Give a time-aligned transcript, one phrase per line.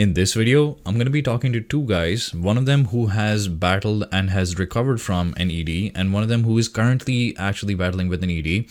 [0.00, 3.08] In this video, I'm going to be talking to two guys, one of them who
[3.08, 7.36] has battled and has recovered from an ED, and one of them who is currently
[7.36, 8.64] actually battling with an ED,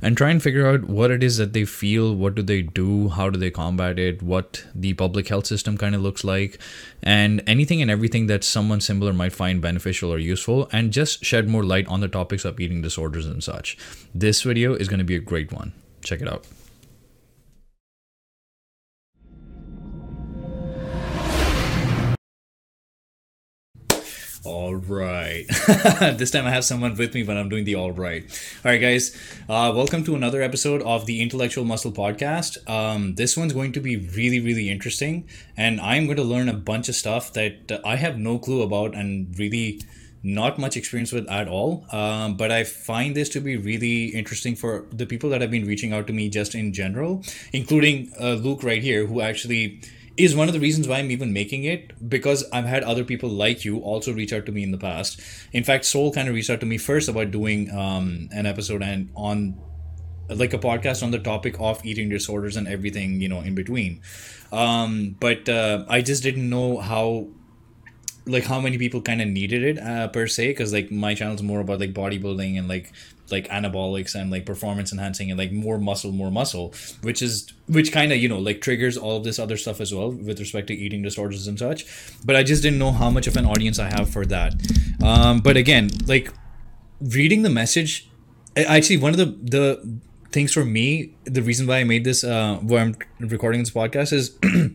[0.00, 3.08] and try and figure out what it is that they feel, what do they do,
[3.08, 6.60] how do they combat it, what the public health system kind of looks like,
[7.02, 11.48] and anything and everything that someone similar might find beneficial or useful, and just shed
[11.48, 13.76] more light on the topics of eating disorders and such.
[14.14, 15.72] This video is going to be a great one.
[16.04, 16.46] Check it out.
[24.44, 25.44] All right.
[26.16, 28.22] this time I have someone with me when I'm doing the all right.
[28.64, 29.16] All right, guys.
[29.48, 32.56] Uh, welcome to another episode of the Intellectual Muscle Podcast.
[32.70, 35.28] Um, this one's going to be really, really interesting.
[35.56, 38.94] And I'm going to learn a bunch of stuff that I have no clue about
[38.94, 39.82] and really
[40.22, 41.84] not much experience with at all.
[41.90, 45.66] Um, but I find this to be really interesting for the people that have been
[45.66, 49.80] reaching out to me just in general, including uh, Luke right here, who actually
[50.18, 53.28] is one of the reasons why I'm even making it because I've had other people
[53.28, 55.20] like you also reach out to me in the past.
[55.52, 58.82] In fact, Sol kind of reached out to me first about doing um, an episode
[58.82, 59.56] and on
[60.28, 64.02] like a podcast on the topic of eating disorders and everything you know in between.
[64.52, 67.28] Um, but uh, I just didn't know how
[68.26, 71.34] like how many people kind of needed it uh, per se because like my channel
[71.34, 72.92] is more about like bodybuilding and like
[73.30, 77.92] like anabolics and like performance enhancing and like more muscle more muscle which is which
[77.92, 80.66] kind of you know like triggers all of this other stuff as well with respect
[80.68, 81.86] to eating disorders and such.
[82.24, 84.54] But i just didn't know how much of an audience i have for that.
[85.02, 86.32] Um, but again like
[87.00, 88.08] reading the message
[88.56, 90.00] actually one of the the
[90.32, 94.12] things for me the reason why i made this uh where i'm recording this podcast
[94.12, 94.36] is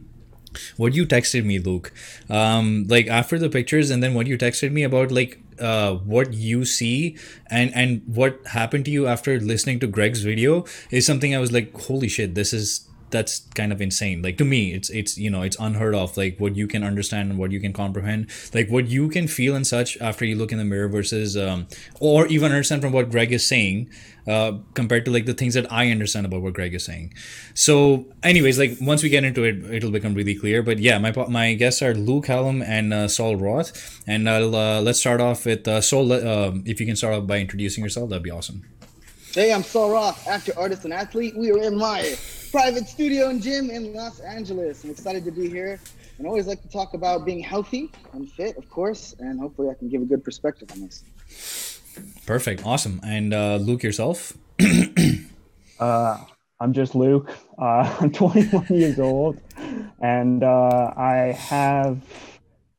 [0.78, 1.92] what you texted me luke.
[2.30, 6.34] Um like after the pictures and then what you texted me about like uh, what
[6.34, 7.18] you see
[7.50, 11.52] and and what happened to you after listening to Greg's video is something I was
[11.52, 14.22] like, holy shit, this is that's kind of insane.
[14.22, 17.30] Like to me it's it's you know it's unheard of like what you can understand
[17.30, 18.30] and what you can comprehend.
[18.54, 21.68] Like what you can feel and such after you look in the mirror versus um
[22.02, 23.90] or even understand from what greg is saying
[24.28, 27.14] uh compared to like the things that i understand about what greg is saying.
[27.54, 30.64] So anyways like once we get into it it'll become really clear.
[30.64, 33.72] But yeah my my guests are lou callum and uh, sol roth.
[34.08, 37.28] And i'll uh, let's start off with uh, sol uh, if you can start off
[37.28, 38.64] by introducing yourself that'd be awesome.
[39.34, 41.36] Hey, I'm Sol Roth, actor, artist, and athlete.
[41.36, 42.16] We are in my
[42.54, 44.84] private studio and gym in Los Angeles.
[44.84, 45.80] I'm excited to be here
[46.20, 49.74] and always like to talk about being healthy and fit, of course, and hopefully I
[49.74, 51.82] can give a good perspective on this.
[52.28, 52.64] Perfect.
[52.64, 53.02] Awesome.
[53.04, 54.38] And uh, Luke, yourself?
[55.80, 56.24] uh,
[56.60, 57.32] I'm just Luke.
[57.58, 59.42] Uh, I'm 21 years old
[60.00, 62.04] and uh, I have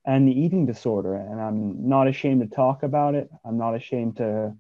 [0.04, 3.28] an eating disorder and I'm not ashamed to talk about it.
[3.44, 4.54] I'm not ashamed to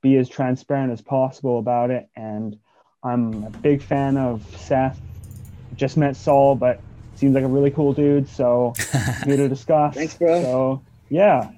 [0.00, 2.08] be as transparent as possible about it.
[2.14, 2.56] And
[3.02, 5.00] I'm a big fan of Seth.
[5.76, 6.80] Just met Sol, but
[7.14, 8.28] seems like a really cool dude.
[8.28, 8.74] So
[9.24, 9.94] here to discuss.
[9.94, 10.42] Thanks, bro.
[10.42, 11.50] So yeah.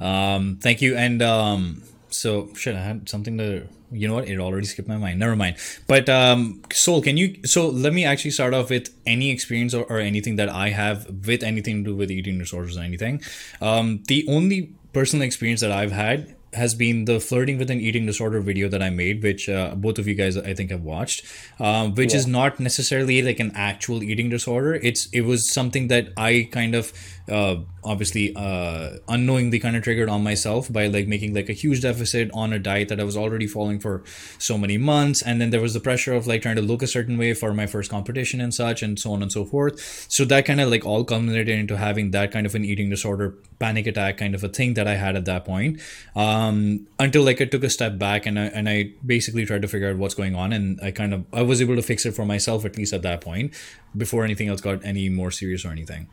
[0.00, 0.96] Um, thank you.
[0.96, 3.66] And um, so shit, I had something to.
[3.94, 4.26] You know what?
[4.26, 5.18] It already skipped my mind.
[5.18, 5.56] Never mind.
[5.86, 7.44] But um, Sol, can you?
[7.44, 11.26] So let me actually start off with any experience or, or anything that I have
[11.26, 13.22] with anything to do with eating disorders or anything.
[13.60, 18.06] Um, the only personal experience that I've had has been the flirting with an eating
[18.06, 21.24] disorder video that I made, which uh, both of you guys I think have watched,
[21.58, 22.18] um, which yeah.
[22.18, 24.74] is not necessarily like an actual eating disorder.
[24.74, 26.92] It's it was something that I kind of
[27.28, 31.82] uh, obviously uh, unknowingly kind of triggered on myself by like making like a huge
[31.82, 34.02] deficit on a diet that I was already following for
[34.38, 36.86] so many months, and then there was the pressure of like trying to look a
[36.86, 40.06] certain way for my first competition and such, and so on and so forth.
[40.08, 43.34] So that kind of like all culminated into having that kind of an eating disorder,
[43.58, 45.80] panic attack kind of a thing that I had at that point.
[46.16, 49.68] Um, until like I took a step back and I and I basically tried to
[49.68, 52.12] figure out what's going on, and I kind of I was able to fix it
[52.12, 53.54] for myself at least at that point,
[53.96, 56.08] before anything else got any more serious or anything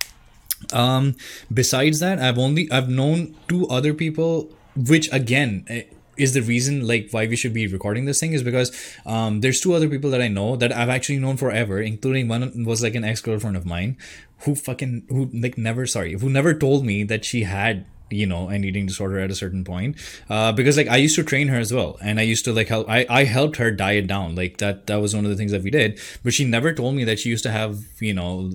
[0.74, 1.16] um
[1.54, 5.84] besides that i've only i've known two other people which again eh,
[6.18, 8.72] is the reason like why we should be recording this thing is because
[9.06, 12.66] um there's two other people that i know that i've actually known forever including one
[12.66, 13.98] was like an ex-girlfriend of mine
[14.42, 18.50] who fucking who like never sorry who never told me that she had you know
[18.50, 19.96] an eating disorder at a certain point.
[20.30, 21.98] Uh, because like i used to train her as well.
[22.02, 24.36] And i used to like help I, I helped her diet down.
[24.36, 26.00] Like that that was one of the things that we did.
[26.24, 28.52] But she never told me that she used to have you know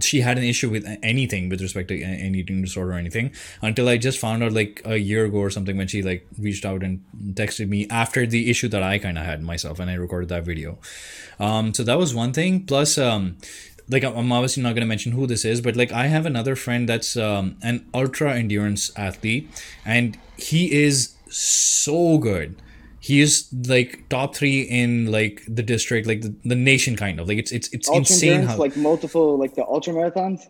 [0.00, 3.32] she had an issue with anything with respect to an eating disorder or anything.
[3.62, 6.64] Until i just found out like a year ago or something when she like reached
[6.64, 7.02] out and
[7.34, 10.44] texted me after the issue that i kind of had myself and i recorded that
[10.44, 10.78] video.
[11.40, 12.66] Um so that was one thing.
[12.66, 13.36] Plus um
[13.90, 16.56] like I'm obviously not going to mention who this is, but like I have another
[16.56, 19.48] friend that's um, an ultra endurance athlete,
[19.84, 22.56] and he is so good.
[23.00, 27.28] he is like top three in like the district, like the, the nation kind of
[27.28, 30.48] like it's it's it's Ultra insane how like multiple, like the ultra marathons.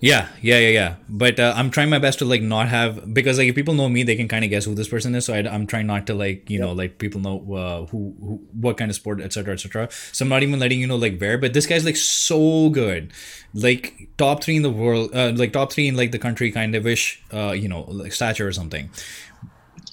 [0.00, 0.94] Yeah yeah yeah yeah.
[1.08, 3.88] But uh, I'm trying my best to like not have because like if people know
[3.88, 5.24] me, they can kind of guess who this person is.
[5.24, 8.42] So I, I'm trying not to like you know like people know uh, who, who
[8.52, 9.88] what kind of sport etc etc.
[10.12, 11.38] So I'm not even letting you know like where.
[11.38, 13.12] But this guy's like so good,
[13.54, 16.74] like top three in the world, uh, like top three in like the country kind
[16.74, 18.90] of ish, uh, you know like stature or something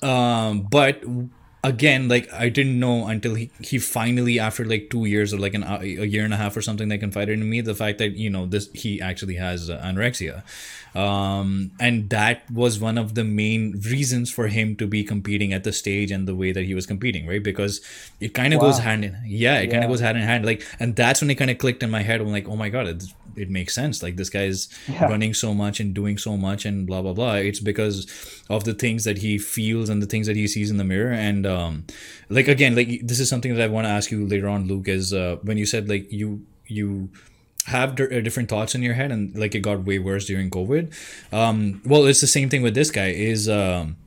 [0.04, 1.04] um but
[1.64, 5.54] again like i didn't know until he, he finally after like two years or like
[5.54, 8.14] an a year and a half or something they confided in me the fact that
[8.18, 10.44] you know this he actually has uh, anorexia.
[10.96, 15.64] Um and that was one of the main reasons for him to be competing at
[15.64, 17.44] the stage and the way that he was competing right?
[17.44, 17.80] Because
[18.20, 20.46] it kind of goes hand in yeah it kind of goes hand in hand.
[20.46, 22.22] Like and that's when it kind of clicked in my head.
[22.22, 23.04] I'm like oh my god it,
[23.36, 24.02] it makes sense.
[24.04, 25.06] Like this guy's Yeah.
[25.06, 27.36] running so much and doing so much and blah blah blah.
[27.36, 28.08] It's because
[28.50, 31.12] of the things that he feels and the things that he sees in the mirror.
[31.12, 31.86] And um
[32.30, 34.88] like again like this is something that i want to ask you later on luke
[34.88, 37.10] is uh when you said like you you
[37.66, 40.94] have uh, different thoughts in your head and like it got way worse during covid.
[41.32, 43.98] Um well it's the same thing with this guy is um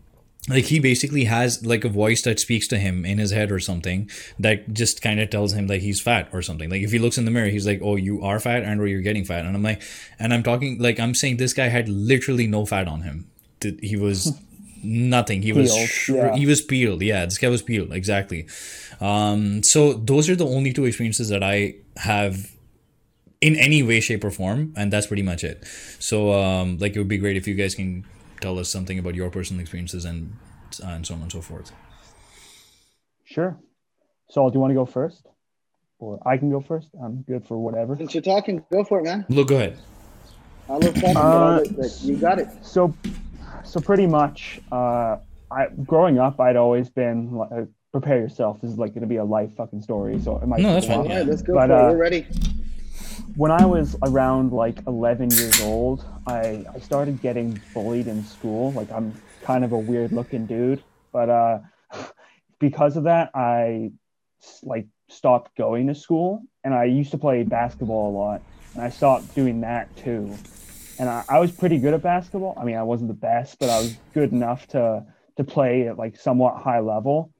[0.48, 3.58] like he basically has like a voice that speaks to him in his head or
[3.58, 6.68] something that just kind of tells him like he's fat or something.
[6.68, 8.86] Like if he looks in the mirror he's like oh you are fat and or
[8.86, 9.46] you're getting fat.
[9.46, 9.82] And i'm like
[10.18, 13.30] and i'm talking like i'm saying this guy had literally no fat on him.
[13.80, 14.38] He was
[14.82, 15.40] nothing.
[15.40, 16.36] He was Peeled, sh- yeah.
[16.36, 17.00] he was peeled.
[17.00, 17.92] Yeah this guy was peeled.
[17.92, 18.46] Exactly.
[19.00, 22.50] Um so those are the only two experiences that i have
[23.40, 25.64] in any way shape or form and that's pretty much it.
[26.00, 28.04] So um like it would be great if you guys can
[28.40, 30.32] tell us something about your personal experiences and
[30.84, 31.72] and so on and so forth
[33.24, 33.56] Sure.
[34.30, 35.26] Sol, do you want to go first?
[35.98, 36.88] Or I can go first?
[37.02, 37.96] I'm good for whatever.
[37.96, 39.24] Since you're talking, go for it, man.
[39.28, 39.78] look go ahead
[40.68, 41.16] I'll look back.
[41.16, 42.48] Uh, and get all the- you got it.
[42.62, 42.94] So,
[43.64, 45.16] so pretty much, uh,
[45.50, 48.60] I growing up, I'd always been like, uh, prepare yourself.
[48.60, 50.18] This is like going to be a life fucking story.
[50.20, 50.60] So it might.
[50.60, 51.00] No, that's fine.
[51.00, 51.08] while.
[51.10, 51.80] All right, let's go But, for it.
[51.80, 52.26] uh, We're ready.
[53.36, 58.72] when I was around like 11 years old, I, I started getting bullied in school.
[58.72, 60.82] Like I'm kind of a weird looking dude,
[61.12, 61.58] but uh,
[62.58, 63.92] because of that, I
[64.62, 66.42] like stopped going to school.
[66.62, 68.42] And I used to play basketball a lot,
[68.74, 70.34] and I stopped doing that too.
[70.98, 72.56] And I, I was pretty good at basketball.
[72.58, 75.04] I mean, I wasn't the best, but I was good enough to
[75.36, 77.32] to play at like somewhat high level.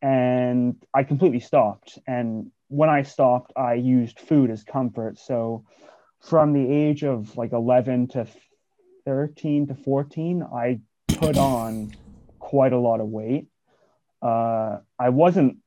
[0.00, 1.98] And I completely stopped.
[2.06, 5.18] And when I stopped, I used food as comfort.
[5.18, 5.64] So
[6.20, 8.26] from the age of like 11 to
[9.04, 10.80] 13 to 14, I
[11.14, 11.92] put on
[12.38, 13.46] quite a lot of weight.
[14.20, 15.58] Uh, I wasn't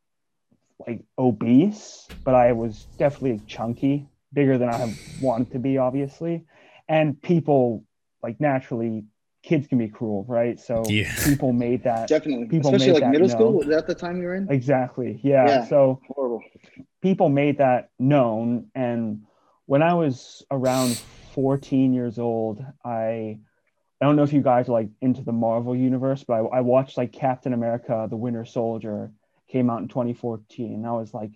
[0.88, 6.44] like obese, but I was definitely chunky, bigger than I wanted to be, obviously.
[6.88, 7.86] And people,
[8.21, 9.06] like naturally,
[9.44, 10.59] kids can be cruel, right?
[10.59, 11.09] So Yeah.
[11.24, 12.47] people made that Definitely.
[12.47, 13.54] people Especially made like that middle school.
[13.54, 14.51] Was that the time you were in?
[14.51, 15.45] exactly, yeah.
[15.47, 15.65] Yeah.
[15.68, 16.44] So Horrible.
[17.01, 19.24] people made that known and
[19.71, 20.97] when i was around
[21.33, 23.39] 14 years old i
[24.01, 26.62] i don't know if you guys are like into the marvel universe but i, I
[26.62, 29.12] watched like captain america the winter soldier
[29.47, 31.31] came out in 2014 and i was like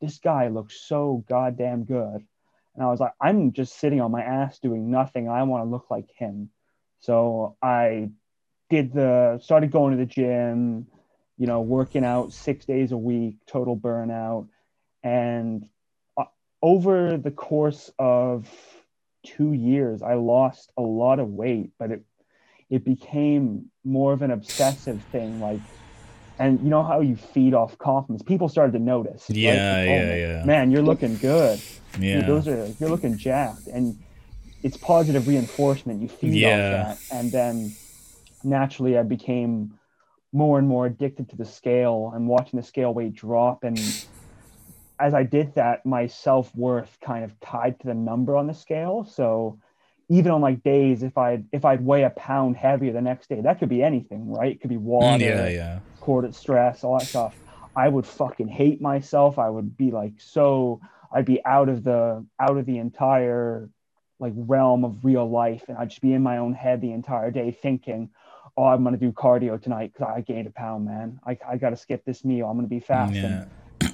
[0.00, 2.26] this guy looks so goddamn good.
[2.74, 5.28] And i was like i'm just sitting on my ass doing nothing.
[5.28, 6.50] I want to look like him.
[6.98, 8.10] So i
[8.68, 10.88] did the started going to the gym
[11.38, 14.48] you know working out six days a week total burnout
[15.04, 15.68] and
[16.62, 18.48] over the course of
[19.24, 22.02] two years i lost a lot of weight but it
[22.70, 25.60] it became more of an obsessive thing like
[26.38, 29.24] and you know how you feed off compliments people started to notice?
[29.30, 30.44] Yeah, Like, yeah, "Oh, yeah.
[30.44, 31.60] man you're looking good
[31.98, 33.96] yeah Dude, those are you're looking jacked and
[34.62, 36.48] it's positive reinforcement you feed Yeah.
[36.48, 37.76] off that and then
[38.44, 39.72] naturally i became
[40.32, 43.78] more and more addicted to the scale and watching the scale weight drop and
[44.98, 49.04] as i did that my self-worth kind of tied to the number on the scale
[49.04, 49.58] so
[50.08, 53.40] even on like days if i if i'd weigh a pound heavier the next day
[53.40, 56.98] that could be anything right it could be water Mm, yeah yeah cortisol stress, all
[56.98, 57.34] that stuff,
[57.74, 59.38] I would fucking hate myself.
[59.38, 60.80] I would be like so
[61.12, 63.68] I'd be out of the out of the entire
[64.20, 67.30] like realm of real life and I'd just be in my own head the entire
[67.30, 68.10] day thinking,
[68.56, 71.18] Oh, I'm gonna do cardio tonight because I gained a pound, man.
[71.26, 72.46] I, I gotta skip this meal.
[72.48, 73.44] I'm gonna be fast." yeah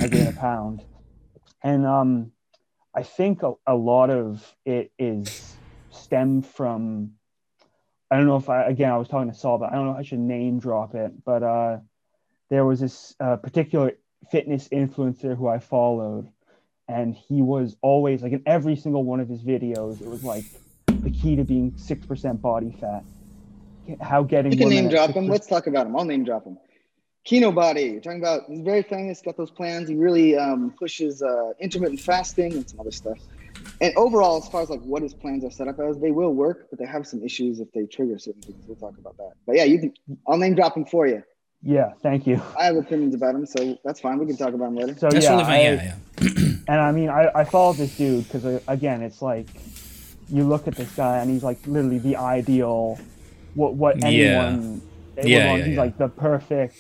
[0.01, 0.85] I gain a pound.
[1.63, 2.33] And um,
[2.95, 5.57] I think a, a lot of it is
[5.91, 7.13] stemmed from,
[8.11, 9.93] I don't know if I, again, I was talking to Sol, but I don't know
[9.93, 11.79] if I should name drop it, but uh,
[12.51, 13.93] there was this uh, particular
[14.31, 16.29] fitness influencer who I followed,
[16.89, 20.45] and he was always like in every single one of his videos, it was like
[20.87, 23.05] the key to being 6% body fat.
[24.01, 25.27] How getting You can name drop him.
[25.27, 25.97] 6% Let's talk about him.
[25.97, 26.59] I'll name drop him.
[27.27, 27.93] Kinobody.
[27.93, 29.89] You're talking about he's very famous, got those plans.
[29.89, 33.19] He really um, pushes uh, intermittent fasting and some other stuff.
[33.81, 36.35] And overall, as far as like what his plans are set up as, they will
[36.35, 38.65] work, but they have some issues if they trigger certain things.
[38.67, 39.33] We'll talk about that.
[39.47, 39.95] But yeah, you can.
[40.27, 41.23] I'll name drop him for you.
[41.65, 42.43] Yeah, thank you.
[42.59, 44.19] I have opinions about him, so that's fine.
[44.19, 44.97] We can talk about him later.
[44.99, 45.37] So That's yeah.
[45.37, 46.29] I- yeah, yeah.
[46.69, 49.47] and I mean, I, I follow this dude because again, it's like
[50.29, 52.99] you look at this guy and he's like literally the ideal,
[53.55, 54.07] what what Yeah.
[54.09, 54.83] anyone,
[55.15, 55.81] they Yeah, yeah, he's yeah.
[55.81, 56.75] like the perfect,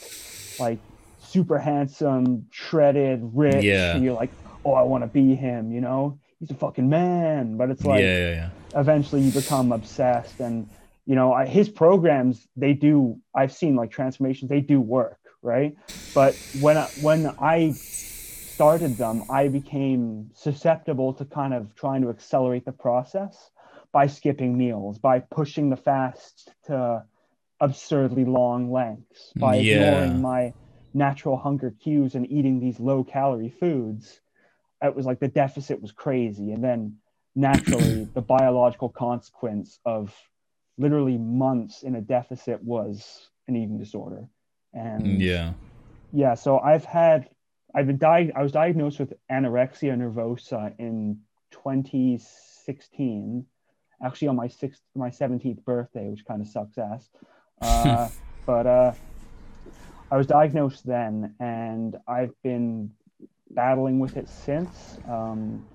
[0.58, 0.78] like
[1.20, 3.64] super handsome, shredded, rich.
[3.64, 3.94] Yeah.
[3.94, 4.30] and you're like,
[4.64, 5.72] oh, I want to be him.
[5.72, 7.56] You know, he's a fucking man.
[7.56, 8.80] But it's like yeah, yeah, yeah.
[8.80, 10.68] eventually you become obsessed and
[11.06, 15.76] you know I, his programs they do i've seen like transformations they do work right
[16.14, 22.10] but when I, when i started them i became susceptible to kind of trying to
[22.10, 23.50] accelerate the process
[23.92, 27.02] by skipping meals by pushing the fast to
[27.62, 29.76] absurdly long lengths by Yeah.
[29.76, 30.52] ignoring my
[30.92, 34.20] natural hunger cues and eating these low calorie foods
[34.82, 36.96] it was like the deficit was crazy and then
[37.34, 40.12] naturally the biological consequence of
[40.76, 44.28] literally months in a deficit was an eating disorder
[44.74, 45.52] and Yeah.
[46.12, 47.28] yeah so i've had
[47.74, 51.20] i've been di- i was diagnosed with anorexia nervosa in
[51.52, 53.46] 2016
[54.04, 57.08] actually on my sixth my 17th birthday which kind of sucks ass
[57.62, 58.08] uh,
[58.46, 58.92] but uh
[60.10, 62.90] i was diagnosed then and i've been
[63.50, 64.98] battling with it since.
[65.08, 65.66] Um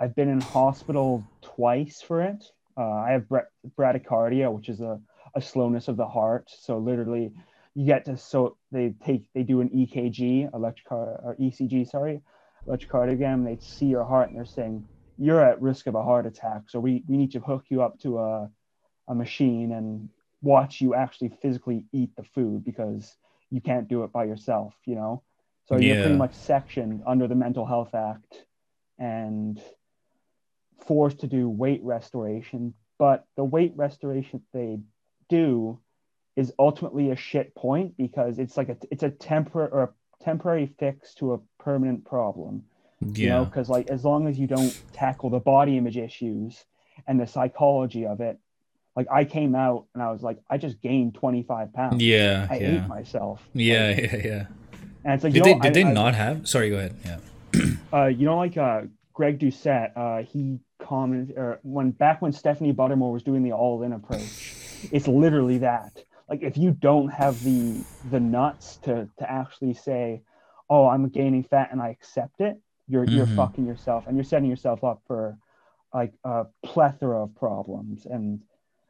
[0.00, 2.44] i've been in hospital twice for it.
[2.76, 5.00] Uh, i have bra- bradycardia which is a,
[5.34, 6.50] a slowness of the heart.
[6.58, 7.32] So literally
[7.74, 12.20] you get to so they take they do an ekg electrocar or ecg sorry
[12.66, 13.44] electrocardiogram.
[13.44, 14.84] They see your heart and they're saying
[15.18, 16.62] you're at risk of a heart attack.
[16.68, 18.50] So we, we need to hook you up to a,
[19.08, 20.08] a machine and
[20.42, 23.16] watch you actually physically eat the food because
[23.50, 25.22] you can't do it by yourself you know
[25.66, 26.02] so you're Yeah.
[26.02, 28.44] pretty much sectioned under the mental health act
[28.98, 29.60] and
[30.86, 34.78] forced to do weight restoration but the weight restoration they
[35.28, 35.78] do
[36.36, 40.66] is ultimately a shit point because it's like a it's a temporary or a temporary
[40.78, 42.62] fix to a permanent problem
[43.00, 43.44] you know Yeah.
[43.44, 46.64] because like as long as you don't tackle the body image issues
[47.06, 48.38] and the psychology of it
[48.98, 52.46] like i came out and i was like i just gained 25 pounds Yeah.
[52.50, 52.66] i Yeah.
[52.80, 53.94] hate myself Yeah.
[53.96, 54.16] Like, Yeah.
[54.30, 54.46] Yeah.
[55.04, 56.36] and it's like Did you they know, did they I- I- not have?
[56.52, 56.94] Sorry, go ahead.
[57.08, 57.18] Yeah.
[57.98, 58.82] uh, you know, like uh,
[59.14, 63.82] Greg Doucette, uh, he commented, or when back when Stephanie Buttermore was doing the all
[63.86, 64.54] in approach,
[64.92, 65.92] it's literally that.
[66.28, 70.20] Like, if you don't have the the nuts to to actually say,
[70.68, 72.54] "Oh, I'm gaining fat and I accept it,"
[72.86, 73.36] you're you're Mhm.
[73.36, 75.38] fucking yourself and you're setting yourself up for
[75.94, 78.40] like a plethora of problems, and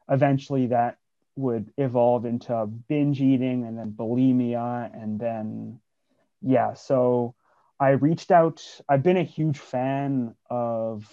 [0.09, 0.97] eventually that
[1.35, 5.79] would evolve into binge eating and then bulimia and then
[6.41, 7.35] yeah so
[7.79, 8.61] I reached out.
[8.89, 11.05] I've been a huge fan of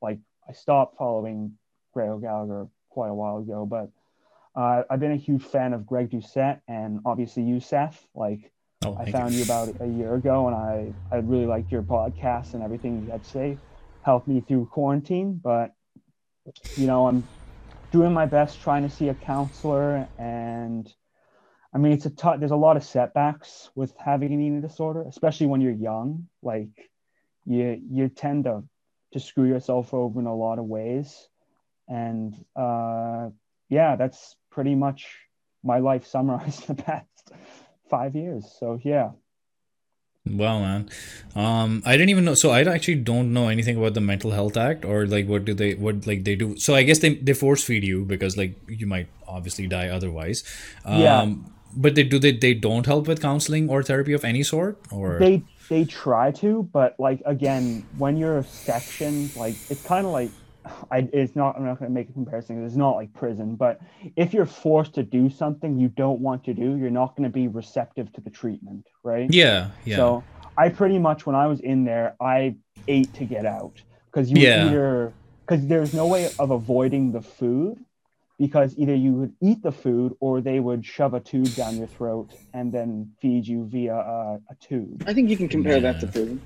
[0.00, 1.58] like I stopped following
[1.92, 3.90] Greg Gallagher quite a while ago, but
[4.54, 8.06] uh, I've been a huge fan of Greg Doucette and obviously you, Seth.
[8.14, 8.52] Like
[8.84, 9.42] Oh, I found you.
[9.42, 13.24] about a year ago, and I I really liked your podcast and everything you had
[13.24, 13.58] to say.
[14.02, 15.74] Helped me through quarantine, but
[16.76, 17.26] you know I'm
[17.90, 20.92] doing my best trying to see a counselor and
[21.76, 22.38] I mean, it's a tough.
[22.38, 26.26] There's a lot of setbacks with having an eating disorder, especially when you're young.
[26.42, 26.90] Like,
[27.44, 28.64] you you tend to
[29.12, 31.28] to screw yourself over in a lot of ways,
[31.86, 33.28] and uh,
[33.68, 35.18] yeah, that's pretty much
[35.62, 37.32] my life summarized the past
[37.90, 38.56] five years.
[38.58, 39.10] So yeah,
[40.28, 40.90] Wow, man.
[41.34, 42.34] Um, I didn't even know.
[42.34, 45.54] So I actually don't know anything about the Mental Health Act or like what do
[45.54, 46.56] they what like they do.
[46.56, 50.42] So I guess they they force feed you because like you might obviously die otherwise.
[50.84, 51.34] Um, Yeah.
[51.78, 55.18] But they do they they don't help with counseling or therapy of any sort or
[55.18, 60.30] they they try to, but like again, when you're sectioned, like it's kind of like
[60.90, 61.56] I, it's not.
[61.56, 62.56] I'm not going to make a comparison.
[62.56, 63.80] 'cause It's not like prison, but
[64.16, 67.32] if you're forced to do something you don't want to do, you're not going to
[67.32, 69.30] be receptive to the treatment, right?
[69.32, 70.22] yeah yeah So
[70.58, 72.56] I pretty much, when I was in there, I
[72.88, 73.76] ate to get out
[74.12, 74.64] because you Yeah.
[74.66, 75.14] either
[75.46, 77.78] because there's no way of avoiding the food
[78.38, 81.86] because either you would eat the food or they would shove a tube down your
[81.86, 85.02] throat and then feed you via a, a tube.
[85.06, 86.40] I think you can compare that to prison.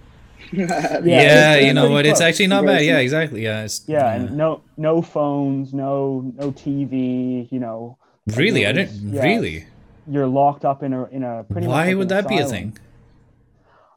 [0.53, 2.07] yeah, Yeah, it's you know pretty what?
[2.07, 2.85] It's actually not bad.
[2.85, 3.43] Yeah, exactly.
[3.45, 7.51] Yeah, it's, Yeah, and no no phones, no no TV.
[7.51, 7.99] You know,
[8.37, 9.67] really, I it was- didn't yeah, really.
[10.09, 11.67] you're locked up in a in a pretty.
[11.67, 12.77] Why like would an that be a thing?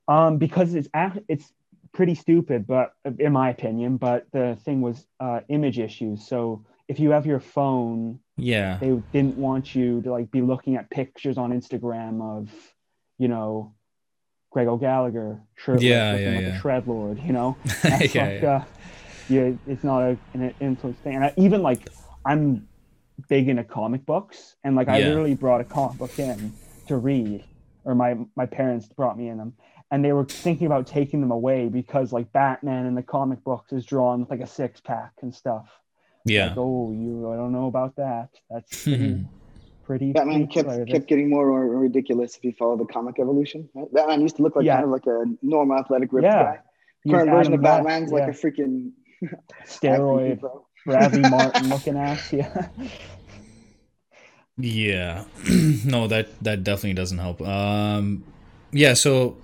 [0.07, 0.89] Um, because it's
[1.27, 1.51] it's
[1.93, 3.97] pretty stupid, but in my opinion.
[3.97, 6.27] But the thing was uh, image issues.
[6.27, 10.75] So if you have your phone, Yeah, they didn't want you to like be looking
[10.75, 12.49] at pictures on Instagram of
[13.19, 13.73] you know,
[14.53, 16.47] Greg O'Gallagher, shirtless, Yeah, yeah, like yeah.
[16.55, 17.57] a shred lord, you know.
[17.81, 18.55] That's Yeah, like, yeah.
[18.55, 18.63] Uh,
[19.29, 21.15] yeah, it's not a, an influence thing.
[21.15, 21.89] And I, even like,
[22.23, 22.67] I'm
[23.29, 25.07] big into comic books, and like I Yeah.
[25.07, 26.53] literally brought a comic book in
[26.87, 27.43] to read,
[27.83, 29.53] or my my parents brought me in them,
[29.89, 33.71] and they were thinking about taking them away because like Batman in the comic books
[33.73, 35.67] is drawn with like a six pack and stuff.
[36.25, 36.49] Yeah.
[36.49, 38.29] Like, oh, you, I don't know about that.
[38.51, 38.85] That's
[39.83, 40.13] pretty, pretty.
[40.13, 40.85] Batman kept clever.
[40.85, 43.69] kept getting more and more ridiculous if you follow the comic evolution.
[43.75, 43.91] right?
[43.93, 44.75] Batman used to look like Yeah.
[44.81, 46.43] kind of like a normal athletic ripped Yeah.
[46.43, 46.59] guy.
[47.09, 48.29] Current was version Adam of West, Batman's like yeah.
[48.29, 48.91] a freaking
[49.65, 50.65] steroid bro.
[50.85, 52.31] Bradley Martin looking ass.
[52.33, 52.67] Yeah.
[54.57, 55.25] Yeah.
[55.85, 57.41] no, that that definitely doesn't help.
[57.41, 58.23] Um
[58.71, 59.37] yeah, so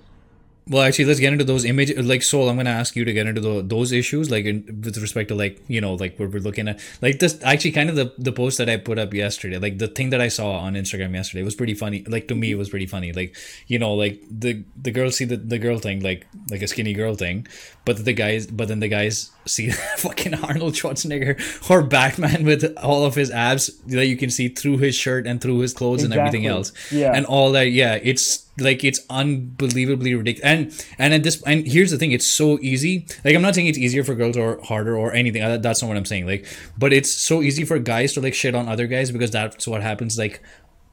[0.70, 3.26] well actually let's get into those image like Sol, I'm gonna ask you to get
[3.26, 6.38] into the, those issues, like in, with respect to like, you know, like what we're
[6.40, 9.58] looking at like this actually kind of the, the post that I put up yesterday,
[9.58, 12.04] like the thing that I saw on Instagram yesterday was pretty funny.
[12.06, 13.12] Like to me it was pretty funny.
[13.12, 13.36] Like,
[13.66, 16.92] you know, like the the girls see the, the girl thing, like like a skinny
[16.92, 17.48] girl thing,
[17.84, 23.04] but the guys but then the guys see fucking Arnold Schwarzenegger or Batman with all
[23.04, 26.14] of his abs that you can see through his shirt and through his clothes and
[26.14, 26.72] everything else.
[26.92, 27.12] Yeah.
[27.12, 30.44] And all that, yeah, it's like it's unbelievably ridiculous.
[30.44, 33.06] And and at this and here's the thing, it's so easy.
[33.24, 35.42] Like I'm not saying it's easier for girls or harder or anything.
[35.42, 36.26] Uh, That's not what I'm saying.
[36.26, 36.46] Like,
[36.78, 39.82] but it's so easy for guys to like shit on other guys because that's what
[39.82, 40.42] happens like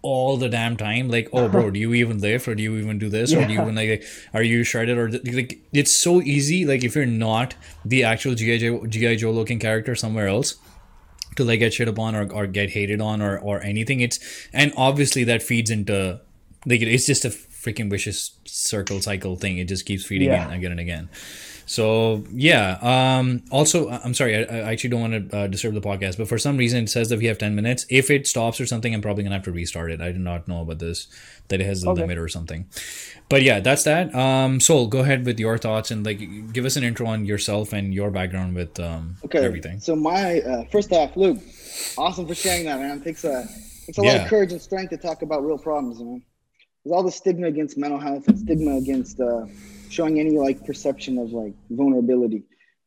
[0.03, 2.99] all the damn time like oh bro do you even lift or do you even
[2.99, 6.65] do this or do you even like are you shredded or like it's so easy
[6.65, 10.55] like if you're not the actual gi joe gi joe looking character somewhere else
[11.35, 14.19] to like get shit upon or, or get hated on or, or anything it's
[14.53, 16.19] and obviously that feeds into
[16.65, 17.31] like it's just a
[17.63, 20.45] freaking vicious circle cycle thing it just keeps feeding Yeah.
[20.45, 21.09] in again and again
[21.65, 25.81] so yeah um also i'm sorry i, I actually don't want to uh, disturb the
[25.81, 28.61] podcast but for some reason it says that we have 10 minutes if it stops
[28.61, 31.07] or something i'm probably gonna have to restart it i did not know about this
[31.49, 32.01] that it has a Okay.
[32.01, 32.65] limit or something
[33.29, 36.19] but yeah that's that um sol go ahead with your thoughts and like
[36.53, 39.43] give us an intro on yourself and your background with um Okay.
[39.43, 41.39] everything So my uh, first off, Luke,
[41.97, 43.01] awesome for sharing that, man.
[43.01, 43.47] Takes a
[43.85, 46.21] takes a lot of courage and strength to talk about real problems, know.
[46.87, 49.45] There's all the stigma against mental health and stigma against uh,
[49.89, 52.43] showing any like perception of like vulnerability,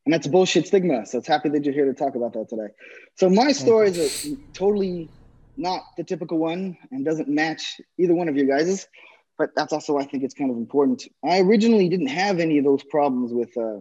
[0.07, 1.05] and that's bullshit stigma.
[1.05, 2.69] So it's happy that you're here to talk about that today.
[3.17, 5.11] So my story is a, totally
[5.59, 8.89] not the typical one and doesn't match either one of you guys's.
[9.37, 11.03] But that's also why I think it's kind of important.
[11.23, 13.81] I originally didn't have any of those problems with uh,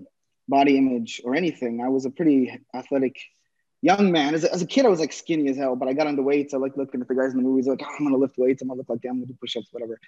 [0.49, 1.79] body image or anything.
[1.81, 3.15] I was a pretty athletic
[3.81, 4.35] young man.
[4.35, 6.21] As a, as a kid, I was like skinny as hell, but I got into
[6.21, 6.53] weights.
[6.53, 8.61] I like looking at the guys in the movies, like, oh, I'm gonna lift weights.
[8.61, 9.11] I'm gonna look like them.
[9.11, 9.99] I'm gonna do push ups, whatever.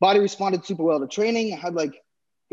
[0.00, 1.52] Body responded super well to training.
[1.52, 2.02] I had like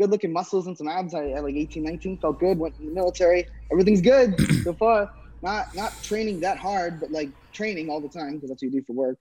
[0.00, 1.14] good looking muscles and some abs.
[1.14, 2.58] I at like 18, 19, felt good.
[2.58, 3.46] Went in the military.
[3.70, 5.10] Everything's good so far.
[5.42, 8.80] Not not training that hard, but like training all the time because that's what you
[8.80, 9.18] do for work.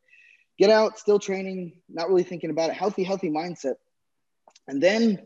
[0.57, 2.75] Get out, still training, not really thinking about it.
[2.75, 3.75] Healthy, healthy mindset.
[4.67, 5.19] And then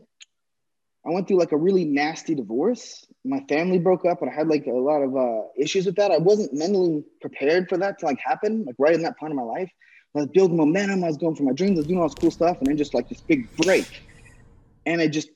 [1.04, 3.06] I went through like a really nasty divorce.
[3.24, 6.10] My family broke up, and I had like a lot of uh, issues with that.
[6.12, 9.36] I wasn't mentally prepared for that to like happen, like right in that part of
[9.36, 9.70] my life.
[10.14, 11.02] I was building momentum.
[11.02, 11.78] I was going for my dreams.
[11.78, 14.02] I was doing all this cool stuff, and then just like this big break,
[14.86, 15.30] and it just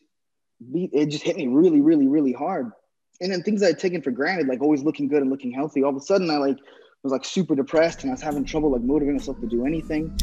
[0.73, 2.71] it just hit me really, really, really hard.
[3.21, 5.83] And then things I had taken for granted, like always looking good and looking healthy,
[5.83, 6.59] all of a sudden I like
[7.03, 10.17] was like super depressed, and I was having trouble like motivating myself to do anything.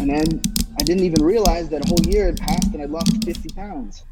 [0.00, 0.42] And then
[0.78, 4.04] I didn't even realize that a whole year had passed, and I'd lost 50 pounds.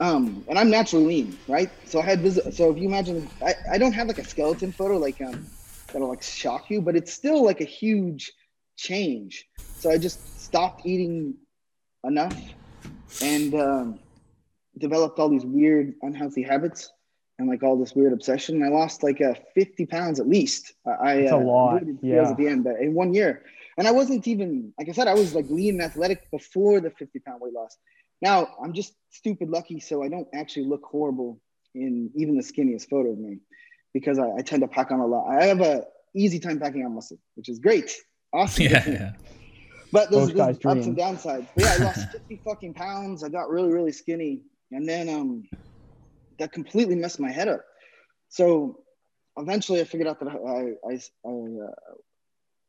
[0.00, 1.70] Um, and I'm naturally lean, right?
[1.84, 2.54] So I had visit.
[2.54, 5.46] So if you imagine, I, I don't have like a skeleton photo like um
[5.92, 8.32] that'll like shock you, but it's still like a huge
[8.76, 9.46] change.
[9.58, 11.34] So I just stopped eating
[12.04, 12.36] enough
[13.22, 13.98] and um,
[14.78, 16.90] developed all these weird unhealthy habits
[17.38, 18.62] and like all this weird obsession.
[18.62, 20.74] I lost like uh, 50 pounds at least.
[20.86, 22.28] I I, That's a uh, lot, yeah.
[22.28, 23.44] at the end, but in one year.
[23.78, 26.90] And I wasn't even like I said, I was like lean and athletic before the
[26.90, 27.76] 50 pound weight loss.
[28.22, 31.40] Now I'm just stupid lucky, so I don't actually look horrible
[31.74, 33.38] in even the skinniest photo of me
[33.94, 35.28] because I, I tend to pack on a lot.
[35.28, 37.92] I have a easy time packing on muscle, which is great.
[38.32, 38.64] Awesome.
[38.64, 39.12] yeah, yeah.
[39.92, 40.96] But there's, Most there's guys' ups and dream.
[40.96, 41.46] downsides.
[41.54, 43.24] But yeah, I lost 50 fucking pounds.
[43.24, 44.42] I got really, really skinny.
[44.70, 45.48] And then um,
[46.38, 47.64] that completely messed my head up.
[48.28, 48.78] So
[49.36, 51.94] eventually I figured out that I, I, I uh,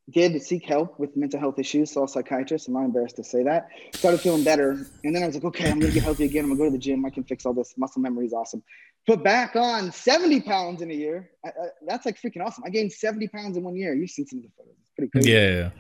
[0.10, 2.68] did seek help with mental health issues, saw a psychiatrist.
[2.68, 3.70] I'm not embarrassed to say that.
[3.94, 4.72] Started feeling better.
[5.04, 6.46] And then I was like, okay, I'm going to get healthy again.
[6.46, 7.06] I'm going to go to the gym.
[7.06, 7.74] I can fix all this.
[7.78, 8.64] Muscle memory is awesome.
[9.08, 11.30] Put back on 70 pounds in a year.
[11.46, 11.52] I, I,
[11.88, 12.64] that's like freaking awesome.
[12.66, 13.94] I gained 70 pounds in one year.
[13.94, 14.76] You've seen some of the photos.
[14.82, 15.74] It's pretty crazy Yeah, it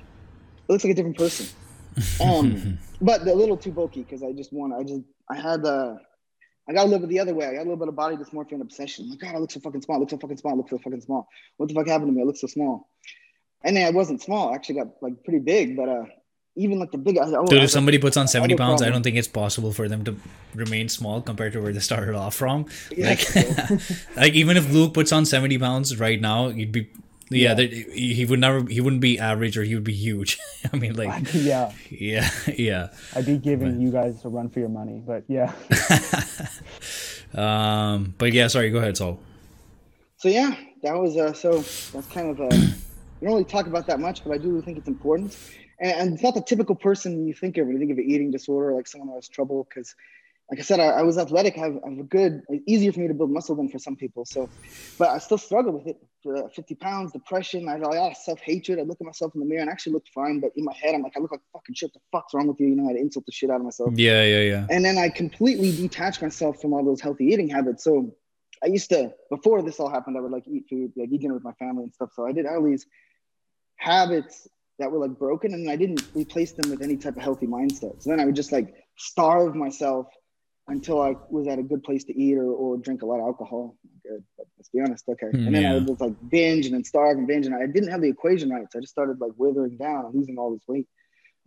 [0.67, 1.47] looks like a different person.
[2.21, 4.73] Um, but a little too bulky because I just want.
[4.73, 5.95] I just I had uh,
[6.69, 7.45] I got to live it the other way.
[7.45, 9.09] I got a little bit of body dysmorphia and obsession.
[9.09, 9.97] Like God, I look so fucking small.
[9.97, 10.53] I look so fucking small.
[10.53, 11.27] I look so fucking small.
[11.57, 12.21] What the fuck happened to me?
[12.21, 12.87] I look so small.
[13.63, 14.51] And then I wasn't small.
[14.51, 16.05] I actually got like pretty big, but uh,
[16.55, 17.17] even like the big.
[17.17, 19.71] I, I, Dude, if somebody puts on 70 other pounds, I don't think it's possible
[19.71, 20.15] for them to
[20.55, 22.65] remain small compared to where they started off from.
[22.91, 23.35] Yeah, Like,
[24.15, 26.89] like even if Luke puts on 70 pounds right now, he'd be,
[27.29, 27.67] yeah, Yeah.
[27.67, 30.39] he he would never, he wouldn't be average or he would be huge.
[30.73, 32.87] I mean, like, yeah, yeah, yeah.
[33.15, 35.53] I'd be giving you guys a run for your money, but yeah.
[37.33, 39.19] Um, but yeah, sorry, go ahead, Sol.
[40.17, 41.59] So yeah, that was uh, so
[41.93, 42.57] that's kind of uh,
[43.21, 45.37] we don't really talk about that much, but I do think it's important.
[45.79, 48.09] And, and it's not the typical person you think of when you think of an
[48.09, 49.67] eating disorder, like someone who has trouble.
[49.69, 49.93] Because,
[50.49, 51.55] like I said, I, I was athletic.
[51.55, 53.77] I have, I have a good, it's easier for me to build muscle than for
[53.77, 54.25] some people.
[54.25, 54.49] So,
[54.97, 55.97] but I still struggle with it.
[56.23, 57.67] Uh, 50 pounds, depression.
[57.67, 58.79] I had a lot of self hatred.
[58.79, 60.73] I look at myself in the mirror and I actually looked fine, but in my
[60.73, 61.93] head, I'm like, I look like fucking shit.
[61.93, 62.69] The fuck's wrong with you?
[62.69, 63.91] You know, I'd insult the shit out of myself.
[63.95, 64.67] Yeah, yeah, yeah.
[64.69, 67.83] And then I completely detached myself from all those healthy eating habits.
[67.83, 68.15] So
[68.63, 71.33] I used to, before this all happened, I would like eat food, like eat dinner
[71.33, 72.11] with my family and stuff.
[72.15, 72.85] So I did all these
[73.81, 77.47] habits that were like broken and I didn't replace them with any type of healthy
[77.47, 78.01] mindset.
[78.01, 80.07] So then I would just like starve myself
[80.67, 83.21] until I was at a good place to eat or, or drink a lot of
[83.21, 83.75] alcohol.
[84.03, 85.05] Good, but let's be honest.
[85.09, 85.27] Okay.
[85.33, 85.73] And then I Yeah.
[85.75, 87.47] would just like binge and then starve and binge.
[87.47, 88.65] And I didn't have the equation right.
[88.71, 90.87] So I just started like withering down and losing all this weight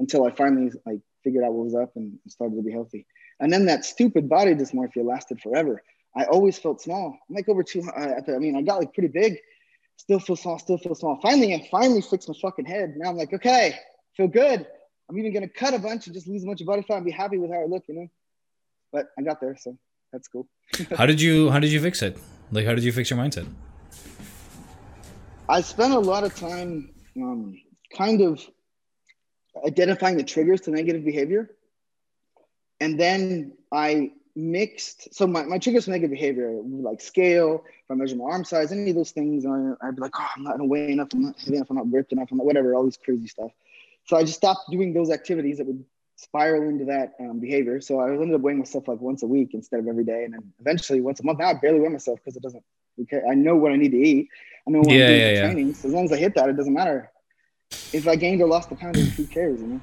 [0.01, 3.07] until I finally like figured out what was up and started to be healthy.
[3.41, 5.83] And then that stupid body dysmorphia lasted forever.
[6.17, 7.17] I always felt small.
[7.29, 7.83] I'm like over two.
[7.83, 9.39] Uh, I mean, I got like pretty big.
[9.97, 10.59] Still feel small.
[10.59, 11.19] Still feel small.
[11.23, 12.95] Finally, I finally fixed my fucking head.
[12.97, 13.75] Now I'm like, okay,
[14.17, 14.67] feel good.
[15.09, 17.05] I'm even gonna cut a bunch and just lose a bunch of body fat and
[17.05, 18.09] be happy with how I look, you know.
[18.93, 19.77] But I got there, so
[20.13, 20.47] that's cool.
[20.97, 22.17] How did you, how did you fix it?
[22.53, 23.47] Like, how did you fix your mindset?
[25.49, 27.61] I spent a lot of time um,
[27.95, 28.41] kind of
[29.67, 31.51] identifying the triggers to negative behavior.
[32.81, 37.95] And then I mixed, so my, my triggers to negative behavior, like scale, if I
[37.95, 40.53] measure my arm size, any of those things, or I'd be like, oh, I'm not
[40.53, 42.85] gonna weigh enough, I'm not heavy enough, I'm not ripped enough, I'm not whatever, all
[42.85, 43.53] these crazy stuff.
[44.07, 45.85] So I just stopped doing those activities that would
[46.17, 47.81] spiral into that um, behavior.
[47.81, 50.25] So I ended up weighing myself like once a week instead of every day.
[50.25, 52.63] And then eventually once a month, now I barely weigh myself because it doesn't,
[53.03, 54.29] okay, I know what I need to eat.
[54.67, 55.41] I know what Yeah, I'm doing yeah, for yeah.
[55.49, 55.75] training.
[55.75, 57.11] So as long as I hit that, it doesn't matter.
[57.93, 59.81] If I gained or lost a pound, who cares, you know?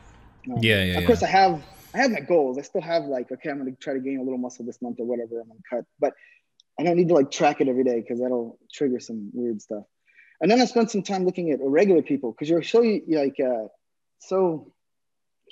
[0.56, 2.58] Um, Yeah, yeah, Of course, I have I have my goals.
[2.58, 5.00] I still have like, okay, I'm gonna try to gain a little muscle this month
[5.00, 5.42] or whatever.
[5.42, 6.14] I'm gonna cut, but
[6.80, 9.84] I don't need to like track it every day because that'll trigger some weird stuff.
[10.40, 13.68] And then I spent some time looking at regular people because you're so like uh,
[14.20, 14.72] so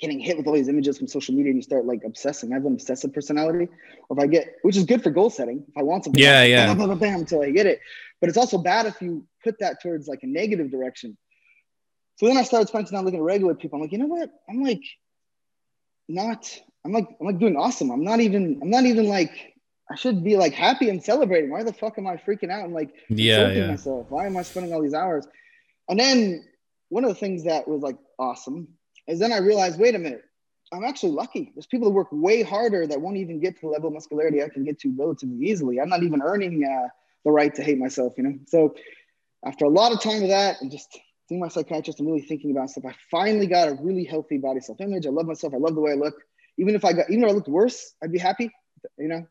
[0.00, 2.52] getting hit with all these images from social media and you start like obsessing.
[2.52, 3.68] I have an obsessive personality.
[4.08, 5.62] Or if I get, which is good for goal setting.
[5.68, 6.66] If I want something, Yeah, bam, yeah.
[6.66, 7.80] bam, bam, bam, bam, until I get it.
[8.20, 11.18] But it's also bad if you put that towards like a negative direction.
[12.16, 13.76] So then I started spending time looking at regular people.
[13.76, 14.30] I'm like, you know what?
[14.48, 14.82] I'm like
[16.14, 16.50] not.
[16.84, 17.90] I'm like I'm like doing awesome.
[17.90, 18.58] I'm not even.
[18.62, 19.54] I'm not even like.
[19.90, 21.50] I should be like happy and celebrating.
[21.50, 23.66] Why the fuck am I freaking out and like Yeah, yeah.
[23.66, 24.06] myself?
[24.08, 25.26] Why am I spending all these hours?
[25.88, 26.44] And then
[26.90, 28.68] one of the things that was like awesome
[29.08, 30.22] is then I realized, wait a minute,
[30.72, 31.50] I'm actually lucky.
[31.54, 34.42] There's people that work way harder that won't even get to the level of muscularity
[34.42, 35.80] I can get to relatively easily.
[35.80, 36.88] I'm not even earning uh,
[37.24, 38.38] the right to hate myself, you know.
[38.46, 38.76] So
[39.44, 40.96] after a lot of time of that and just
[41.30, 44.58] seeing my psychiatrist and really thinking about stuff, I finally got a really healthy body
[44.58, 45.06] self-image.
[45.06, 45.54] I love myself.
[45.54, 46.14] I love the way I look.
[46.58, 48.50] Even if I got, even if I looked worse, I'd be happy,
[48.98, 49.26] you know.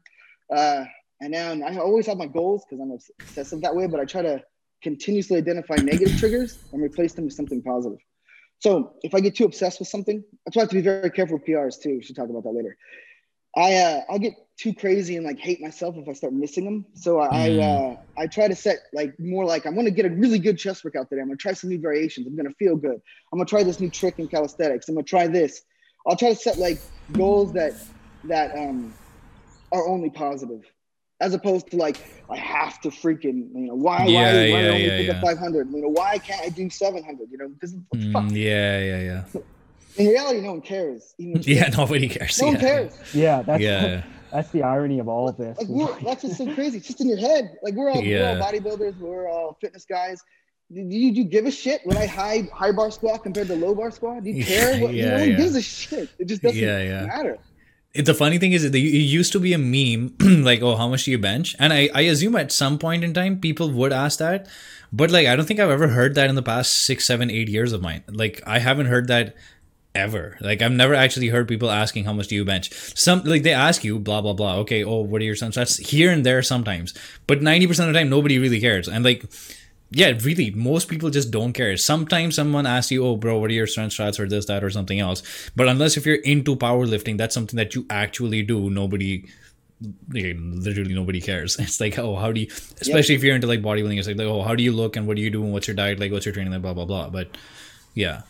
[0.49, 0.85] Uh,
[1.19, 4.21] and then I always have my goals because I'm obsessive that way, but I try
[4.21, 4.41] to
[4.81, 7.99] continuously identify negative triggers and replace them with something positive.
[8.59, 11.11] So if I get too obsessed with something, that's why I have to be very
[11.11, 11.97] careful with PRs too.
[11.97, 12.77] We should talk about that later.
[13.55, 16.85] I uh, I'll get too crazy and like hate myself if I start missing them.
[16.93, 20.09] So I I, uh, I try to set like more like I'm gonna get a
[20.09, 21.21] really good chest workout today.
[21.21, 22.27] I'm gonna try some new variations.
[22.27, 22.99] I'm gonna feel good.
[23.31, 24.87] I'm gonna try this new trick in calisthenics.
[24.89, 25.61] I'm gonna try this.
[26.07, 26.81] I'll try to set like
[27.11, 27.73] goals that
[28.25, 28.93] that um
[29.71, 30.61] are only positive,
[31.21, 34.67] as opposed to like I have to freaking you know why Yeah, why why yeah,
[34.67, 35.13] I only yeah, pick yeah.
[35.13, 35.71] up 500?
[35.71, 37.29] You know why can't I do 700?
[37.31, 37.75] You know because?
[37.95, 38.99] Mm, yeah, yeah,
[39.33, 39.41] yeah.
[39.97, 41.13] In reality, no one cares.
[41.17, 42.39] Even Yeah, think- nobody cares.
[42.41, 42.93] no one cares.
[43.13, 44.03] Yeah, that's Yeah.
[44.31, 45.57] that's the irony of all of this.
[45.57, 46.77] Like we're, that's just so crazy.
[46.77, 47.57] It's just in your head.
[47.63, 48.33] Like we're all, Yeah.
[48.33, 48.97] we're all bodybuilders.
[48.99, 50.23] We're all fitness guys.
[50.71, 53.55] Do you, do you give a shit when I high high bar squat compared to
[53.55, 54.23] low bar squat?
[54.23, 54.79] Do you care?
[54.79, 55.37] What, Yeah, no one yeah.
[55.37, 56.09] gives a shit.
[56.19, 57.05] It just doesn't Yeah, yeah.
[57.07, 57.37] matter.
[57.95, 60.87] It- the funny thing is that it used to be a meme like oh how
[60.87, 63.91] much do you bench and I, I assume at some point in time people would
[63.91, 64.45] ask that
[64.93, 67.49] but like i don't think i've ever heard that in the past six seven eight
[67.49, 69.33] years of mine like i haven't heard that
[69.99, 73.43] ever like i've never actually heard people asking how much do you bench some like
[73.43, 76.25] they ask you blah blah blah okay oh what are your strength stats here and
[76.25, 76.93] there sometimes
[77.27, 79.25] but 90% of the time nobody really cares and like
[79.91, 81.75] yeah, really, most people just don't care.
[81.75, 84.69] Sometimes someone asks you, "Oh, bro, what are your strength stats or this, that, or
[84.69, 85.23] something else?"
[85.55, 88.69] But unless if you're into powerlifting, that's something that you actually do.
[88.69, 89.25] Nobody,
[90.11, 91.57] literally, nobody cares.
[91.59, 92.47] It's like, oh, how do you?
[92.81, 95.15] Especially if you're into like bodybuilding, it's like, oh, how do you look and what
[95.15, 97.09] do you do and what's your diet like, what's your training, like, blah blah blah.
[97.09, 97.35] But
[97.95, 98.21] yeah,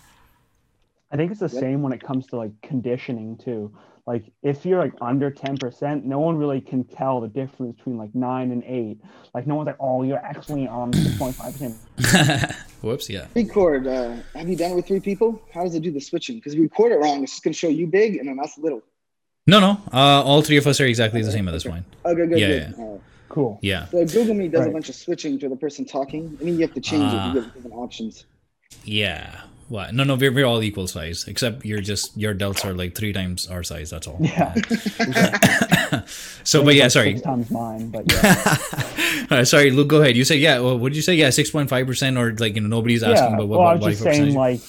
[1.12, 1.60] I think it's the Yep.
[1.62, 3.76] same when it comes to like conditioning too.
[4.06, 8.14] Like if you're like under 10%, no one really can tell the difference between like
[8.16, 9.00] nine and eight.
[9.36, 12.56] Like no one's like, oh, you're actually on 6.5%.
[12.82, 13.28] Whoops, yeah.
[13.36, 13.86] Record.
[13.88, 15.42] Uh, have you done it with three people?
[15.54, 16.38] How does it do the switching?
[16.38, 18.40] Because if you record it wrong, it's just going to show you big and then
[18.40, 18.82] us little.
[19.48, 19.72] No, no.
[19.94, 21.86] Uh, all three of us are exactly the same at this point.
[22.06, 22.74] Okay, good, Yeah, good.
[22.78, 22.84] yeah.
[22.84, 23.02] All right.
[23.30, 23.60] Cool.
[23.62, 26.36] Yeah, So Google Meet does a bunch of switching to the person talking.
[26.42, 27.32] I mean, you have to change Ah.
[27.32, 27.36] it.
[27.36, 28.26] You get different options.
[28.84, 29.42] yeah.
[29.70, 30.16] No, no.
[30.16, 33.64] We're, we're all equal size, except you're just your delts are like three times our
[33.64, 33.90] size.
[33.90, 34.18] That's all.
[34.20, 34.56] Yeah.
[36.44, 37.14] So, but yeah, sorry.
[37.14, 38.58] Six times mine, but yeah.
[39.30, 39.88] Uh, sorry, Luke.
[39.88, 40.18] Go ahead.
[40.18, 40.60] You say yeah.
[40.60, 41.14] Well, what did you say?
[41.14, 43.36] Yeah, six point five percent, or like you know nobody's asking yeah.
[43.36, 44.62] about what well, I was just saying, like,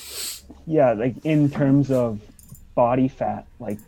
[0.67, 2.21] yeah, like in terms of
[2.75, 3.79] body fat, like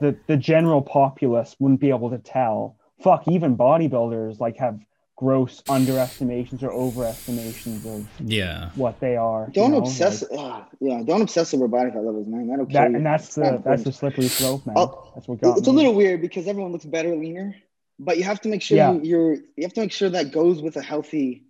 [0.00, 2.76] the the general populace wouldn't be able to tell.
[3.00, 4.80] Fuck, even bodybuilders like have
[5.16, 8.70] gross underestimations or overestimations of yeah.
[8.74, 9.48] what they are.
[9.50, 10.22] Don't know, obsess.
[10.30, 12.48] like, ugh, yeah, don't obsess over body fat levels, man.
[12.48, 12.96] That'll kill that, you.
[12.96, 14.74] and that's the that's the slippery slope, man.
[14.78, 17.56] Oh, that's what got It's a little weird because everyone looks better leaner,
[17.98, 18.92] but you have to make sure Yeah.
[18.92, 21.44] you, you're you have to make sure that goes with a healthy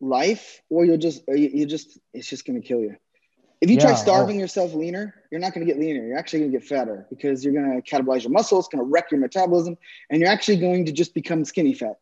[0.00, 2.96] life, or you'll just or you, you just it's just gonna kill you.
[3.60, 6.04] If you try Yeah, starving yourself leaner, you're not gonna get leaner.
[6.04, 9.20] You're actually gonna get fatter because you're gonna catabolize your muscles, it's gonna wreck your
[9.20, 9.78] metabolism,
[10.10, 11.98] and you're actually going to just become skinny fat.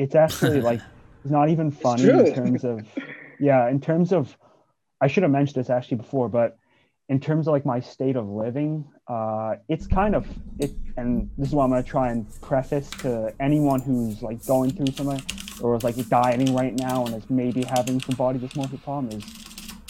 [0.00, 0.80] It's actually like
[1.22, 2.86] it's not even funny in terms of
[3.38, 4.36] yeah in terms of
[5.00, 6.56] i should have mentioned this actually before but
[7.10, 10.26] in terms of like my state of living uh it's kind of
[10.58, 14.44] it and this is what i'm going to try and preface to anyone who's like
[14.46, 15.20] going through something
[15.62, 19.24] or is like dieting right now and is maybe having some body dysmorphia problem is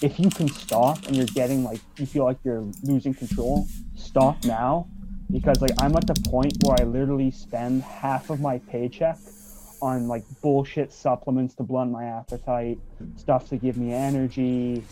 [0.03, 4.43] if you can stop and you're getting like you feel like you're losing control stop
[4.45, 4.89] now
[5.31, 9.19] because like i'm at the point where i literally spend half of my paycheck
[9.83, 12.79] on like bullshit supplements to blunt my appetite,
[13.17, 14.83] stuff to give me energy,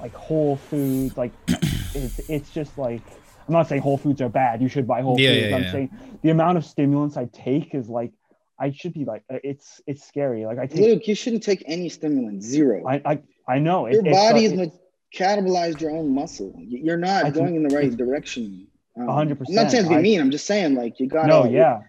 [0.00, 1.16] like whole foods.
[1.16, 1.32] Like
[1.94, 3.02] it's it's just like
[3.46, 4.60] I'm not saying whole foods are bad.
[4.62, 5.40] You should buy whole Yeah, foods.
[5.50, 5.72] yeah, I'm yeah.
[5.72, 5.90] saying
[6.22, 8.12] the amount of stimulants I take is like
[8.60, 10.44] I should be like uh, it's it's scary.
[10.46, 12.42] Like I take Luke, you shouldn't take any stimulant.
[12.42, 12.86] Zero.
[12.86, 14.72] I I, I know your it's, uh, body is it-
[15.14, 16.54] metabolized your own muscle.
[16.58, 18.66] You- You're not I going in the right it's- direction.
[18.96, 19.94] Um, A hundred I'm not saying to be.
[19.96, 20.20] I- mean.
[20.20, 21.22] I'm just saying like you got.
[21.22, 21.80] To No yeah.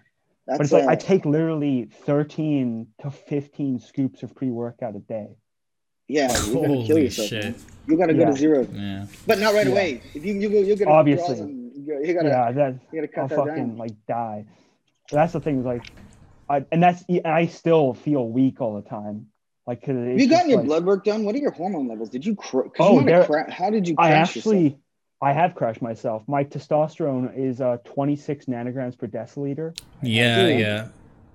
[0.50, 5.28] That's, But it's like I take literally 13 to 15 scoops of pre-workout a day.
[6.08, 7.28] Yeah, you're gonna kill yourself.
[7.28, 7.44] shit.
[7.44, 7.54] man.
[7.86, 8.26] You gotta go Yeah.
[8.26, 9.06] to zero, Yeah.
[9.28, 9.72] but not right Yeah.
[9.72, 10.00] away.
[10.12, 11.36] If you you go, you're gonna Obviously.
[11.38, 13.76] you, you gotta yeah, that you gotta I'll that fucking down.
[13.76, 14.44] like die.
[15.08, 15.84] But that's the thing is like,
[16.48, 19.26] I and that's and I still feel weak all the time.
[19.68, 21.22] Like, cause Have you just, gotten your like- blood work done?
[21.24, 22.08] What are your hormone levels?
[22.10, 22.34] Did you?
[22.34, 23.94] Cr- Oh, you there- cra- how did you?
[23.98, 24.80] I crash actually, yourself?
[25.22, 26.22] I have crashed myself.
[26.26, 29.76] My testosterone is uh 26 nanograms per deciliter.
[30.02, 30.88] Yeah, yeah.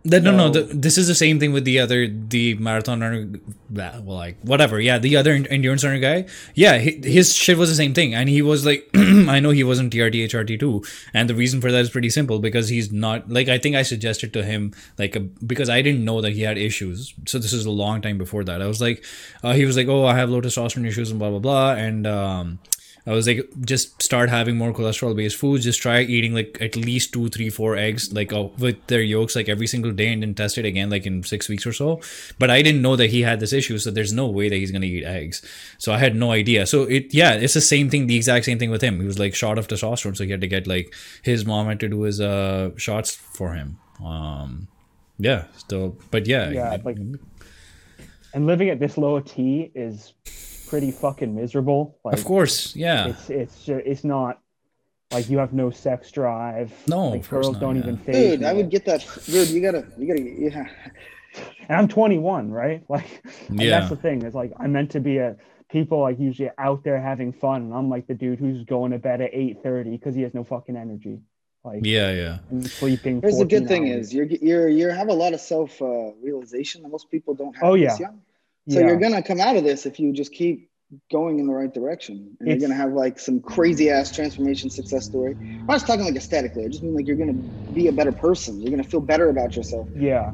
[0.08, 0.54] That, no, no.
[0.54, 3.28] So- The, this is the same thing with the other, the marathon runner.
[3.72, 4.80] Well, like whatever.
[4.80, 6.26] Yeah, the other endurance runner guy.
[6.54, 9.64] Yeah, hi- his shit was the same thing, and he was like, I know he
[9.64, 13.30] wasn't TRT HRT too, and the reason for that is pretty simple because he's not
[13.32, 16.42] like I think I suggested to him like a, because I didn't know that he
[16.42, 17.14] had issues.
[17.26, 18.62] So this is a long time before that.
[18.62, 19.04] I was like,
[19.44, 22.06] uh, he was like, oh, I have low testosterone issues and blah blah blah, and
[22.06, 22.60] um,
[23.08, 25.64] I was like, just start having more cholesterol based foods.
[25.64, 29.36] Just try eating like at least two, three, four eggs, like uh, with their yolks,
[29.36, 32.02] like every single day, and then test it again, like in six weeks or so.
[32.40, 34.72] But I didn't know that he had this issue, so there's no way that he's
[34.72, 35.46] gonna eat eggs.
[35.78, 36.66] So I had no idea.
[36.66, 39.00] So it, yeah, it's the same thing, the exact same thing with him.
[39.00, 41.80] He was like short of testosterone, so he had to get like his mom had
[41.82, 43.78] to do his uh shots for him.
[44.04, 44.68] Um,
[45.20, 45.46] yeah.
[45.70, 46.98] So, but yeah, Yeah, like,
[48.34, 50.14] and living at this low T is
[50.68, 51.98] pretty fucking miserable.
[52.04, 53.08] Like, of course, yeah.
[53.08, 54.40] it's it's it's not
[55.12, 56.74] like you have no sex drive.
[56.88, 57.82] No, like of course girls not, don't yeah.
[57.84, 58.46] even phase Dude, me.
[58.48, 59.06] I would get that.
[59.26, 60.68] Dude, you gotta, you gotta, yeah.
[61.70, 62.84] and I'm 21, right?
[62.90, 63.80] Like, and Yeah.
[63.80, 64.22] that's the thing.
[64.24, 65.36] It's like I'm meant to be a
[65.70, 69.00] people like usually out there having fun, and I'm like the dude who's going to
[69.00, 71.20] bed at 8:30 because he has no fucking energy.
[71.64, 72.38] Like, Yeah, yeah.
[72.52, 73.22] and sleeping.
[73.22, 74.08] Here's the good 14 thing hours.
[74.08, 77.56] is you're you're you have a lot of self uh, realization that most people don't
[77.56, 77.64] have.
[77.64, 78.08] Oh, this yeah.
[78.08, 78.22] young.
[78.68, 78.88] So Yeah.
[78.88, 80.70] you're gonna come out of this if you just keep
[81.12, 84.70] going in the right direction, and It's- you're gonna have like some crazy ass transformation
[84.70, 85.36] success story.
[85.40, 86.66] I'm not just talking like aesthetically.
[86.66, 87.34] I just mean like you're gonna
[87.74, 88.62] be a better person.
[88.62, 89.88] You're gonna feel better about yourself.
[89.96, 90.32] yeah,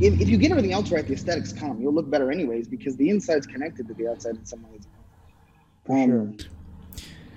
[0.00, 1.80] If, if you get everything else right, the aesthetics come.
[1.80, 4.86] You'll look better anyways because the inside's connected to the outside in some ways.
[5.84, 6.48] for Um, sure.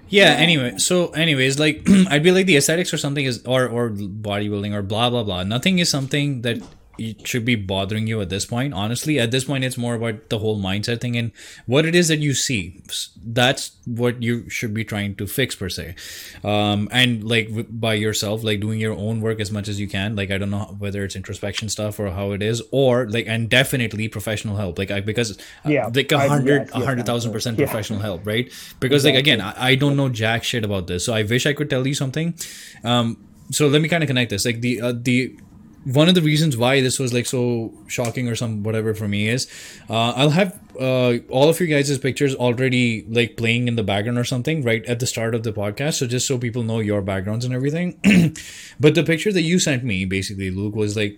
[0.09, 0.33] Yeah.
[0.35, 0.39] Yeah.
[0.39, 4.73] Anyway, so anyways, like I'd be like the aesthetics or something is or or bodybuilding
[4.73, 5.43] or blah blah blah.
[5.43, 6.61] Nothing is something that
[7.09, 8.73] it should be bothering you at this point.
[8.73, 11.31] Honestly, at this point, it's more about the whole mindset thing and
[11.65, 12.81] what it is that you see.
[13.23, 15.95] That's what you should be trying to fix per se,
[16.43, 19.87] um, and like w- by yourself, like doing your own work as much as you
[19.87, 20.15] can.
[20.15, 23.49] Like I don't know whether it's introspection stuff or how it is, or like and
[23.49, 24.77] definitely professional help.
[24.77, 27.65] Like I because uh, Yeah, like a hundred, a hundred thousand percent yeah.
[27.65, 28.51] professional help, right?
[28.79, 31.53] Because like again, I, I don't know jack shit about this, so I wish I
[31.53, 32.35] could tell you something.
[32.83, 33.17] Um,
[33.51, 34.45] so let me kind of connect this.
[34.45, 35.37] Like the uh, the
[35.83, 39.27] one of the reasons why this was like so shocking or some whatever for me
[39.27, 39.47] is
[39.89, 44.17] uh, I'll have uh, all of you guys' pictures already like playing in the background
[44.17, 45.95] or something right at the start of the podcast.
[45.95, 47.99] So just so people know your backgrounds and everything.
[48.79, 51.17] but the picture that you sent me basically, Luke, was like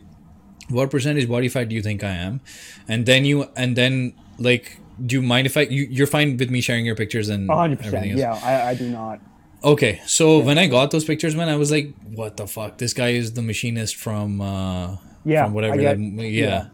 [0.70, 2.40] what percentage body fat do you think I am?
[2.88, 6.50] And then you and then like do you mind if I you, you're fine with
[6.50, 7.96] me sharing your pictures and hundred percent.
[7.96, 8.42] everything else?
[8.44, 9.20] Yeah, I, I do not.
[9.64, 12.78] Okay, so when I got those pictures, man, I was like, "What the fuck?
[12.78, 16.66] This guy is the machinist from uh, Yeah, from whatever yeah." yeah.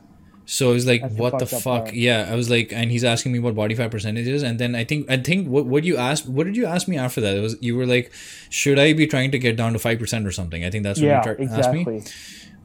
[0.45, 1.83] So it's like, That's what the up fuck?
[1.85, 1.93] part.
[1.93, 4.73] Yeah, I was like, and he's asking me what body fat percentage is, and then
[4.73, 7.37] I think I think what what you asked, what did you ask me after that?
[7.37, 8.11] It was you were like,
[8.49, 10.65] should I be trying to get down to five percent or something?
[10.65, 12.01] I think that's what Yeah, you tar- asked me.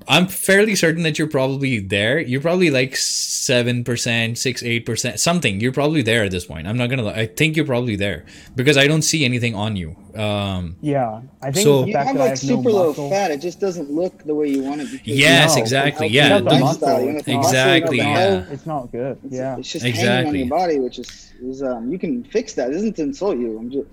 [0.07, 0.17] Exactly.
[0.17, 2.19] I'm fairly certain that you're probably there.
[2.19, 5.61] You're probably like seven percent, six, eight percent, something.
[5.61, 6.67] You're probably there at this point.
[6.67, 7.03] I'm not gonna.
[7.03, 7.15] lie.
[7.15, 9.97] I think you're probably there because I don't see anything on you.
[10.15, 13.11] Um, Yeah, I think So- You have that I like have no super low muscle-
[13.11, 13.31] fat.
[13.33, 14.89] It just doesn't look the way you want it.
[14.93, 17.35] because Yes, you exactly, it's yeah, not the lifestyle, you know, muscle.
[17.35, 18.31] muscle, Exactly, you know, the yeah.
[18.31, 19.19] health, It's not good.
[19.25, 22.55] It's, Yeah, it's just hanging on your body, which is, is um, you can fix
[22.55, 22.71] that.
[22.71, 23.59] It isn't to insult you.
[23.59, 23.89] I'm just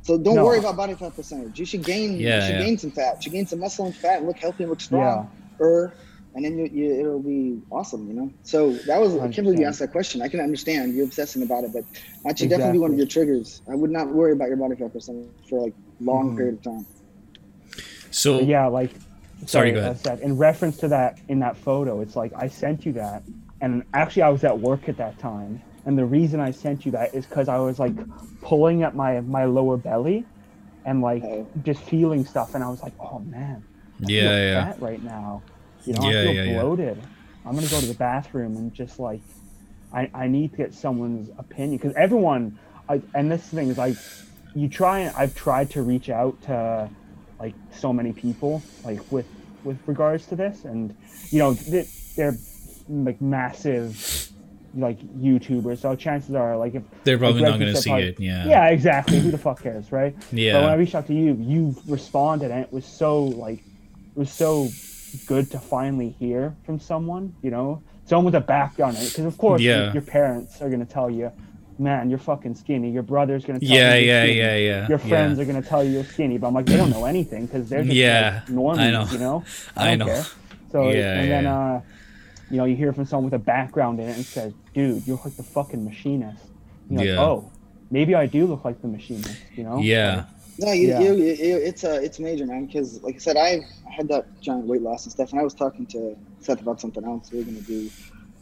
[0.00, 0.44] so don't No.
[0.46, 1.58] worry about body fat percentage.
[1.58, 2.16] You should gain.
[2.18, 2.64] Yeah, you should yeah.
[2.64, 3.16] gain some fat.
[3.16, 4.18] You should gain some muscle and fat.
[4.18, 5.28] And look healthy and look strong.
[5.60, 5.94] Er,
[6.34, 8.30] and then you, you, it'll be awesome, you know.
[8.42, 10.22] So that was I can't believe you asked that question.
[10.22, 11.84] I can understand you're obsessing about it, but
[12.24, 13.62] that should definitely be one of your triggers.
[13.70, 16.36] I would not worry about your body fat percentage for like long Mhm.
[16.36, 16.86] period of time.
[18.10, 18.90] so But yeah, like
[19.46, 19.98] Sorry, go a ahead.
[19.98, 20.20] sec.
[20.22, 23.22] In reference to that, in that photo, it's like I sent you that,
[23.60, 26.92] and actually I was at work at that time, and the reason I sent you
[26.92, 27.94] that is because I was like
[28.42, 30.26] pulling at my my lower belly,
[30.84, 31.48] and like Oh.
[31.62, 33.64] just feeling stuff, and I was like, oh man,
[34.02, 34.64] I Yeah, feel yeah.
[34.72, 35.42] fat right now.
[35.84, 36.98] You know, Yeah, I feel yeah, bloated.
[37.44, 39.20] I'm gonna go to the bathroom and just like,
[39.92, 43.96] I I need to get someone's opinion because everyone, I and this thing is like,
[44.54, 46.88] you try and I've tried to reach out to
[47.38, 49.26] like so many people like with
[49.64, 50.94] with regards to this and
[51.30, 52.34] you know they, they're
[52.88, 54.30] like massive
[54.74, 58.08] like YouTubers so chances are like if they're probably like not gonna said, see probably-
[58.08, 58.20] it.
[58.20, 58.46] Yeah.
[58.46, 60.52] yeah exactly who the fuck cares right Yeah.
[60.54, 63.62] but when I reached out to you, you responded, and it was so like,
[64.16, 64.68] was so
[65.26, 67.34] good to finally hear from someone.
[67.42, 69.08] You know, someone with a background in it.
[69.10, 69.92] Because of course, Yeah.
[69.92, 71.30] your, parents are gonna tell you,
[71.78, 74.38] "Man, you're fucking skinny." Your brother's gonna tell Yeah, you, yeah, skinny.
[74.38, 74.88] yeah, yeah.
[74.88, 75.42] Your friends yeah.
[75.42, 77.82] are gonna tell you you're skinny, but I'm like, they don't know anything because they're
[77.84, 79.06] just Yeah, like, normies, I know.
[79.12, 79.44] you know.
[79.76, 80.06] I don't know.
[80.06, 80.24] Care.
[80.72, 81.80] So Yeah, and then uh,
[82.50, 85.20] you know, you hear from someone with a background in it and says, "Dude, you're
[85.24, 86.44] like the fucking machinist."
[86.88, 87.20] You're like, Yeah.
[87.20, 87.50] oh,
[87.90, 89.36] maybe I do look like the machinist.
[89.56, 89.78] You know?
[89.80, 90.24] Yeah.
[90.58, 91.00] No, you, Yeah.
[91.00, 92.66] you, you, you, it's uh, it's major, man.
[92.66, 95.44] Because like I said, I I had that giant weight loss and stuff, and I
[95.44, 97.30] was talking to Seth about something else.
[97.32, 97.90] We are gonna do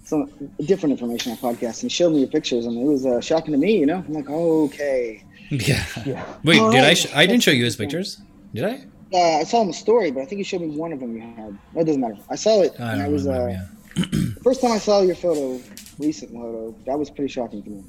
[0.04, 0.30] some
[0.66, 3.52] different information on podcast, and he showed me your pictures, and it was uh, shocking
[3.52, 3.78] to me.
[3.78, 5.22] You know, I'm like, okay.
[5.50, 5.84] Yeah.
[6.06, 6.24] Yeah.
[6.44, 6.94] Wait, All did I?
[6.94, 8.20] Sh- I didn't show you his pictures.
[8.54, 8.84] Did I?
[9.12, 11.14] Uh, I saw him the story, but I think you showed me one of them
[11.14, 11.56] you had.
[11.74, 12.16] No, it doesn't matter.
[12.30, 13.48] I saw it, I and I was remember.
[13.50, 14.30] uh, yeah.
[14.42, 15.60] first time I saw your photo,
[15.98, 16.74] recent photo.
[16.86, 17.84] That was pretty shocking to me.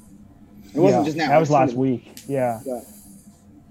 [0.74, 1.28] It wasn't Yeah, just now.
[1.30, 2.20] That was last week.
[2.28, 2.60] Yeah.
[2.66, 2.80] Yeah.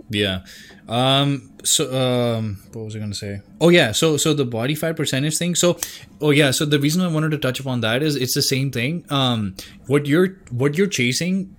[0.10, 0.42] Yeah.
[0.88, 1.52] Um.
[1.64, 3.42] So, um, what was I gonna say?
[3.60, 3.92] Oh yeah.
[3.92, 5.56] So, so the body fat percentage thing.
[5.56, 5.80] So,
[6.22, 6.52] oh yeah.
[6.52, 9.06] So the reason I wanted to touch upon that is it's the same thing.
[9.10, 9.56] Um,
[9.88, 11.56] what you're what you're chasing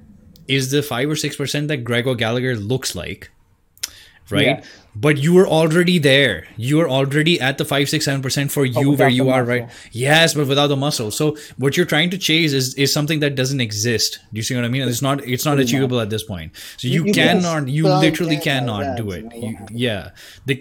[0.46, 3.30] is the five or six percent that Greg O'Gallagher looks like,
[4.30, 4.46] right?
[4.46, 4.66] Yes.
[4.98, 6.46] But you are already there.
[6.56, 9.28] You are already at the five, six, seven percent for oh, you without where you
[9.28, 9.66] are, muscle.
[9.66, 9.70] right?
[9.92, 11.10] Yes, but without the muscle.
[11.10, 14.18] So what you're trying to chase is is something that doesn't exist.
[14.32, 14.88] Do you see what I mean?
[14.88, 16.52] It's not it's not achievable at this point.
[16.78, 19.16] So you, You- you cannot, you literally cannot do it.
[19.18, 19.78] you know, it You- won't happen.
[19.78, 20.10] yeah,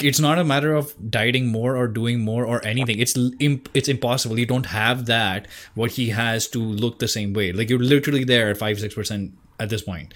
[0.09, 2.99] it's not a matter of dieting more or doing more or anything.
[2.99, 4.37] It's imp- it's impossible.
[4.37, 7.51] You don't have that what he has to look the same way.
[7.53, 10.13] Like you're literally there at five six percent at this point.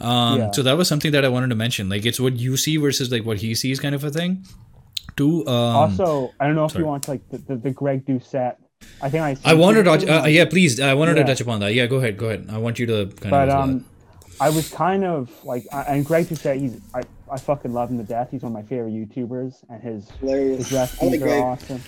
[0.00, 0.50] Um, Yeah.
[0.52, 1.88] So that was something that I wanted to mention.
[1.88, 4.44] Like it's what you see versus like what he sees, kind of a thing.
[5.16, 5.46] Two.
[5.46, 6.84] Um, also, I don't know if sorry.
[6.84, 8.56] you want to, like the, the, the Greg Doucette.
[9.00, 9.36] I think I.
[9.50, 9.90] I wanted to.
[9.90, 10.78] sent touch- Uh, yeah, please.
[10.80, 11.72] I wanted to touch upon that.
[11.72, 12.18] Yeah, go ahead.
[12.18, 12.48] Go ahead.
[12.50, 13.54] I want you to kind But of.
[13.64, 13.84] um,
[14.38, 17.00] I was kind of like, I, and Greg Doucette, he's I,
[17.32, 18.28] I fucking love him to death.
[18.30, 20.68] He's one of my favorite YouTubers, and his Hilarious.
[20.68, 21.42] his I recipes like are Greg.
[21.42, 21.82] awesome.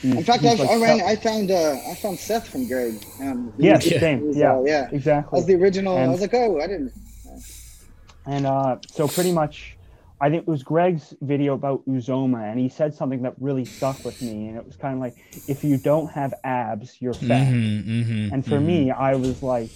[0.00, 1.00] He's- In fact, I, he's, like, I ran.
[1.00, 1.50] I found.
[1.50, 3.04] Uh, I found Seth from Greg.
[3.20, 4.28] Um, yeah, same.
[4.28, 4.82] was, Yeah, uh, yeah.
[4.82, 5.36] That exactly.
[5.38, 5.98] was the original.
[5.98, 6.92] I was like, oh, I didn't.
[8.28, 9.78] And uh, so pretty much
[10.20, 14.04] I think it was Greg's video about Uzoma, and he said something that really stuck
[14.04, 15.16] with me, and it was kind of like,
[15.46, 17.46] if you don't have abs, you're fat.
[17.46, 18.64] Mhm, mhm, And for mhm.
[18.66, 19.70] me, I was like,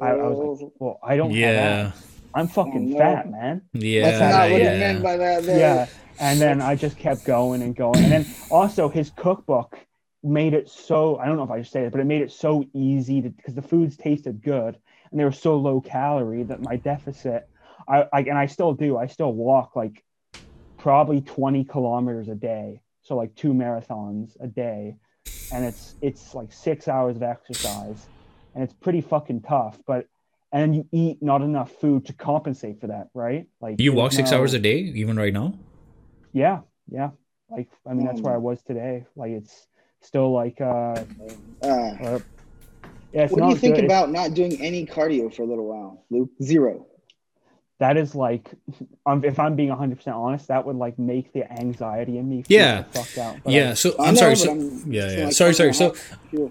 [0.00, 2.06] I, I was like, well, I don't have yeah, abs.
[2.34, 2.98] I'm fucking Oh, no.
[2.98, 3.62] fat, man.
[3.72, 4.74] yeah, That's not what yeah.
[4.74, 5.42] he meant by that.
[5.44, 5.58] There.
[5.58, 5.86] Yeah.
[6.20, 8.02] And then I just kept going and going.
[8.04, 9.78] And then also his cookbook
[10.22, 12.30] made it so I don't know if I should say it, but it made it
[12.32, 14.76] so easy to because the foods tasted good
[15.10, 17.48] and they were so low calorie that my deficit
[17.88, 18.96] I, I and I still do.
[18.96, 20.02] I still walk like
[20.78, 22.80] probably 20 kilometers a day.
[23.02, 24.96] So like two marathons a day.
[25.52, 28.06] And it's it's like six hours of exercise.
[28.54, 29.78] And it's pretty fucking tough.
[29.86, 30.06] But
[30.52, 33.46] and you eat not enough food to compensate for that, right?
[33.60, 35.54] Like You walk six no- hours a day, even right now.
[36.32, 37.10] yeah, yeah.
[37.50, 39.04] Like I mean, that's where I Um, was today.
[39.14, 39.66] Like it's
[40.00, 42.18] still like uh, Uh, uh
[43.12, 43.24] yeah.
[43.24, 43.84] It's what do you think good.
[43.84, 46.30] It's- about not doing any cardio for a little while, Luke?
[46.42, 46.86] Zero.
[47.78, 47.96] That?
[47.96, 48.50] Is like,
[49.06, 52.44] if I'm being 100 percent honest, that would like make the anxiety in me.
[52.48, 52.84] Yeah.
[53.18, 53.36] out.
[53.46, 53.74] Yeah.
[53.74, 54.36] So I'm know, sorry.
[54.36, 55.24] So I'm yeah, yeah.
[55.24, 55.74] like, Sorry, sorry.
[55.74, 55.94] So
[56.30, 56.50] Sure.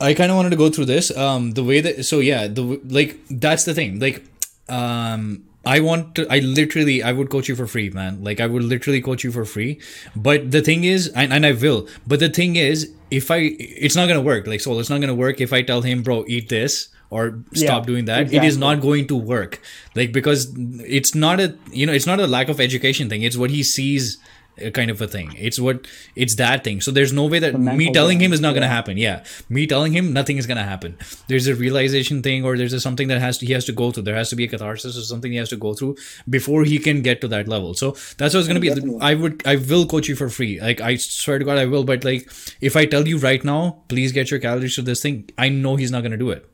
[0.00, 1.14] I kind of wanted to go through this.
[1.16, 4.00] Um, the way that so yeah, the like that's the thing.
[4.00, 4.24] Like,
[4.68, 6.26] um, I want to.
[6.30, 8.24] I literally, I would coach you for free, man.
[8.24, 9.78] Like, I would literally coach you for free.
[10.16, 11.86] But the thing is, and, and I will.
[12.06, 14.46] But the thing is, if I, it's not gonna work.
[14.46, 17.82] Like, so it's not gonna work if I tell him, bro, eat this or stop
[17.82, 18.32] Yeah, doing that.
[18.32, 19.60] It is not going to work.
[19.94, 20.52] Like, because
[20.98, 23.22] it's not a, you know, it's not a lack of education thing.
[23.22, 24.18] It's what he sees.
[24.66, 25.28] uh, Kind of a thing.
[25.38, 25.86] It's what
[26.22, 26.80] it's that thing.
[26.86, 28.98] So there's no way that me telling him is not gonna happen.
[28.98, 30.96] Yeah, me telling him nothing is gonna happen.
[31.28, 33.86] There's a realization thing, or there's a something that has to he has to go
[33.92, 34.02] through.
[34.08, 35.96] There has to be a catharsis or something he has to go through
[36.28, 37.72] before he can get to that level.
[37.84, 38.68] So that's what it's gonna be.
[38.74, 39.00] Definitely.
[39.00, 40.60] I would I will coach you for free.
[40.60, 41.84] Like I swear to God I will.
[41.94, 42.28] But like
[42.60, 45.24] if I tell you right now, please get your calories to this thing.
[45.38, 46.44] I know he's not gonna do it.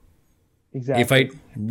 [0.77, 1.03] Exactly.
[1.03, 1.21] If I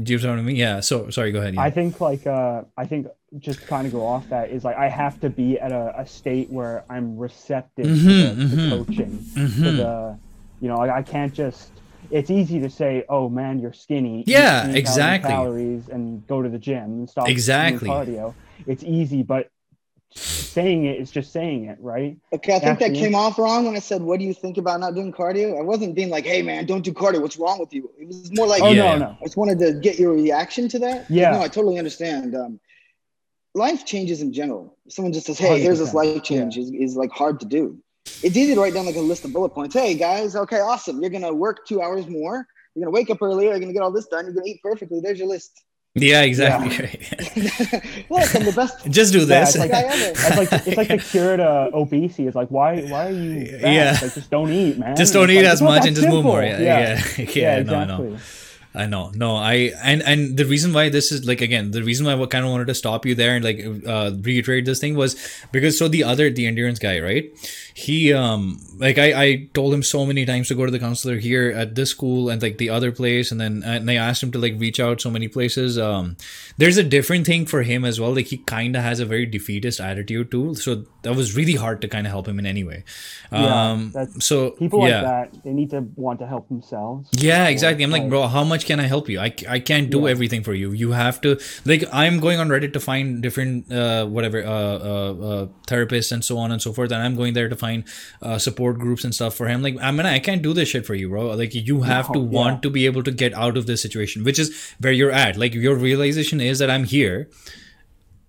[0.04, 0.56] do you know what I mean?
[0.56, 0.80] Yeah.
[0.90, 1.32] So sorry.
[1.32, 1.54] Go ahead.
[1.56, 1.62] Yeah.
[1.62, 3.08] I think like uh, I think
[3.40, 5.94] just to kind of go off that is like I have to be at a,
[6.04, 8.70] a state where I'm receptive Mhm, to, the, to mhm.
[8.86, 9.78] coaching, to Mhm.
[9.84, 10.20] the,
[10.62, 11.72] you know, I, I can't just.
[12.12, 15.30] It's easy to say, "Oh man, you're skinny." Yeah, exactly.
[15.32, 17.90] Calories and go to the gym and stop doing Exactly.
[17.90, 18.34] cardio.
[18.68, 19.50] It's easy, but
[20.16, 22.18] saying it is just saying it, right?
[22.34, 24.58] Okay, I think that Actually- came off wrong when I said, "What do you think
[24.58, 27.22] about not doing cardio?" I wasn't being like, "Hey, man, don't do cardio.
[27.22, 28.98] What's wrong with you?" It was more like, Oh Yeah.
[28.98, 29.18] no, no.
[29.22, 31.10] I just wanted to get your reaction to that.
[31.10, 31.32] Yeah.
[31.32, 32.36] No, I totally understand.
[32.36, 32.60] Um,
[33.54, 34.78] life changes in general.
[34.88, 37.78] Someone just says, "Hey, here's this 100%, life change," is, is like hard to do.
[38.24, 39.74] It's easy to write down like a list of bullet points.
[39.76, 41.02] Hey, guys, okay, awesome.
[41.02, 42.48] You're gonna work two hours more.
[42.76, 43.50] You're gonna wake up earlier.
[43.50, 44.26] You're gonna get all this done.
[44.26, 45.00] You're gonna eat perfectly.
[45.02, 45.64] There's your list.
[45.96, 46.22] Yeah.
[46.22, 46.70] Exactly.
[48.10, 49.56] Look, I'm the best Just do Yeah, this.
[49.56, 49.94] it's like guy ever.
[49.96, 52.28] it's like it's like the cure to obesity.
[52.28, 53.74] It's like why why are you fat?
[53.74, 53.98] Yeah.
[54.02, 54.96] Like just don't eat, man.
[54.96, 56.44] just don't it's eat like, as much and just move more.
[56.44, 57.26] Yeah, simple.
[57.26, 57.58] yeah, yeah.
[57.58, 58.04] yeah, no, I know.
[58.04, 58.45] exactly.
[58.76, 59.12] I know.
[59.16, 62.26] No, I and and the reason why this is like again the reason why I
[62.26, 65.16] kind of wanted to stop you there and like uh, reiterate this thing was
[65.52, 67.32] because so the other the endurance guy right
[67.74, 71.18] he um like I I told him so many times to go to the counselor
[71.18, 74.32] here at this school and like the other place and then and I asked him
[74.34, 76.18] to like reach out so many places um
[76.58, 79.26] there's a different thing for him as well like he kind of has a very
[79.26, 82.64] defeatist attitude too so that was really hard to kind of help him in any
[82.64, 82.84] way
[83.32, 87.10] Yeah, um that's- so People like yeah that, they need to want to help themselves.
[87.14, 87.84] yeah, exactly.
[87.84, 89.20] I'm like, Like- bro, how much can I help you?
[89.20, 90.12] I, I can't do Yeah.
[90.12, 90.72] everything for you.
[90.72, 95.14] You have to like I'm going on Reddit to find different uh whatever uh, uh
[95.30, 97.84] uh therapists and so on and so forth, and I'm going there to find
[98.22, 99.62] uh support groups and stuff for him.
[99.62, 101.28] Like, I mean, I can't do this shit for you, bro.
[101.44, 102.26] Like, you have to yeah.
[102.40, 105.38] want to be able to get out of this situation, which is where you're at.
[105.38, 107.30] Like, your realization is that I'm here.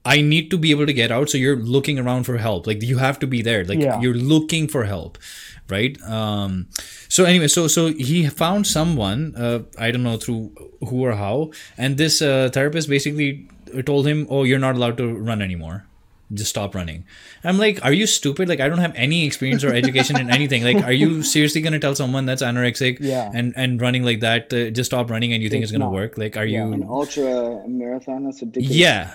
[0.04, 1.30] I need to be able to get out.
[1.30, 2.66] So you're looking around for help.
[2.68, 3.64] Like you have to be there.
[3.64, 4.00] Like Yeah.
[4.00, 5.18] you're looking for help,
[5.68, 6.00] right?
[6.02, 6.66] Um,
[7.08, 9.34] so anyway, so so he found someone.
[9.36, 13.48] Uh, I don't know through who or how, and this uh, therapist basically
[13.84, 15.84] told him, "Oh, you're not allowed to run anymore.
[16.34, 17.04] Just stop running."
[17.44, 18.48] I'm like, "Are you stupid?
[18.48, 20.64] Like I don't have any experience or education in anything.
[20.64, 23.30] Like, are you seriously gonna tell someone that's anorexic Yeah.
[23.32, 25.90] and and running like that uh, just stop running and you think it's, It's gonna
[25.90, 25.94] not.
[25.94, 26.18] work?
[26.18, 26.66] Like, are Yeah.
[26.66, 28.24] you An ultra marathon.
[28.24, 28.76] That's ridiculous.
[28.76, 29.10] yeah.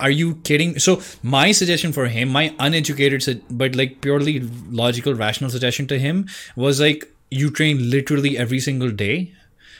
[0.00, 0.78] Are you kidding?
[0.78, 4.40] So my suggestion for him, my uneducated but like purely
[4.70, 9.34] logical, rational suggestion to him was like you train literally every single day.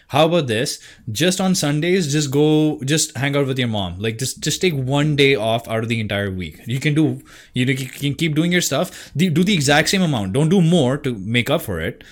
[0.09, 0.81] How about this?
[1.13, 3.99] Just on Sundays, just go, just hang out with your mom.
[3.99, 6.61] Like just, just take one day off out of the entire week.
[6.67, 9.11] You can do, you, know, you can keep doing your stuff.
[9.15, 10.33] Do the exact same amount.
[10.33, 12.05] Don't do more to make up for it.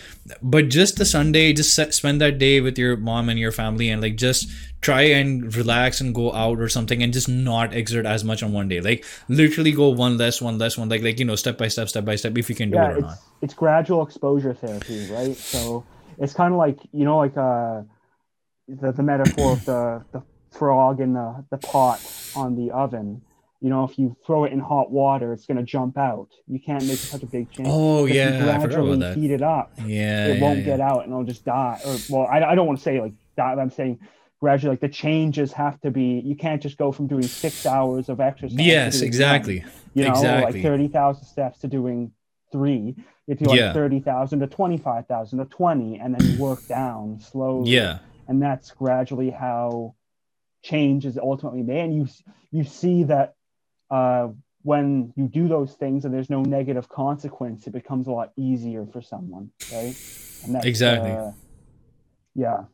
[0.43, 4.03] But just the Sunday, just spend that day with your mom and your family, and
[4.03, 8.25] like just try and relax and go out or something, and just not exert as
[8.25, 8.81] much on one day.
[8.81, 11.89] Like literally go one less, one less, one like like you know step by step,
[11.89, 13.19] step by step, if you can do yeah, it or it's not.
[13.41, 15.37] it's gradual exposure therapy, right?
[15.37, 15.85] So
[16.19, 17.83] it's kind of like you know, like uh,
[18.69, 20.23] the the metaphor of the the
[20.57, 22.01] frog in the the pot
[22.35, 23.23] on the oven.
[23.61, 26.29] you know, if you throw it in hot water, it's going to jump out.
[26.47, 27.69] You can't make such a big change.
[27.71, 29.17] Oh If you yeah, I forgot gradually about that.
[29.19, 30.65] heat it up, Yeah, it yeah, won't yeah.
[30.65, 31.79] get out and it'll just die.
[31.87, 33.55] Or well, I, I don't want to say like die.
[33.55, 33.99] but I'm saying
[34.41, 36.21] gradually, like the changes have to be.
[36.25, 38.59] You can't just go from doing six hours of exercise.
[38.59, 39.61] Yes, exactly.
[39.61, 39.71] one.
[39.95, 40.53] You know, Exactly.
[40.53, 42.13] like thirty thousand steps to doing
[42.53, 42.95] three.
[43.27, 43.73] If you like Yeah.
[43.73, 47.71] thirty thousand to twenty five thousand to twenty, and then you work down slowly.
[47.73, 47.99] Yeah,
[48.29, 49.95] and that's gradually how
[50.63, 51.81] change is ultimately made.
[51.81, 52.09] And you
[52.51, 53.35] you see that
[53.91, 54.29] uh,
[54.63, 58.85] when you do those things and there's no negative consequence, it becomes a lot easier
[58.93, 59.95] for someone, right?
[60.45, 61.11] And that's, Exactly.
[61.11, 61.31] uh,
[62.35, 62.65] yeah.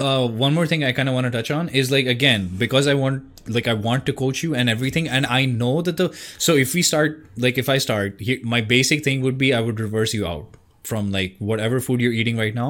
[0.00, 2.86] Uh, one more thing I kind of want to touch on is like again because
[2.86, 6.16] I want like I want to coach you and everything, and I know that the
[6.38, 9.60] so if we start like if I start here, my basic thing would be I
[9.60, 10.56] would reverse you out
[10.90, 12.68] from like whatever food you're eating right now.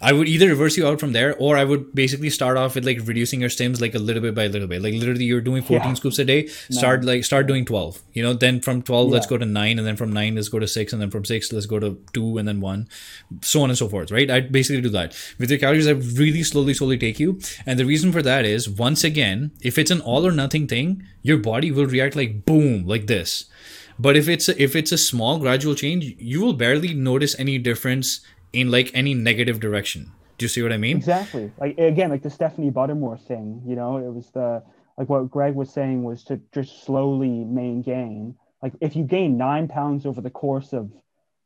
[0.00, 2.86] I would either reverse you out from there, or I would basically start off with
[2.90, 4.82] like reducing your stims like a little bit by a little bit.
[4.86, 5.94] Like literally, you're doing 14 Yeah.
[6.02, 6.40] scoops a day.
[6.80, 8.00] Start like start doing 12.
[8.12, 10.60] You know, then from 12 let's go to nine, and then from nine let's go
[10.66, 12.86] to six, and then from six let's go to two, and then one
[13.42, 14.30] so on and so forth, right?
[14.30, 15.16] I basically do that.
[15.38, 15.92] With your calories, I
[16.22, 17.40] really slowly, slowly take you.
[17.66, 21.02] And the reason for that is, once again, if it's an all or nothing thing,
[21.22, 23.46] your body will react like boom, like this.
[24.02, 27.56] But if it's a, if it's a small gradual change, you will barely notice any
[27.56, 28.20] difference
[28.52, 30.10] in like any negative direction.
[30.38, 30.96] Do you see what I mean?
[30.96, 31.52] Exactly.
[31.56, 34.64] Like again, like the Stephanie Buttermore thing, you know, it was the
[34.98, 38.34] like what Greg was saying was to just slowly main gain.
[38.60, 40.90] Like if you gain nine pounds over the course of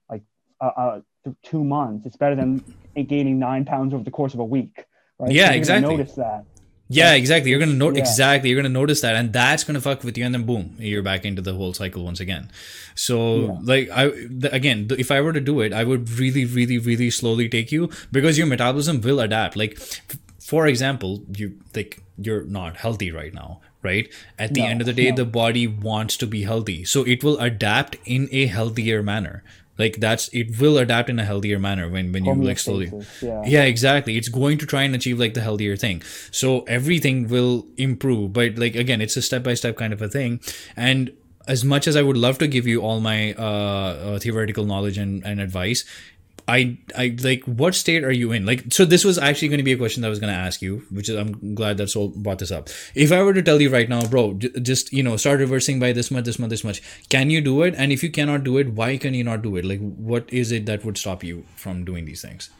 [0.08, 0.22] like
[0.58, 1.00] uh, uh
[1.42, 4.86] two months, it's better than gaining nine pounds over the course of a week.
[5.18, 5.30] Right?
[5.30, 5.94] Yeah, You're exactly.
[5.94, 6.46] Notice that.
[6.88, 7.50] Yeah, exactly.
[7.50, 8.02] You're gonna note Yeah.
[8.02, 8.48] exactly.
[8.50, 11.24] You're gonna notice that, and that's gonna fuck with you, and then boom, you're back
[11.24, 12.48] into the whole cycle once again.
[12.94, 13.16] So,
[13.46, 13.58] Yeah.
[13.62, 16.78] like, I the, again, the, if I were to do it, I would really, really,
[16.78, 19.56] really slowly take you because your metabolism will adapt.
[19.56, 20.00] Like, f-
[20.38, 24.08] for example, you like you're not healthy right now, right?
[24.38, 25.16] At the No, end of the day, no.
[25.16, 29.42] the body wants to be healthy, so it will adapt in a healthier manner.
[29.78, 33.42] Like that's it will adapt in a healthier manner when when you like slowly yeah.
[33.46, 34.16] yeah exactly.
[34.16, 36.02] It's going to try and achieve like the healthier thing.
[36.30, 40.08] So everything will improve but like again it's a step by step kind of a
[40.08, 40.40] thing.
[40.76, 41.12] And
[41.48, 44.98] as much as i would love to give you all my uh, uh theoretical knowledge
[44.98, 45.84] and, and advice
[46.48, 48.46] I, I like what state are you in?
[48.46, 50.38] Like so this was actually going to be a question that i was going to
[50.38, 52.68] ask you which is i'm glad that Sol brought this up.
[52.94, 55.80] If i were to tell you right now bro j- just you know start reversing
[55.80, 56.82] by this much this much this much.
[57.08, 57.74] Can you do it?
[57.76, 59.64] And if you cannot do it why can you not do it?
[59.64, 62.50] Like what is it that would stop you from doing these things?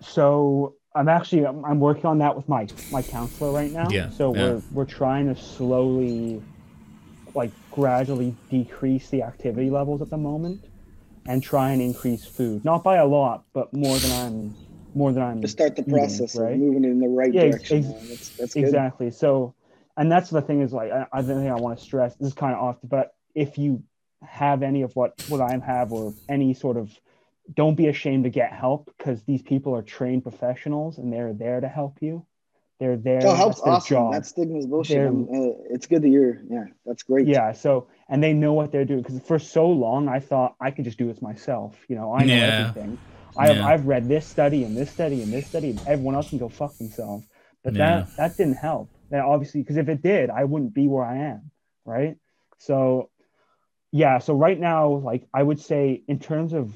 [0.00, 3.88] So I'm actually I'm, I'm working on that with my my counselor right now.
[3.90, 4.42] Yeah, So yeah.
[4.42, 6.42] we're we're trying to slowly,
[7.34, 10.64] like gradually decrease the activity levels at the moment,
[11.26, 12.64] and try and increase food.
[12.64, 14.54] Not by a lot, but more than I'm
[14.94, 16.52] more than I'm To start the eating, process right?
[16.54, 17.78] of moving in the right Yeah, direction.
[17.78, 19.54] ex- That's, that's exactly so
[19.96, 22.34] and that's the thing is like i, I think i want to stress this is
[22.34, 23.82] kind of off but if you
[24.22, 26.90] have any of what what i have or any sort of
[27.52, 31.60] don't be ashamed to get help because these people are trained professionals and they're there
[31.60, 32.24] to help you
[32.80, 33.94] they're there Oh, help's that's their awesome.
[33.96, 34.12] job.
[34.14, 35.06] That stigma's bullshit.
[35.06, 36.38] I'm, uh, it's good that you're.
[36.48, 37.28] Yeah, that's great.
[37.28, 40.70] yeah so and they know what they're doing because for so long i thought i
[40.72, 42.72] could just do this myself you know i know Yeah.
[42.72, 42.98] everything
[43.36, 43.66] I've, Yeah.
[43.66, 46.48] I've read this study and this study and this study and everyone else can go
[46.48, 47.24] fuck themselves
[47.62, 47.78] but Yeah.
[48.06, 51.16] that that didn't help that obviously because if it did i wouldn't be where i
[51.18, 51.50] am
[51.84, 52.16] right
[52.58, 53.10] so
[53.92, 56.72] yeah so right now like i would say in terms of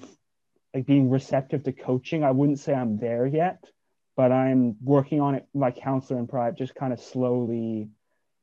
[0.74, 3.64] like being receptive to coaching i wouldn't say i'm there yet
[4.16, 7.88] but i'm working on it my counselor in private just kind of slowly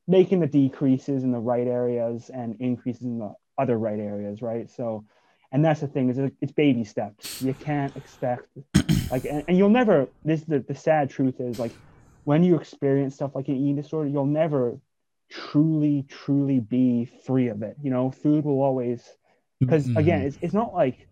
[0.08, 4.70] making the decreases in the right areas and increases in the other right areas right?
[4.70, 5.04] So
[5.52, 7.42] and that's the thing is it's baby steps.
[7.42, 8.48] You can't expect
[9.10, 11.72] like and, and you'll never this the, the sad truth is like
[12.24, 14.78] when you experience stuff like an eating disorder you'll never
[15.30, 18.10] truly truly be free of it you know?
[18.10, 19.02] Food will always
[19.60, 21.06] because again it's, it's not like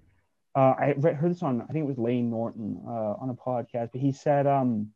[0.54, 3.34] uh, i read, heard this on i think it was layne norton uh, on a
[3.34, 4.90] podcast but he said um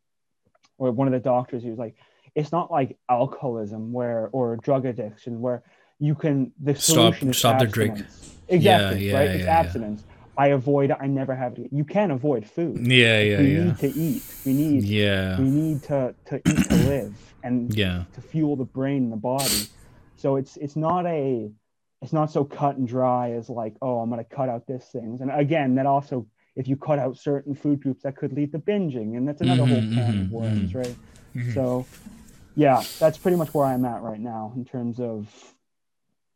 [0.77, 1.95] or one of the doctors he was like
[2.35, 5.63] it's not like alcoholism where or drug addiction where
[5.99, 7.93] you can the Stop- solution is stop the drink.
[7.93, 8.35] abstinence.
[8.49, 9.23] exactly yeah, right?
[9.29, 9.59] yeah, it's yeah.
[9.59, 10.03] abstinence.
[10.37, 12.85] I avoid i never have it you can't avoid food.
[12.85, 13.63] Yeah yeah we yeah.
[13.63, 14.23] need to eat.
[14.45, 15.39] We need yeah.
[15.39, 18.03] we need to to eat to live and yeah.
[18.13, 19.67] to fuel the brain and the body.
[20.17, 21.49] So it's it's not a
[22.05, 24.85] it's not so cut and dry as like oh i'm going to cut out this
[24.91, 26.15] things and again that also
[26.55, 29.63] if you cut out certain food groups that could lead to binging and that's another
[29.63, 30.75] Mhm, whole can of worms mhm.
[30.75, 30.95] right
[31.35, 31.53] Mhm.
[31.55, 31.85] so
[32.55, 35.27] yeah that's pretty much where i'm at right now in terms of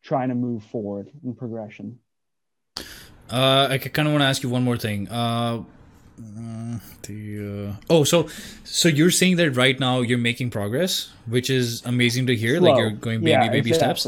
[0.01, 1.99] trying to move forward in progression
[3.31, 5.07] Uh, I kind of want to ask you one more thing.
[5.07, 5.61] Uh,
[6.19, 7.19] uh, the
[7.69, 8.27] uh, oh, so
[8.63, 12.59] so you're saying that right now you're making progress, which is amazing to hear.
[12.59, 14.07] Like you're going baby Yeah, baby steps.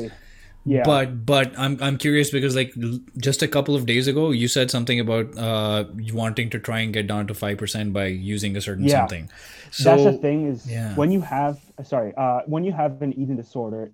[0.64, 0.84] Yeah.
[0.86, 2.74] But but I'm I'm curious because like
[3.18, 6.93] just a couple of days ago you said something about uh wanting to try and
[6.93, 8.99] get down to five percent by using a certain Yeah.
[8.99, 9.30] something.
[9.72, 10.93] So that's the thing is yeah.
[10.95, 13.91] when you have sorry uh when you have an eating disorder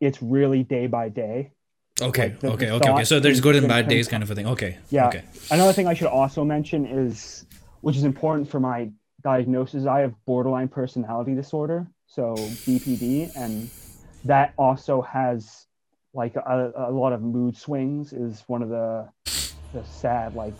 [0.00, 1.50] it's really day by day
[2.00, 3.04] okay like, the- okay the okay okay.
[3.04, 4.46] So there's good and bad days kind of a thing.
[4.46, 4.78] Okay.
[4.90, 5.08] Yeah.
[5.08, 5.22] Okay.
[5.50, 7.44] Another thing I should also mention is,
[7.80, 8.90] which is important for my
[9.22, 12.34] diagnosis, I have borderline personality disorder, so
[12.66, 13.70] BPD, and
[14.24, 15.66] that also has
[16.14, 18.12] like a, a lot of mood swings.
[18.12, 19.08] Is one of the
[19.72, 20.54] the sad like.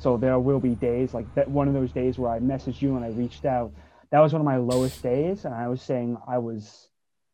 [0.00, 1.48] So there will be days like that.
[1.48, 3.72] One of those days where I messaged you and I reached out.
[4.10, 6.88] That was one of my lowest days, and I was saying I was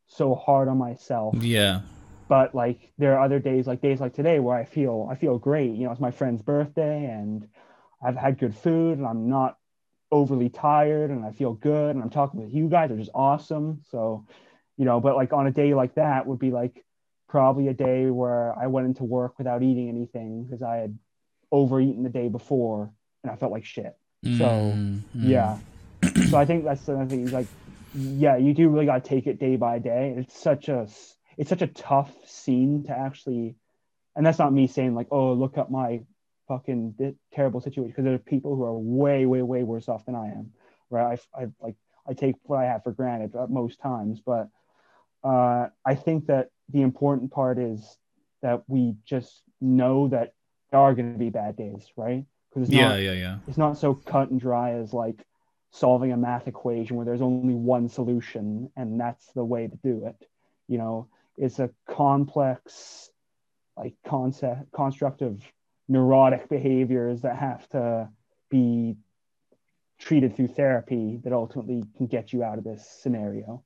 [0.06, 1.82] so hard on myself Yeah.
[2.28, 5.38] but like there are other days like days like today where i feel i feel
[5.38, 7.46] great you know it's my friend's birthday and
[8.02, 9.56] i've had good food and i'm not
[10.10, 13.82] overly tired and i feel good and i'm talking with you guys which is awesome
[13.88, 14.26] so
[14.76, 16.84] you know but like on a day like that would be like
[17.30, 20.92] probably a day where i went into work without eating anything because i had
[21.52, 22.90] overeaten the day before
[23.22, 23.94] and i felt like shit
[24.38, 25.02] So, Mm,
[25.34, 25.56] yeah.
[26.30, 27.30] so I think that's the other thing.
[27.30, 27.46] Like,
[27.94, 30.14] yeah, you do really got to take it day by day.
[30.18, 30.86] It's such a
[31.38, 33.54] it's such a tough scene to actually,
[34.14, 36.00] and that's not me saying like, oh, look at my
[36.48, 40.04] fucking di- terrible situation because there are people who are way, way, way worse off
[40.04, 40.52] than I am.
[40.90, 41.18] Right?
[41.34, 41.76] I, I like
[42.08, 44.48] I take what I have for granted at most times, but
[45.24, 47.98] uh, I think that the important part is
[48.42, 50.34] that we just know that
[50.70, 52.24] there are going to be bad days, right?
[52.48, 53.38] Because it's Yeah, not yeah, yeah.
[53.46, 55.24] it's not so cut and dry as like
[55.72, 60.04] solving a math equation where there's only one solution and that's the way to do
[60.06, 60.28] it
[60.66, 61.06] you know
[61.36, 63.08] it's a complex
[63.76, 65.40] like concept construct of
[65.88, 68.08] neurotic behaviors that have to
[68.50, 68.96] be
[69.98, 73.62] treated through therapy that ultimately can get you out of this scenario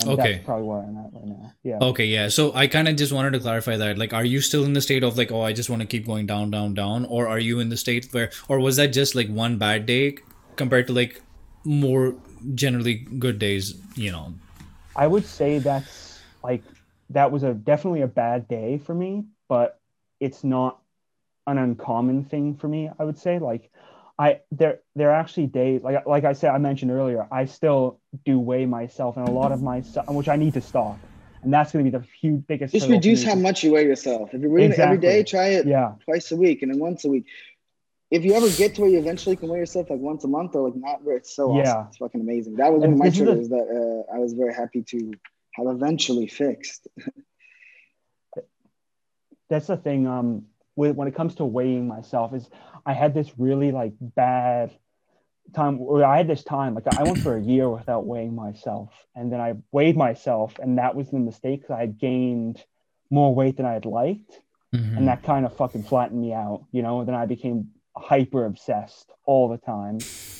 [0.00, 0.32] and Okay.
[0.34, 2.28] that's probably where i'm at right now yeah Okay, yeah.
[2.28, 3.98] So I kind of just wanted to clarify that.
[3.98, 6.06] Like, are you still in the state of like, oh, I just want to keep
[6.06, 9.14] going down, down, down, or are you in the state where, or was that just
[9.14, 10.18] like one bad day
[10.56, 11.22] compared to like
[11.64, 12.16] more
[12.54, 13.74] generally good days?
[13.94, 14.34] You know.
[14.96, 16.64] I would say that's like
[17.10, 19.78] that was a definitely a bad day for me, but
[20.20, 20.80] it's not
[21.46, 22.90] an uncommon thing for me.
[22.98, 23.70] I would say like
[24.18, 28.00] I there there are actually days like like I said I mentioned earlier I still
[28.24, 30.98] do weigh myself and a lot of my stuff which I need to stop,
[31.42, 32.74] and that's going to be the huge biggest.
[32.74, 34.34] Just reduce how much you weigh yourself.
[34.34, 35.22] If you're reading it every Exactly.
[35.22, 37.26] day, try it Yeah, twice a week and then once a week.
[38.10, 40.56] If you ever get to where you eventually can weigh yourself like once a month
[40.56, 41.74] or like not where it's so Yeah.
[41.74, 41.86] awesome.
[41.88, 42.54] It's fucking amazing.
[42.56, 44.82] That was one of my this is the- triggers that uh, I was very happy
[44.82, 45.12] to
[45.56, 46.88] have eventually fixed.
[49.48, 50.06] that's the thing.
[50.06, 50.46] Um,
[50.76, 52.48] with when it comes to weighing myself, is
[52.88, 54.70] I had this really like bad
[55.54, 58.90] time where I had this time like I went for a year without weighing myself,
[59.14, 61.58] and then I weighed myself, and that was the mistake.
[61.66, 62.64] 'cause I had gained
[63.10, 64.40] more weight than I had liked,
[64.74, 64.96] Mhm.
[64.96, 67.00] and that kind of fucking flattened me out, you know.
[67.00, 69.98] And then I became hyper obsessed all the time,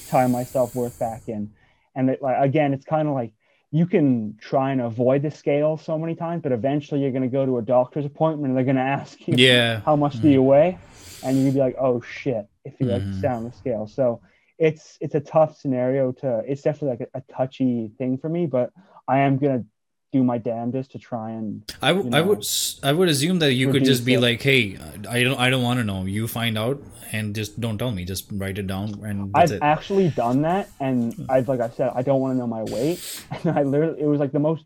[0.08, 1.50] tying my self worth back in,
[1.94, 3.32] and it, like again, it's kind of like
[3.70, 7.36] you can try and avoid the scale so many times, but eventually you're going to
[7.40, 9.80] go to a doctor's appointment and they're going to ask you, Yeah.
[9.80, 10.78] how much do you weigh?
[11.22, 13.22] And you'd be like, oh shit, if you like Mhm.
[13.22, 13.86] down the scale.
[13.86, 14.20] So
[14.58, 16.42] it's it's a tough scenario to.
[16.46, 18.70] It's definitely like a, a touchy thing for me, but
[19.06, 19.64] I am gonna
[20.10, 22.46] do my damnedest to try and I, w- you I would
[22.82, 24.20] I would assume that you could just be it.
[24.20, 26.04] like, hey, I don't I don't want to know.
[26.04, 28.04] You find out and just don't tell me.
[28.04, 29.62] Just write it down and I've it.
[29.62, 32.98] actually done that, and I've like I said, I don't want to know my weight,
[33.44, 34.64] and I literally it was like the most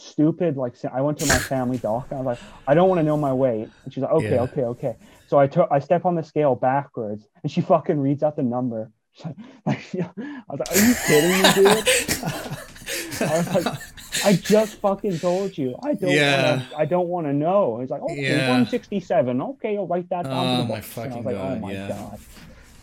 [0.00, 0.56] stupid.
[0.56, 3.02] Like I went to my family doctor, and I was like, I don't want to
[3.04, 4.42] know my weight, and she's like, okay, Yeah.
[4.42, 4.96] okay, okay.
[5.26, 8.42] So I took I step on the scale backwards, and she fucking reads out the
[8.42, 8.90] number.
[9.66, 10.08] Like, I
[10.48, 11.88] was like, are you kidding me, dude?
[13.20, 13.78] I was like,
[14.24, 15.76] I just fucking told you.
[15.82, 16.10] I don't.
[16.10, 16.50] Yeah.
[16.50, 17.78] Wanna, I don't want to know.
[17.80, 18.48] He's like, okay, Yeah.
[18.48, 19.40] one sixty seven.
[19.42, 20.60] Okay, I'll write that down.
[20.60, 20.96] Oh, my books.
[20.96, 21.88] And I fucking was like, oh my yeah.
[21.88, 22.18] god.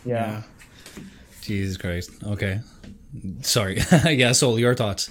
[0.06, 0.42] Yeah.
[1.42, 2.12] Jesus Christ.
[2.24, 2.60] Okay.
[3.42, 3.80] Sorry.
[4.06, 5.10] yeah, Sol, your thoughts.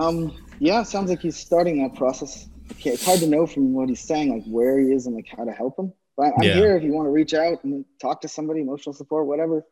[0.00, 2.48] Um, yeah, sounds like he's starting that process.
[2.72, 5.26] Okay, it's hard to know from what he's saying, like where he is and like
[5.36, 5.92] how to help him.
[6.16, 6.54] But I'm Yeah.
[6.54, 9.64] here if you want to reach out and talk to somebody, emotional support, whatever.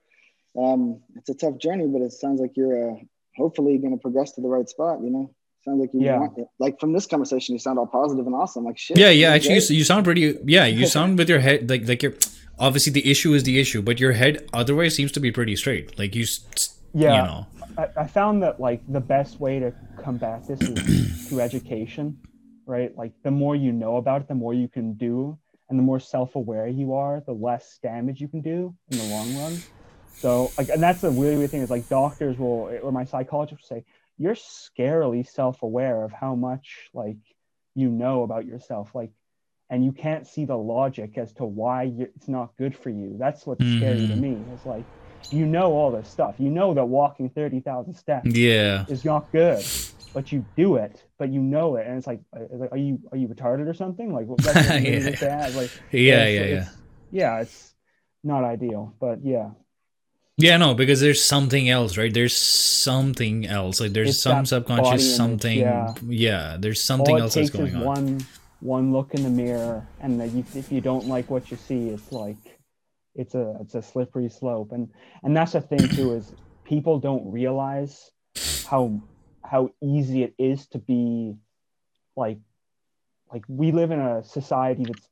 [0.59, 2.95] Um, it's a tough journey, but it sounds like you're uh,
[3.37, 4.99] hopefully going to progress to the right spot.
[5.03, 6.19] You know, sounds like you Yeah.
[6.19, 6.49] want it.
[6.59, 8.65] Like from this conversation, you sound all positive and awesome.
[8.65, 8.99] Like shit.
[8.99, 9.31] Yeah, yeah.
[9.31, 10.37] Actually, you, you sound pretty.
[10.45, 12.15] Yeah, you sound with your head like like you're.
[12.61, 15.97] Obviously, the issue is the issue, but your head otherwise seems to be pretty straight.
[15.97, 17.23] Like you, s- s- Yeah.
[17.23, 17.47] you know.
[17.77, 20.79] I, I found that like the best way to combat this is
[21.29, 22.19] through education,
[22.67, 22.97] right?
[22.97, 26.01] Like the more you know about it, the more you can do, and the more
[26.01, 29.63] self-aware you are, the less damage you can do in the long run.
[30.15, 33.61] So like, and that's the really weird thing is like doctors will or my psychologist
[33.63, 33.85] will say
[34.17, 37.19] you're scarily self-aware of how much like
[37.75, 39.13] you know about yourself like
[39.71, 43.47] and you can't see the logic as to why it's not good for you that's
[43.47, 44.21] what's scary to Mhm.
[44.21, 44.87] me it's like
[45.31, 48.85] you know all this stuff you know that walking 30,000 steps Yeah.
[48.89, 49.65] is not good
[50.15, 52.99] but you do it but you know it and it's like, uh, like are you
[53.13, 54.73] are you retarded or something like what- Yeah.
[54.75, 55.55] it's at.
[55.55, 56.41] like Yeah, yeah, yeah.
[56.45, 56.77] it's-
[57.11, 57.75] yeah it's
[58.25, 59.51] not ideal but yeah
[60.41, 62.15] Yeah, no, because there's something else, right?
[62.15, 63.81] There's something else.
[63.81, 65.59] Like there's It's some subconscious something.
[65.59, 65.95] yeah.
[66.07, 66.57] Yeah.
[66.61, 67.83] there's something all else that's going on.
[67.85, 68.27] one
[68.61, 71.89] one look in the mirror and that you, if you don't like what you see
[71.91, 72.37] it's like
[73.15, 74.89] it's a it's a slippery slope and
[75.23, 76.33] and that's the thing too is
[76.65, 78.11] people don't realize
[78.69, 79.01] how
[79.43, 81.35] how easy it is to be
[82.17, 82.39] like
[83.33, 85.09] like we live in a society that's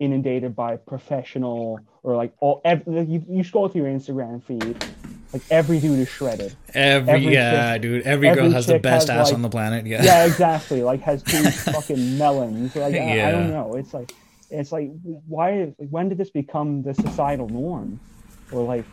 [0.00, 4.76] inundated by professional or like all every, you, you scroll through your instagram feed
[5.32, 8.02] like every dude is shredded Every, every yeah, chick- dude.
[8.02, 9.84] Every, girl has the best has, ass like- on the planet.
[9.86, 10.02] Yeah.
[10.02, 10.82] yeah, exactly.
[10.82, 11.42] Like has two
[11.72, 12.74] fucking melons.
[12.76, 13.74] Like I, I don't know.
[13.74, 14.12] It's like
[14.60, 14.90] it's like
[15.28, 15.74] why?
[15.78, 18.00] When did this become the societal norm?
[18.50, 18.86] Or like,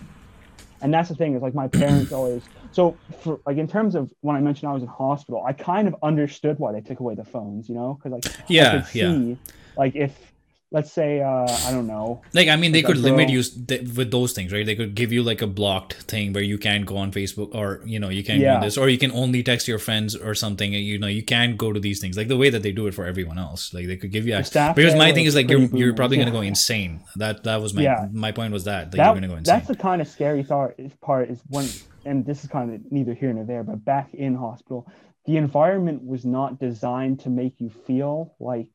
[0.82, 2.44] and that's the thing is like my parents always.
[2.72, 5.88] So for like in terms of when I mentioned I was in hospital, I kind
[5.88, 7.70] of understood why they took away the phones.
[7.70, 9.12] You know, because like Yeah, I could yeah.
[9.12, 9.38] see,
[9.76, 10.31] like if
[10.74, 12.22] let's say uh I don't know.
[12.34, 14.66] Like I mean, they could limit you th- with those things, right?
[14.66, 17.82] They could give you like a blocked thing where you can't go on Facebook, or
[17.86, 18.60] you know, you can't Yeah.
[18.60, 20.72] do this, or you can only text your friends or something.
[20.74, 22.94] You know, you can't go to these things like the way that they do it
[22.94, 23.74] for everyone else.
[23.74, 24.76] Like they could give you access.
[24.76, 27.02] Because my thing is like you're you're probably gonna go insane.
[27.18, 28.08] That that was my Yeah.
[28.14, 29.54] my point was that, that, that, you're gonna go insane.
[29.56, 31.68] that's the kind of scary thought part is when
[32.06, 34.88] and this is kind of neither here nor there but back in hospital
[35.26, 38.70] the environment was not designed to make you feel like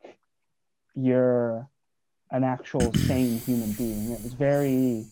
[0.95, 1.69] you're
[2.31, 5.05] an actual sane human being it was very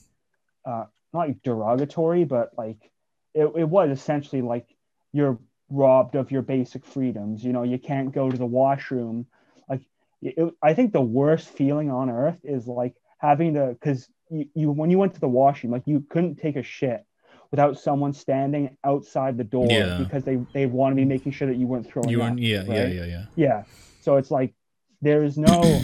[0.64, 2.90] uh not like derogatory but like
[3.34, 4.66] it, it was essentially like
[5.12, 5.38] you're
[5.70, 9.26] robbed of your basic freedoms you know you can't go to the washroom
[9.68, 9.80] like
[10.22, 14.70] it, i think the worst feeling on earth is like having to because you, you
[14.70, 17.04] when you went to the washroom like you couldn't take a shit
[17.50, 19.98] without someone standing outside the door Yeah.
[19.98, 22.64] because they they want to be making sure that you weren't throwing you weren't, yeah,
[22.66, 22.94] yeah, right?
[22.94, 23.24] yeah, yeah.
[23.36, 23.64] yeah
[24.00, 24.52] so it's like
[25.00, 25.80] there's no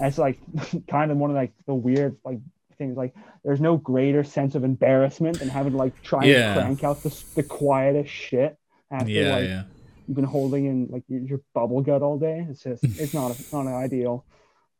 [0.00, 0.38] it's like
[0.90, 2.38] kind of one of like the weird like
[2.76, 3.12] things like
[3.44, 6.52] there's no greater sense of embarrassment than having to like try Yeah.
[6.54, 8.56] and crank out the, the quietest shit
[8.90, 9.62] after Yeah, like yeah.
[10.06, 12.46] you've been holding in like your, your bubble gut all day.
[12.48, 14.24] It's just it's not it's not ideal,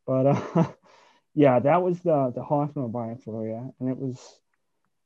[0.07, 0.67] but uh,
[1.35, 2.43] yeah, that was the the
[3.23, 4.17] for you, and it was.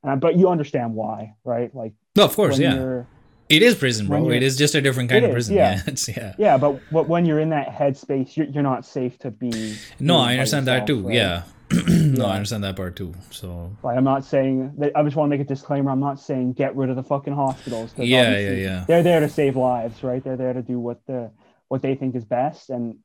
[0.05, 1.73] Uh, but you understand why, right?
[1.73, 3.03] Like No, of course, yeah.
[3.49, 4.29] It is prison, bro.
[4.29, 5.55] It is just a different kind of is, prison.
[5.57, 5.81] yeah.
[5.85, 6.33] Yeah, yeah.
[6.37, 9.75] yeah, but but when you're in that headspace, you're, you're not safe to be.
[9.99, 11.01] No, I understand that too.
[11.01, 11.15] right?
[11.15, 11.43] Yeah.
[11.87, 12.25] no.
[12.25, 13.13] I understand that part too.
[13.31, 14.91] So Like I'm not saying that.
[14.95, 15.91] I just want to make a disclaimer.
[15.91, 17.93] I'm not saying get rid of the fucking hospitals.
[17.97, 18.85] Yeah, yeah, yeah.
[18.87, 20.23] They're there to save lives, right?
[20.23, 21.31] They're there to do what the
[21.67, 22.97] what they think is best, and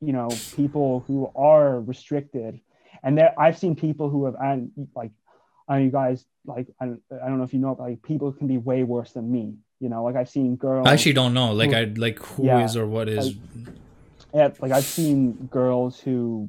[0.00, 2.60] you know, people who are restricted,
[3.02, 5.12] and there I've seen people who have and like,
[5.68, 8.02] I know you guys like I don't, I don't know if you know, but like
[8.02, 9.54] people can be way worse than me.
[9.80, 10.86] You know, like I've seen girls.
[10.86, 11.52] I actually don't know.
[11.52, 13.26] Like who- I like who is Yeah, or what is.
[13.26, 13.74] like-
[14.34, 16.48] yeah, like I've seen girls who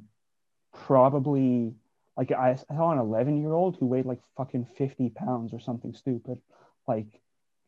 [0.73, 1.73] probably
[2.15, 5.93] like I saw an 11 year old who weighed like fucking 50 pounds or something
[5.93, 6.39] stupid,
[6.87, 7.05] like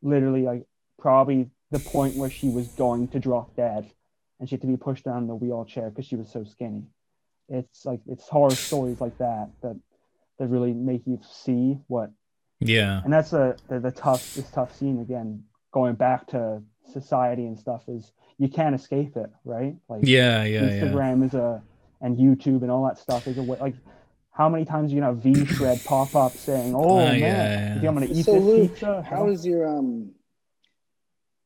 [0.01, 0.65] literally like
[0.97, 3.91] probably the point where she was going to drop dead,
[4.39, 6.83] and she had to be pushed down in the wheelchair because she was so skinny.
[7.47, 9.75] It's like it's horror stories like that that
[10.39, 12.11] that really make you see what
[12.59, 13.01] yeah.
[13.03, 17.57] and that's a the the tough this tough scene again going back to society and
[17.57, 19.75] stuff is you can't escape it right?
[19.87, 20.69] Like Yeah, yeah, yeah.
[20.69, 21.61] instagram is a
[22.01, 23.75] and youtube and all that stuff is a way like
[24.31, 27.19] how many times are you gonna have v shred pop up saying oh Uh, man
[27.19, 29.05] yeah, you think i'm gonna eat so this Luke, pizza?
[29.07, 30.11] How is your um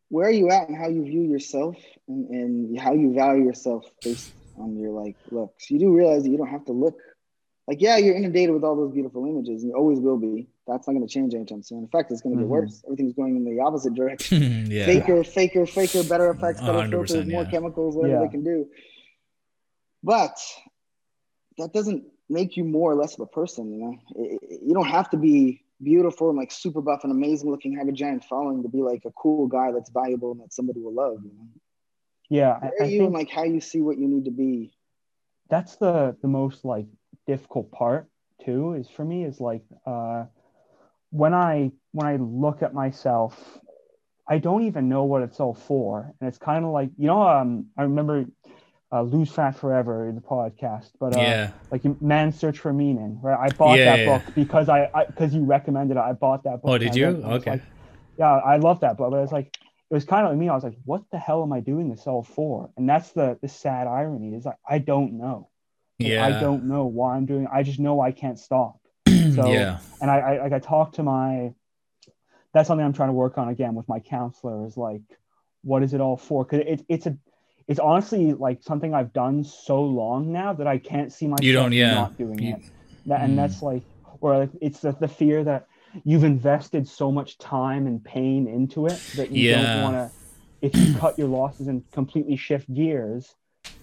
[0.09, 1.75] where are you at and how you view yourself
[2.07, 5.71] and, and how you value yourself based on your like looks?
[5.71, 6.97] You do realize that you don't have to look
[7.67, 10.47] like yeah you're inundated with all those beautiful images and you always will be.
[10.67, 11.79] That's not going to change anytime soon.
[11.79, 12.45] In fact it's going to Mhm.
[12.45, 12.83] get worse.
[12.85, 14.65] Everything's going in the opposite direction.
[14.71, 14.85] Yeah.
[14.85, 18.25] faker faker faker better effects better 100%, filters more chemicals whatever Yeah.
[18.25, 18.67] they can do.
[20.03, 20.37] But
[21.57, 23.95] that doesn't make you more or less of a person you know?
[24.15, 27.73] It- it- you don't have to be beautiful and like super buff and amazing looking
[27.73, 30.79] have a giant following to be like a cool guy that's valuable and that somebody
[30.81, 31.47] will love you know?
[32.29, 34.25] Yeah where I, are I you think and like how you see what you need
[34.25, 34.73] to be?
[35.49, 36.87] That's the the most like
[37.27, 38.07] difficult part
[38.45, 40.25] too is for me is like uh
[41.11, 43.59] when i when i look at myself
[44.27, 47.21] i don't even know what it's all for and it's kind of like you know
[47.21, 48.25] um i remember
[48.91, 51.51] uh, lose fat forever in the podcast but uh yeah.
[51.71, 54.05] like man search for meaning right i bought Yeah, that yeah.
[54.05, 57.05] book because i because you recommended it i bought that book Oh, did you?
[57.05, 57.51] read it, and I was Okay.
[57.51, 57.61] like,
[58.17, 59.51] yeah i love that book but it's like
[59.91, 60.49] it was kind of like me.
[60.49, 62.71] I was like, what the hell am I doing this all for?
[62.77, 65.49] And that's the the sad irony is like I don't know.
[65.99, 66.25] Yeah.
[66.25, 67.47] I don't know why I'm doing.
[67.51, 68.79] I just know I can't stop.
[69.33, 69.79] So yeah.
[69.99, 71.53] and I, I like I talked to my.
[72.53, 74.67] That's something I'm trying to work on again with my counselor.
[74.67, 75.01] Is like,
[75.63, 76.45] what is it all for?
[76.45, 77.17] Because it, it's a,
[77.67, 81.53] it's honestly like something I've done so long now that I can't see myself You
[81.53, 81.93] don't- yeah.
[81.95, 82.61] not doing You- it.
[83.07, 83.35] That, and Mm.
[83.37, 83.81] that's like,
[84.21, 85.65] or like it's the, the fear that
[86.03, 89.61] you've invested so much time and pain into it that you Yeah.
[89.81, 90.11] don't want to.
[90.61, 93.33] If you cut your losses and completely shift gears,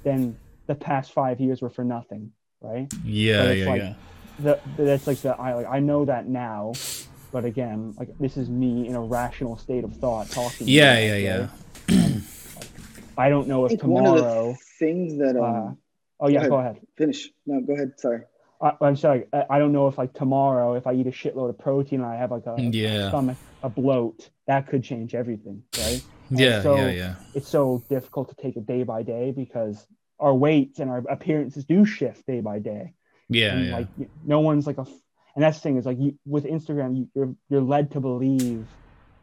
[0.04, 0.36] then
[0.70, 2.86] the past five years were for nothing, right?
[3.04, 3.42] Yeah.
[3.50, 3.68] it's Yeah.
[3.72, 3.94] like- yeah.
[4.38, 4.60] the
[4.90, 6.72] that's like the I like I know that now,
[7.32, 10.68] but again, like this is me in a rational state of thought talking.
[10.68, 10.96] Yeah.
[10.98, 11.14] Yeah.
[11.14, 11.48] it, Yeah.
[11.88, 12.22] And,
[12.56, 12.68] like,
[13.18, 14.52] I don't know if think one of tomorrow.
[14.52, 15.70] the things that um, uh,
[16.20, 16.50] oh yeah, ahead.
[16.50, 16.76] go ahead.
[16.96, 17.28] finish.
[17.46, 17.92] No, go ahead.
[17.98, 18.22] Sorry.
[18.62, 19.24] I, I'm sorry.
[19.32, 22.08] I, I don't know if like tomorrow, if I eat a shitload of protein and
[22.08, 23.08] I have like a Yeah.
[23.08, 26.00] stomach, a bloat, that could change everything, right?
[26.30, 26.62] Yeah.
[26.62, 26.90] so- Yeah.
[27.02, 27.14] Yeah.
[27.34, 29.86] It's so difficult to take it day by day because
[30.20, 32.94] our weights and our appearances do shift day by day.
[33.28, 33.54] Yeah.
[33.54, 33.76] and Yeah.
[33.78, 33.88] like
[34.24, 34.86] no one's like a,
[35.34, 38.66] and that's the thing is like you with instagram you, you're you're led to believe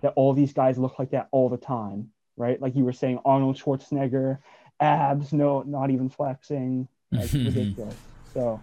[0.01, 3.19] that all these guys look like that all the time right like you were saying
[3.25, 4.37] arnold schwarzenegger
[4.79, 7.95] abs no not even flexing like ridiculous
[8.33, 8.61] so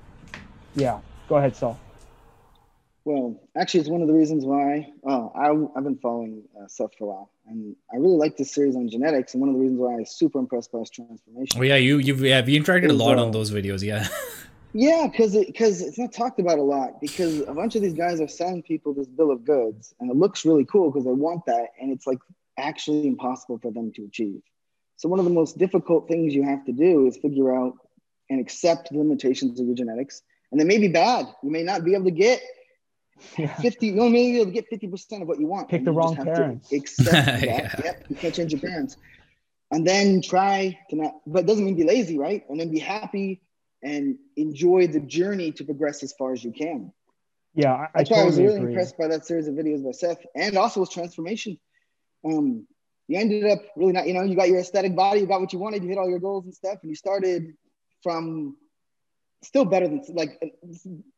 [0.74, 1.78] yeah go ahead Sol.
[3.04, 6.96] Well, actually, it's one of the reasons why uh, I, I've been following uh, Seth
[6.96, 9.34] for a while, and I really like this series on genetics.
[9.34, 11.60] And one of the reasons why I was super impressed by his transformation.
[11.60, 11.76] Oh yeah.
[11.76, 11.98] You.
[11.98, 12.14] You.
[12.14, 12.42] Yeah.
[12.42, 13.82] We interacted a lot uh, on those videos.
[13.82, 14.08] Yeah.
[14.76, 17.00] Yeah, because because it's not talked about a lot.
[17.00, 20.16] Because a bunch of these guys are selling people this bill of goods, and it
[20.16, 22.18] looks really cool because they want that, and it's like
[22.58, 24.42] actually impossible for them to achieve.
[24.96, 27.74] So one of the most difficult things you have to do is figure out
[28.28, 31.26] and accept the limitations of your genetics, and they may be bad.
[31.44, 32.42] You may not be able to get
[33.38, 33.88] yeah fifty.
[33.88, 35.68] You may be able to get fifty percent of what you want.
[35.68, 36.72] Pick and the you wrong have to parents.
[36.72, 37.42] Accept that.
[37.42, 37.80] Yeah.
[37.84, 38.96] Yep, you can't change your parents,
[39.70, 41.14] and then try to not.
[41.26, 42.44] But it doesn't mean be lazy, right?
[42.48, 43.40] And then be happy
[43.82, 46.92] and enjoy the journey to progress as far as you can.
[47.54, 49.84] yeah i, I That's why I was really agree impressed by that series of videos
[49.84, 51.58] by Seth, and also his transformation.
[52.24, 52.66] Um,
[53.06, 55.52] you ended up really not, you know, you got your aesthetic body, you got what
[55.52, 57.52] you wanted, you hit all your goals and stuff, and you started
[58.02, 58.56] from
[59.44, 60.40] still better than like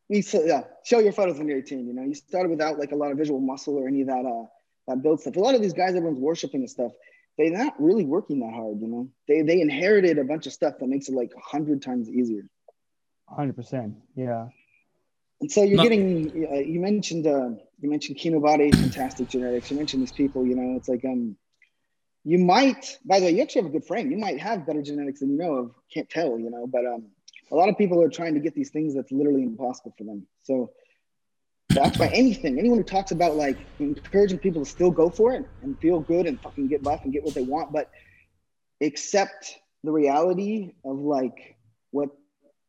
[0.08, 1.86] we yeah, show your photos when you're 18.
[1.86, 4.24] You know, you started without like a lot of visual muscle or any of that
[4.26, 4.46] uh
[4.88, 5.36] that build stuff.
[5.36, 6.92] A lot of these guys everyone's worshiping and stuff.
[7.38, 9.08] They're not really working that hard, you know.
[9.28, 12.48] They they inherited a bunch of stuff that makes it like a hundred times easier.
[13.28, 14.48] 100% yeah
[15.40, 16.48] And so you're No- getting.
[16.50, 17.26] Uh, you mentioned.
[17.26, 17.50] Uh,
[17.80, 19.70] you mentioned Kinobody, fantastic genetics.
[19.70, 20.46] You mentioned these people.
[20.46, 21.36] You know, it's like um,
[22.24, 22.98] you might.
[23.04, 24.10] By the way, you actually have a good frame.
[24.10, 25.74] You might have better genetics than you know of.
[25.92, 26.38] Can't tell.
[26.38, 27.06] You know, but um,
[27.52, 30.26] a lot of people are trying to get these things that's literally impossible for them.
[30.42, 30.72] So
[31.70, 35.44] that's why anything, anyone who talks about like encouraging people to still go for it
[35.62, 37.90] and feel good and fucking get buff and get what they want, but
[38.80, 41.56] accept the reality of like
[41.90, 42.10] what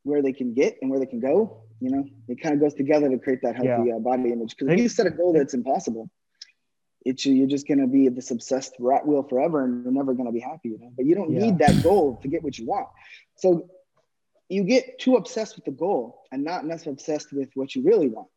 [0.04, 1.64] where they can get and where they can go.
[1.80, 4.56] You know, it kind of goes together to create that healthy uh, body image.
[4.58, 6.10] Because if you set a goal that's impossible,
[7.06, 10.40] it's you're just gonna be this obsessed rat wheel forever, and you're never gonna be
[10.40, 10.70] happy.
[10.70, 11.40] You know, but you don't Yeah.
[11.40, 12.88] need that goal to get what you want.
[13.36, 13.70] So
[14.50, 18.08] you get too obsessed with the goal and not necessarily obsessed with what you really
[18.08, 18.28] want.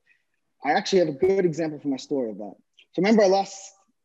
[0.64, 2.54] I actually have a good example from my story of that.
[2.92, 3.56] So remember, I lost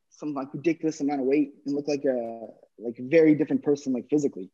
[0.09, 2.47] some like ridiculous amount of weight and looked like a
[2.77, 4.51] like a very different person, like physically.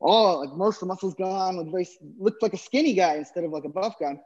[0.00, 1.88] Oh, like most of the muscles gone, like very
[2.18, 4.18] looked like a skinny guy instead of like a buff guy.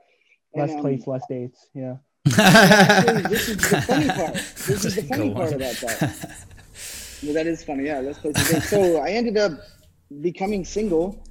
[0.54, 1.96] less And, um, plates less dates yeah
[2.32, 4.34] actually, this is the funny part.
[4.66, 5.54] This is the funny Go part on.
[5.54, 6.36] about that.
[7.22, 7.86] Well, that is funny.
[7.86, 8.68] Yeah, that's places.
[8.68, 9.52] So I ended up
[10.20, 11.24] becoming single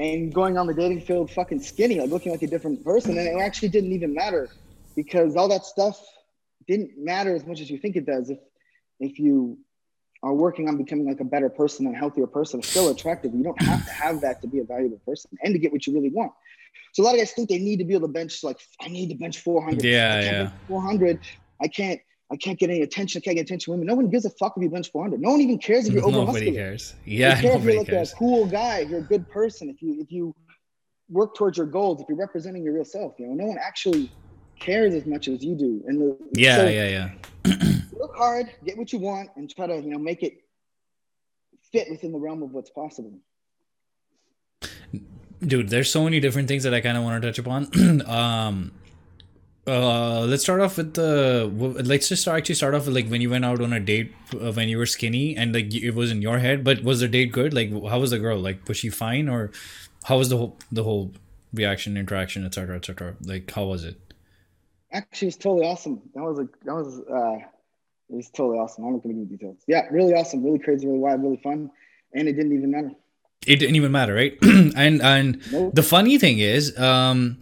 [0.00, 3.18] and going on the dating field fucking skinny, like looking like a different person.
[3.18, 4.48] And it actually didn't even matter
[4.96, 6.00] because all that stuff
[6.66, 8.30] didn't matter as much as you think it does.
[8.30, 8.38] If
[8.98, 9.58] if you
[10.22, 13.34] are working on becoming like a better person and a healthier person, still attractive.
[13.34, 15.86] You don't have to have that to be a valuable person and to get what
[15.86, 16.32] you really want.
[16.92, 18.88] So a lot of guys think they need to be able to bench like I
[18.88, 19.84] need to bench 400.
[19.84, 20.68] Yeah, I can't yeah.
[20.68, 21.20] 400.
[21.62, 22.00] I can't.
[22.32, 23.20] I can't get any attention.
[23.20, 23.88] I can't get attention from women.
[23.88, 25.20] No one gives a fuck if you bench 400.
[25.20, 26.94] No one even cares if you're over Nobody cares.
[27.04, 28.12] They Yeah, care if you're like cares.
[28.12, 28.80] a cool guy.
[28.80, 29.68] If you're a good person.
[29.68, 30.34] If you if you
[31.08, 32.00] work towards your goals.
[32.00, 33.14] If you're representing your real self.
[33.18, 34.12] You know, no one actually
[34.60, 35.82] cares as much as you do.
[35.88, 37.10] And the, Yeah, so yeah,
[37.44, 37.80] yeah.
[37.92, 40.34] work hard, get what you want, and try to you know make it
[41.72, 43.18] fit within the realm of what's possible.
[45.40, 48.02] Dude, there's so many different things that I kind of want to touch upon.
[48.06, 48.72] um,
[49.66, 51.50] uh, let's start off with the.
[51.84, 54.12] Let's just start, actually start off with like when you went out on a date
[54.34, 56.64] uh, when you were skinny and like it was in your head.
[56.64, 57.52] But was the date good?
[57.54, 58.38] Like, how was the girl?
[58.38, 59.50] Like, was she fine or
[60.04, 61.12] how was the whole the whole
[61.52, 63.16] reaction, interaction, etc., etc.
[63.24, 64.00] Like, how was it?
[64.92, 66.02] Actually, it was totally awesome.
[66.14, 67.46] That was a that was uh,
[68.08, 68.84] It was totally awesome.
[68.84, 69.58] I'm not gonna give you details.
[69.68, 71.70] Yeah, really awesome, really crazy, really wild, really fun,
[72.12, 72.90] and it didn't even matter.
[73.46, 74.36] It didn't even matter, right?
[74.42, 75.74] and and Nope.
[75.74, 77.38] the funny thing is, um,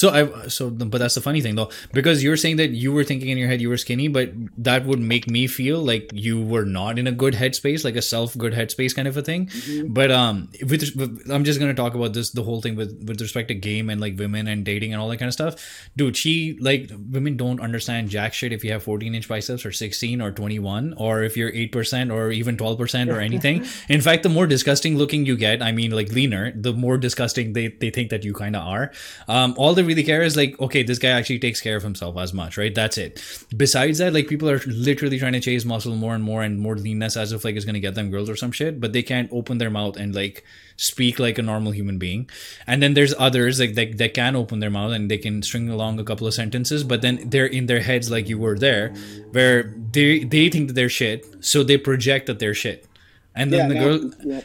[0.00, 3.04] so I so but that's the funny thing though because you're saying that you were
[3.04, 6.40] thinking in your head you were skinny, but that would make me feel like you
[6.42, 9.48] were not in a good headspace, like a self good headspace kind of a thing.
[9.48, 9.92] Mm-hmm.
[9.92, 10.82] But um, with
[11.30, 14.00] I'm just gonna talk about this the whole thing with with respect to game and
[14.00, 16.16] like women and dating and all that kind of stuff, dude.
[16.16, 20.22] She like women don't understand jack shit if you have 14 inch biceps or 16
[20.22, 23.66] or 21 or if you're eight percent or even 12 percent or anything.
[23.90, 27.52] In fact, the more disgusting looking you get, I mean, like leaner, the more disgusting
[27.52, 28.92] they they think that you kind of are.
[29.28, 32.16] Um, all they really care is like, okay, this guy actually takes care of himself
[32.16, 32.74] as much, right?
[32.74, 33.22] That's it.
[33.56, 36.76] Besides that, like people are literally trying to chase muscle more and more and more
[36.76, 39.28] leanness as if like it's gonna get them girls or some shit, but they can't
[39.32, 40.44] open their mouth and like
[40.76, 42.30] speak like a normal human being.
[42.66, 45.68] And then there's others like that, that can open their mouth and they can string
[45.68, 48.94] along a couple of sentences, but then they're in their heads like you were there,
[49.32, 52.86] where they they think that they're shit, so they project that they're shit.
[53.34, 54.40] And then Yeah, the girl yeah.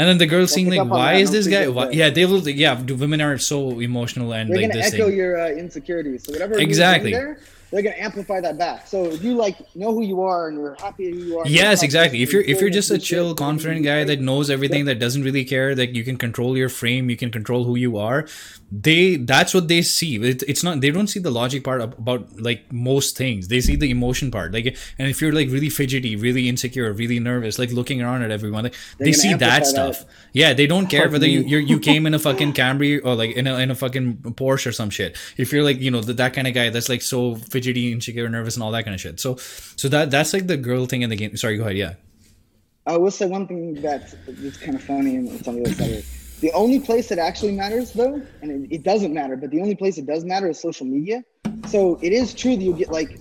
[0.00, 1.68] And then the girls seeing like, why is this guy?
[1.68, 2.40] Why, yeah, they will.
[2.48, 5.16] Yeah, women are so emotional and They're like gonna this echo thing.
[5.18, 6.24] your uh, insecurities.
[6.24, 7.10] So whatever Exactly.
[7.12, 7.38] there,
[7.70, 8.86] they're gonna amplify that back.
[8.86, 11.46] So if you like know who you are and you're happy who you are.
[11.46, 12.22] Yes, exactly.
[12.22, 15.44] If you're if you're just a chill, confident guy that knows everything, that doesn't really
[15.44, 18.26] care, that you can control your frame, you can control who you are,
[18.72, 20.16] they that's what they see.
[20.16, 23.48] It, it's not they don't see the logic part about like most things.
[23.48, 24.52] They see the emotion part.
[24.52, 28.30] Like, and if you're like really fidgety, really insecure, really nervous, like looking around at
[28.30, 29.66] everyone, like, they see that amplify that.
[29.66, 30.04] stuff.
[30.32, 33.32] Yeah, they don't care whether you you're, you came in a fucking Camry or like
[33.32, 35.16] in a in a fucking Porsche or some shit.
[35.36, 38.28] If you're like you know that that kind of guy that's like so fidgety, insecure,
[38.28, 39.20] nervous, and all that kind of shit.
[39.20, 39.36] So
[39.76, 41.36] so that that's like the girl thing in the game.
[41.36, 41.76] Sorry, go ahead.
[41.76, 41.94] Yeah.
[42.86, 45.74] I will say one thing that's, that's kind of funny and it's on the other
[45.74, 46.04] side.
[46.40, 49.74] The only place that actually matters, though, and it, it doesn't matter, but the only
[49.74, 51.22] place it does matter is social media.
[51.68, 53.20] So it is true that you get like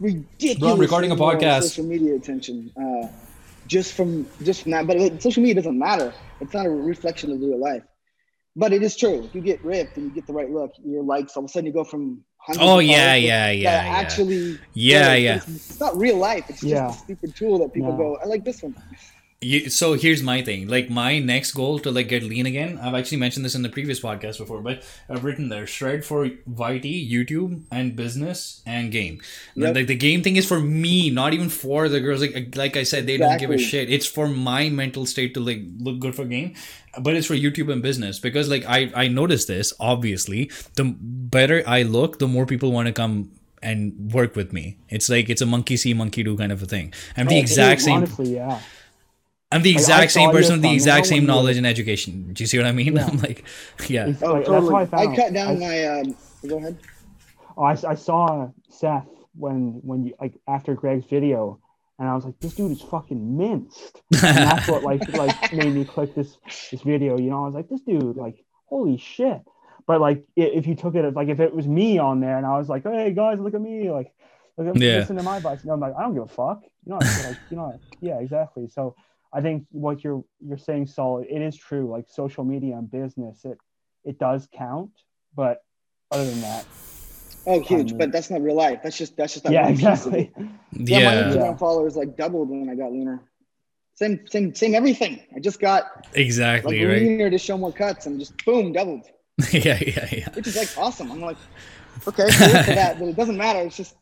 [0.00, 1.62] ridiculous Bro, recording a podcast.
[1.62, 3.08] social media attention uh,
[3.66, 4.86] just from just from that.
[4.86, 6.14] But it, social media doesn't matter.
[6.40, 7.82] It's not a reflection of real life.
[8.54, 9.24] But it is true.
[9.24, 11.52] If you get ripped and you get the right look, your likes all of a
[11.52, 13.98] sudden you go from hundreds Oh, of yeah, followers yeah, that yeah, yeah.
[14.00, 15.36] actually Yeah, but yeah.
[15.36, 16.44] It's, it's not real life.
[16.48, 16.88] It's just Yeah.
[16.90, 17.96] a stupid tool that people No.
[17.96, 18.74] go, I like this one.
[19.42, 20.68] You, so here's my thing.
[20.68, 22.78] Like my next goal to like get lean again.
[22.80, 26.24] I've actually mentioned this in the previous podcast before, but I've written there shred for
[26.24, 29.20] YT, YouTube, and business and game.
[29.56, 29.74] Yep.
[29.74, 32.20] Like the game thing is for me, not even for the girls.
[32.20, 33.90] Like like I said, they don't give a shit.
[33.90, 36.54] It's for my mental state to like look good for game,
[37.00, 40.50] but it's for YouTube and business because like I I noticed this obviously.
[40.76, 43.32] The better I look, the more people want to come.
[43.64, 44.76] And work with me.
[44.88, 46.92] It's like it's a monkey see, monkey do kind of a thing.
[47.16, 47.98] I'm the Oh, exact same.
[47.98, 48.58] Honestly, yeah.
[49.52, 52.32] I'm the exact saw same person with the exact same knowledge and education.
[52.32, 52.96] Do you see what I mean?
[52.96, 53.06] Yeah.
[53.06, 53.44] I'm like,
[53.88, 54.12] yeah.
[54.22, 54.84] Oh, like, totally.
[54.84, 55.84] That's how I, I, cut down I, my.
[55.86, 56.16] Um,
[56.48, 56.78] go ahead.
[57.56, 61.60] oh, I, I saw Seth when when you like after Greg's video,
[61.98, 64.02] and I was like, this dude is fucking minced.
[64.24, 66.38] And that's what like like made me click this
[66.70, 67.18] this video.
[67.18, 69.42] You know, I was like, this dude, like, holy shit.
[69.86, 72.58] But like, if you took it like if it was me on there, and I
[72.58, 74.12] was like, hey guys, look at me, like,
[74.56, 74.98] look at Yeah.
[74.98, 75.64] listen to my advice.
[75.64, 76.62] No, I'm like, I don't give a fuck.
[76.84, 78.68] You know, like, you know, yeah, exactly.
[78.68, 78.96] So
[79.32, 81.88] I think what you're you're saying, Sol, it is true.
[81.90, 83.58] Like social media and business, it
[84.04, 84.90] it does count,
[85.34, 85.62] but
[86.10, 86.66] other than that,
[87.46, 87.88] Oh, huge!
[87.90, 88.80] mean- But that's not real life.
[88.82, 90.32] That's just that's just that yeah, one exactly.
[90.36, 90.46] it.
[90.72, 91.56] Yeah, my Instagram Yeah.
[91.56, 93.22] followers like doubled when I got leaner.
[93.94, 95.20] Same, same, same everything.
[95.36, 97.02] I just got exactly like exactly, right?
[97.02, 99.04] leaner to show more cuts and just boom, doubled,
[99.52, 100.28] yeah, yeah, yeah.
[100.34, 101.10] which is like awesome.
[101.10, 101.36] I'm like,
[102.06, 103.60] okay, cool for that, but it doesn't matter.
[103.60, 103.94] It's just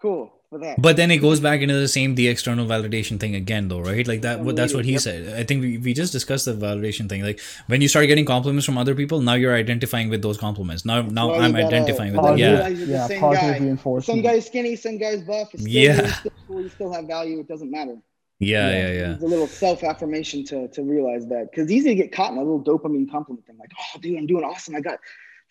[0.00, 0.80] cool for that.
[0.80, 4.06] But then it goes back into the same the external validation thing again, though, right?
[4.06, 4.40] Like that.
[4.40, 5.00] What that's what he Yep.
[5.00, 5.38] said.
[5.38, 7.22] I think we, we just discussed the validation thing.
[7.22, 10.84] Like when you start getting compliments from other people, now you're identifying with those compliments.
[10.84, 12.38] Now, now Well, I'm identifying with them.
[12.38, 12.60] yeah.
[12.60, 13.64] Yeah, you're the same positive guy.
[13.64, 14.04] reinforcement.
[14.16, 15.48] Some guy's skinny, some guy's buff.
[15.50, 15.96] Still, Yeah.
[15.96, 16.32] you're still.
[16.62, 17.40] You still have value.
[17.40, 17.96] It doesn't matter.
[18.40, 19.12] yeah, yeah, yeah.
[19.14, 22.38] It's a little self affirmation to to realize that because easy to get caught in
[22.38, 24.74] a little dopamine compliment thing, like, oh, dude, I'm doing awesome.
[24.76, 24.98] I got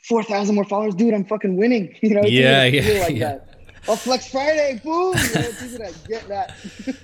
[0.08, 1.14] four thousand more followers, dude.
[1.14, 1.96] I'm fucking winning.
[2.02, 3.20] You know, Yeah, yeah, like yeah.
[3.30, 3.57] that.
[3.88, 5.16] Oh, Flex Friday, boom!
[5.18, 6.56] You know, it's easy get that.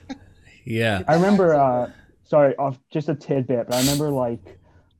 [0.66, 1.04] Yeah.
[1.08, 1.92] I remember, uh,
[2.24, 4.58] sorry, off just a tidbit, but I remember like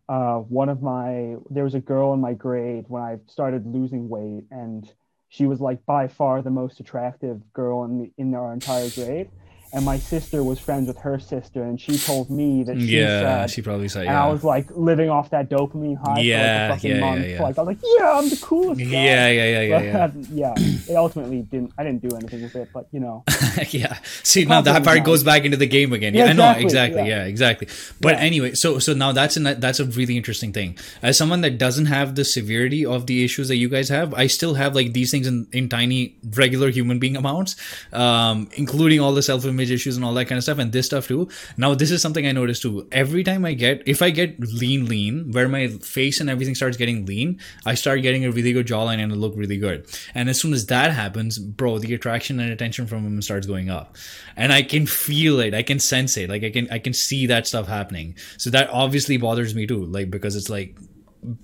[0.10, 4.10] uh, one of my, there was a girl in my grade when I started losing
[4.10, 4.92] weight, and
[5.30, 9.30] she was like by far the most attractive girl in the, in our entire grade.
[9.74, 13.42] And my sister was friends with her sister, and she told me that she yeah,
[13.46, 14.02] said, she probably said.
[14.02, 16.90] and Yeah, I was like living off that dopamine high Yeah, for like a fucking
[16.92, 17.28] yeah, yeah, month.
[17.28, 17.42] yeah.
[17.44, 18.80] Like I was like, yeah, I'm the coolest.
[18.80, 18.86] Guy.
[18.86, 20.54] yeah, yeah, yeah, yeah, But, yeah.
[20.58, 20.90] yeah.
[20.94, 21.74] It ultimately didn't.
[21.78, 23.24] I didn't do anything with it, but you know,
[23.72, 23.98] yeah.
[24.24, 25.04] See, now that part now.
[25.04, 26.14] goes back into the game again.
[26.14, 27.00] Yeah, Yeah, I know exactly, exactly.
[27.10, 27.18] yeah.
[27.24, 27.68] Yeah, exactly.
[28.00, 28.22] But Yeah.
[28.22, 30.78] anyway, so so now that's an that's a really interesting thing.
[31.02, 34.28] As someone that doesn't have the severity of the issues that you guys have, I
[34.28, 37.56] still have like these things in in tiny regular human being amounts,
[37.92, 40.86] um, including all the self image issues and all that kind of stuff, and this
[40.86, 41.30] stuff too.
[41.58, 42.88] Now, this is something I noticed too.
[42.92, 46.78] Every time I get, if I get lean, lean, where my face and everything starts
[46.78, 49.88] getting lean, I start getting a really good jawline and I look really good.
[50.16, 53.70] And as soon as that happens, bro, the attraction and attention from women starts going
[53.70, 53.98] up,
[54.36, 55.54] and I can feel it.
[55.54, 56.30] I can sense it.
[56.30, 58.16] Like I can, I can see that stuff happening.
[58.38, 59.86] So that obviously bothers me too.
[59.86, 60.78] Like because it's like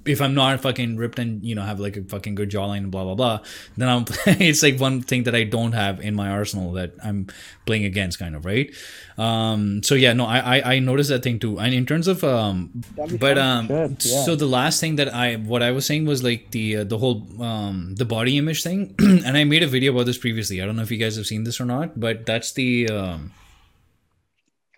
[0.06, 2.92] if I'm not fucking ripped and you know have like a fucking good jawline and
[2.92, 3.40] blah blah blah,
[3.78, 7.28] then I'm it's like one thing that I don't have in my arsenal that I'm
[7.66, 8.74] playing against, kind of right.
[9.18, 11.60] Um, so yeah, no, I I, I noticed that thing too.
[11.60, 12.84] And in terms of um,
[13.20, 14.24] but um, Good, yeah.
[14.24, 16.98] so the last thing that I what I was saying was like the uh, the
[16.98, 20.62] whole um the body image thing, and I made a video about this previously.
[20.62, 23.34] I don't know if you guys have seen this or not, but that's the um.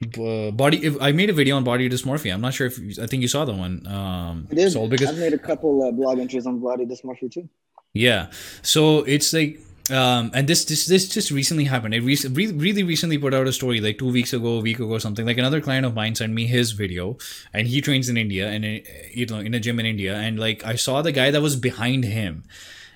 [0.09, 0.83] B- Body.
[0.85, 2.33] If I made a video on body dysmorphia.
[2.33, 3.85] I'm not sure if you- I think you saw the one.
[3.87, 4.71] Um, I did.
[4.71, 7.47] Sol, because I've made a couple uh, blog entries on body dysmorphia too.
[7.93, 8.29] yeah.
[8.61, 11.93] So it's like um and this this this just recently happened.
[11.93, 14.97] I re- really recently put out a story like 2 weeks ago, a week ago
[14.99, 15.25] something.
[15.25, 17.17] Like another client of mine sent me his video
[17.53, 18.79] and he trains in India and uh,
[19.13, 21.55] you know in a gym in India and like I saw the guy that was
[21.55, 22.43] behind him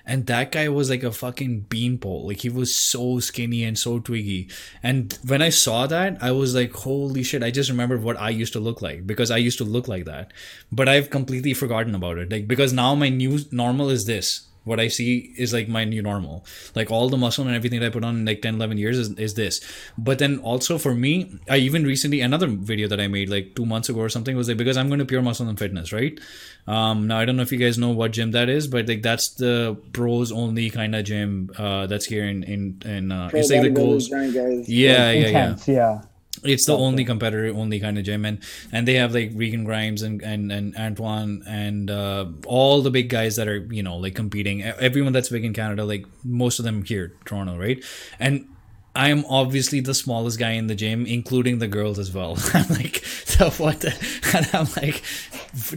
[0.06, 2.28] and that guy was like a fucking beanpole.
[2.28, 4.48] Like he was so skinny and so twiggy.
[4.82, 8.30] And when I saw that, I was like, holy shit, I just remembered what I
[8.30, 10.32] used to look like because I used to look like that.
[10.70, 12.30] But I've completely forgotten about it.
[12.30, 14.45] Like because now my new normal is this.
[14.66, 16.44] What I see is like my new normal.
[16.74, 18.98] Like all the muscle and everything that I put on in like 10, 11 years
[18.98, 19.60] is, is this.
[19.96, 23.64] But then also for me, I even recently, another video that I made like two
[23.64, 26.18] months ago or something was like, because I'm going to pure muscle and fitness, right?
[26.66, 29.02] Um, now I don't know if you guys know what gym that is, but like
[29.02, 33.50] that's the pros only kind of gym uh, that's here in in in uh, it's
[33.50, 34.08] like the goals.
[34.08, 34.68] guys.
[34.68, 35.26] Yeah, yeah, yeah.
[35.28, 35.68] intense.
[35.68, 36.02] Yeah.
[36.48, 38.42] It's the only competitor only kind of gym, and
[38.72, 43.08] and they have like Regan Grimes and and and Antoine and uh, all the big
[43.08, 44.62] guys that are you know like competing.
[44.62, 47.84] Everyone that's big in Canada, like most of them here, Toronto, right?
[48.18, 48.48] And
[48.96, 52.38] I am obviously the smallest guy in the gym, including the girls as well.
[52.54, 53.80] I'm like, so what?
[53.80, 53.92] The,
[54.34, 55.02] and I'm like,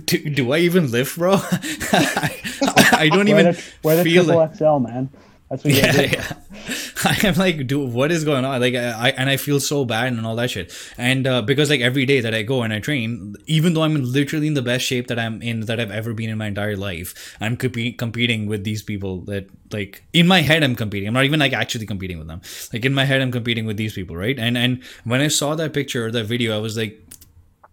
[0.05, 1.34] do, do I even lift, bro?
[1.41, 5.09] I, I don't even the, wear the feel like XL, man.
[5.50, 6.34] That's what yeah, yeah.
[7.06, 8.60] I am like, dude, what is going on?
[8.62, 10.72] Like, I, and I feel so bad and all that shit.
[10.97, 13.95] And uh, because like every day that I go and I train, even though I'm
[14.04, 16.76] literally in the best shape that I'm in that I've ever been in my entire
[16.76, 21.08] life, I'm compe- competing with these people that like in my head I'm competing.
[21.08, 22.41] I'm not even like actually competing with them.
[22.72, 24.38] Like in my head I'm competing with these people, right?
[24.38, 27.02] And and when I saw that picture or that video, I was like,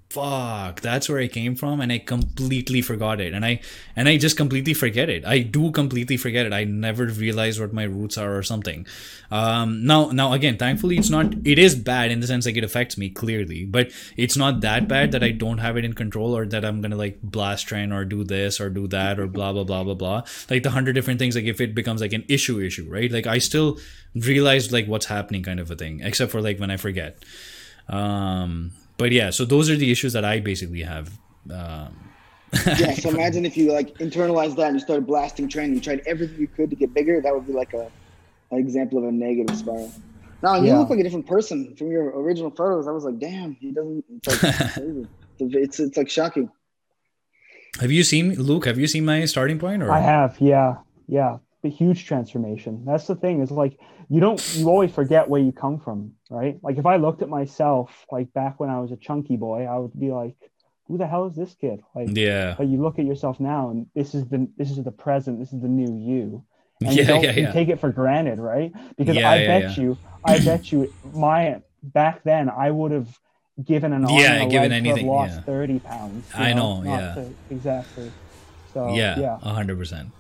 [0.08, 3.34] fuck that's where i came from and i completely forgot it.
[3.34, 3.60] And i
[3.96, 5.24] and i just completely forget it.
[5.24, 6.52] I do completely forget it.
[6.52, 8.86] I never realized what my roots are or something.
[9.30, 12.64] Um now now again thankfully it's not it is bad in the sense like it
[12.64, 16.36] affects me clearly but it's not that bad that i don't have it in control
[16.36, 19.52] or that i'm gonna like blast train or do this or do that or blah
[19.52, 20.22] blah blah blah blah.
[20.48, 23.10] Like the hundred different things like if it becomes like an issue issue right?
[23.10, 23.78] Like i still
[24.14, 27.18] realize like what's happening kind of a thing except for like when i forget.
[27.88, 31.18] Um but yeah so those are the issues that i basically have
[31.52, 32.12] um
[32.78, 36.00] yeah, so imagine if you like internalized that and you started blasting training, you tried
[36.06, 37.20] everything you could to get bigger.
[37.20, 37.90] That would be like a
[38.52, 39.92] an example of a negative spiral.
[40.44, 40.78] Now you Yeah.
[40.78, 42.86] look like a different person from your original photos.
[42.86, 44.04] I was like, damn, he doesn't.
[44.08, 45.08] It's like crazy.
[45.40, 46.48] It's it's like shocking.
[47.80, 50.76] have you seen luke have you seen my starting point or I have, yeah,
[51.08, 51.38] yeah.
[51.64, 52.84] A huge transformation.
[52.86, 53.76] That's the thing is like
[54.08, 56.58] you don't you always forget where you come from, right?
[56.62, 59.76] Like if I looked at myself like back when I was a chunky boy, I
[59.78, 60.36] would be like,
[60.86, 61.80] who the hell is this kid?
[61.94, 64.92] Like yeah but you look at yourself now and this is the this is the
[64.92, 66.44] present, this is the new you.
[66.82, 67.52] And Yeah, you don't yeah, you yeah.
[67.52, 68.72] take it for granted, right?
[68.96, 73.08] Because Yeah, I yeah, bet you, I bet you my back then I would have
[73.64, 75.40] given an Yeah, given anything, lost yeah.
[75.42, 76.30] 30 pounds.
[76.34, 77.14] I know, not yeah.
[77.14, 78.12] to- exactly.
[78.72, 79.38] So yeah, yeah.
[79.42, 80.12] a hundred percent.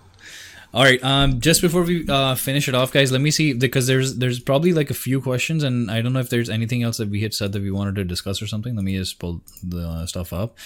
[0.76, 1.02] All right.
[1.02, 4.38] Um, just before we uh, finish it off, guys, let me see because there's there's
[4.38, 7.22] probably like a few questions, and I don't know if there's anything else that we
[7.22, 8.76] had said that we wanted to discuss or something.
[8.76, 10.58] Let me just pull the stuff up.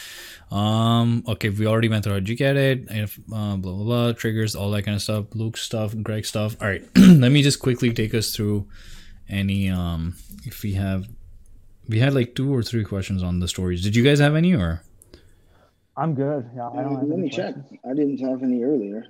[0.51, 3.85] Um, okay, we already went through how'd you get it, and if, uh, blah blah
[3.85, 6.57] blah, triggers, all that kind of stuff, Luke stuff, Greg stuff.
[6.61, 8.66] All right, let me just quickly take us through
[9.28, 11.07] any um if we have
[11.89, 13.85] we had like two or three questions on the stories.
[13.85, 14.82] Did you guys have any or?
[15.97, 16.51] I'm good.
[16.57, 17.55] Yeah, I don't have Let any me check.
[17.55, 17.81] questions.
[17.85, 19.07] I didn't have any earlier.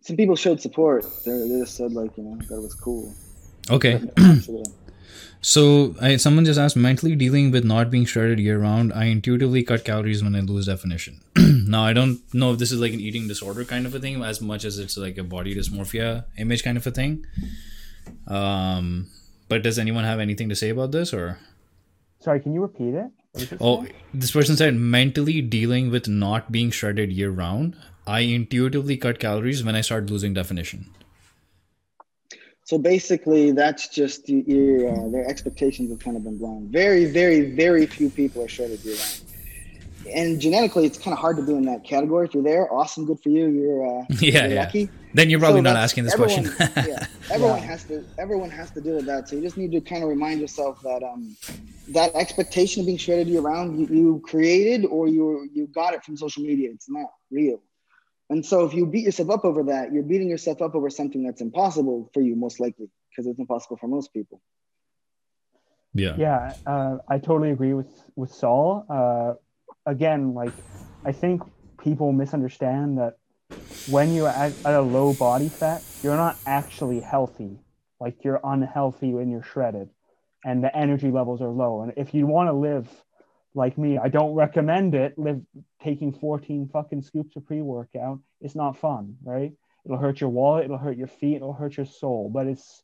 [0.00, 1.04] Some people showed support.
[1.24, 3.14] They, they just said like you know that was cool.
[3.70, 4.00] Okay.
[5.40, 8.92] So I, someone just asked, mentally dealing with not being shredded year round.
[8.92, 11.20] I intuitively cut calories when I lose definition.
[11.36, 14.22] now I don't know if this is like an eating disorder kind of a thing,
[14.22, 17.24] as much as it's like a body dysmorphia image kind of a thing.
[18.26, 19.08] Um,
[19.48, 21.38] but does anyone have anything to say about this or?
[22.20, 23.06] Sorry, can you repeat it?
[23.32, 27.76] What did you Oh, this person said mentally dealing with not being shredded year round.
[28.08, 30.86] I intuitively cut calories when I start losing definition.
[32.64, 36.68] So basically, that's just y- your uh, their expectations have kind of been blown.
[36.70, 39.20] Very, very, very few people are shredded year round.
[40.14, 42.26] And genetically, it's kind of hard to be in that category.
[42.26, 43.48] If you're there, awesome, good for you.
[43.48, 44.60] You're uh, Yeah, you're yeah.
[44.64, 44.90] lucky.
[45.14, 46.84] Then you're probably So not asking this everyone, question.
[46.88, 47.66] yeah, everyone Yeah.
[47.66, 49.28] has to everyone has to deal with that.
[49.28, 51.36] So you just need to kind of remind yourself that um,
[51.88, 56.04] that expectation of being shredded year round, you, you created or you you got it
[56.04, 56.70] from social media.
[56.72, 57.60] It's not real.
[58.30, 61.24] And so if you beat yourself up over that, you're beating yourself up over something
[61.24, 64.40] that's impossible for you, most likely, because it's impossible for most people.
[65.94, 66.14] yeah.
[66.18, 68.84] Yeah, uh, I totally agree with with Sol.
[68.88, 69.34] Uh,
[69.90, 70.52] again, like
[71.04, 71.42] I think
[71.82, 73.14] people misunderstand that
[73.86, 77.58] when you're at, at a low body fat, you're not actually healthy.
[77.98, 79.88] Like you're unhealthy when you're shredded,
[80.44, 81.80] and the energy levels are low.
[81.80, 82.88] And if you want to live
[83.58, 85.18] like me, I don't recommend it.
[85.18, 85.42] Live
[85.82, 88.20] taking 14 fucking scoops of pre-workout.
[88.40, 89.52] It's not fun, right?
[89.84, 90.64] It'll hurt your wallet.
[90.64, 91.36] It'll hurt your feet.
[91.36, 92.30] It'll hurt your soul.
[92.32, 92.82] But it's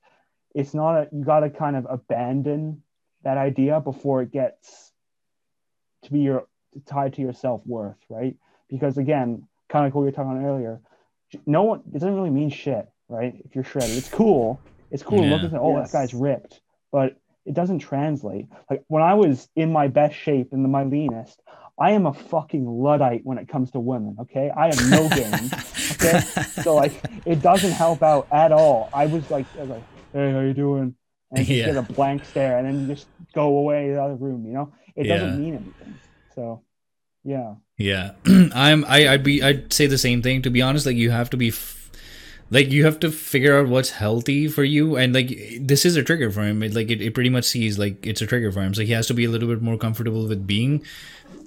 [0.55, 2.83] it's not a you got to kind of abandon
[3.23, 4.93] that idea before it gets
[6.03, 6.47] to be your
[6.87, 8.37] tied to your self-worth right
[8.69, 10.81] because again kind of like what we were talking about earlier
[11.47, 14.61] no one it doesn't really mean shit right if you're shredded it's cool
[14.91, 15.49] it's cool to look Yeah.
[15.49, 15.91] and oh Yes.
[15.91, 16.61] that guy's ripped
[16.93, 21.41] but it doesn't translate like when i was in my best shape and my leanest
[21.79, 25.51] i am a fucking luddite when it comes to women okay i am no game
[25.93, 26.21] okay
[26.63, 26.93] so like
[27.27, 30.55] it doesn't help out at all i was like I was like hey how you
[30.55, 30.95] doing
[31.33, 31.67] and Yeah.
[31.67, 34.73] get a blank stare and then just go away to the other room you know
[34.97, 35.17] it Yeah.
[35.19, 35.99] doesn't mean anything
[36.35, 36.63] so
[37.25, 38.13] yeah Yeah,
[38.55, 38.85] I'm.
[38.85, 39.09] I.
[39.09, 39.43] I'd be.
[39.43, 40.43] I'd say the same thing.
[40.43, 41.84] To be honest, like you have to be, f-
[42.51, 46.03] like you have to figure out what's healthy for you, and like this is a
[46.03, 46.63] trigger for him.
[46.63, 48.75] It, like it, it pretty much sees like it's a trigger for him.
[48.75, 50.85] So he has to be a little bit more comfortable with being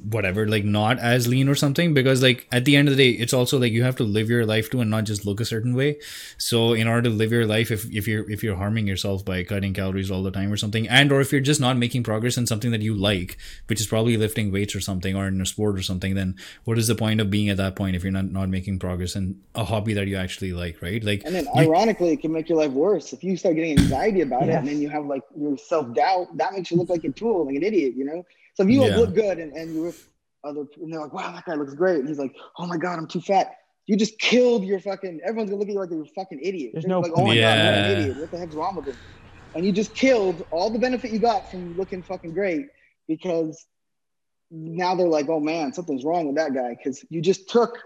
[0.04, 3.18] whatever like not as lean or something because like at the end of the day
[3.18, 5.46] it's also like you have to live your life too and not just look a
[5.46, 5.98] certain way
[6.38, 9.44] so in order to live your life if, if you're if you're harming yourself by
[9.44, 12.38] cutting calories all the time or something and or if you're just not making progress
[12.38, 13.38] in something that you like
[13.68, 16.78] which is probably lifting weights or something or in a sport or something then what
[16.78, 19.40] is the point of being at that point if you're not not making progress in
[19.56, 22.50] a hobby that you actually like right like And then you- ironically, it can make
[22.50, 23.14] your life worse.
[23.14, 26.36] If you start getting anxiety about it and then you have like your self doubt,
[26.38, 28.26] that makes you look like a tool, like an idiot, you know?
[28.58, 28.98] So if you like, Yeah.
[28.98, 30.02] look good and, and you're with
[30.44, 32.00] other and they're like, wow, that guy looks great.
[32.00, 33.56] And he's like, oh my God, I'm too fat.
[33.86, 36.72] You just killed your fucking, everyone's gonna look at you like you're a fucking idiot.
[36.74, 37.86] There's They're no like, oh my God, what Yeah.
[37.86, 38.18] an idiot.
[38.18, 39.00] What the heck's wrong with him?
[39.54, 42.66] And you just killed all the benefit you got from looking fucking great
[43.08, 43.64] because
[44.50, 47.78] now they're like, oh man, something's wrong with that guy because you just took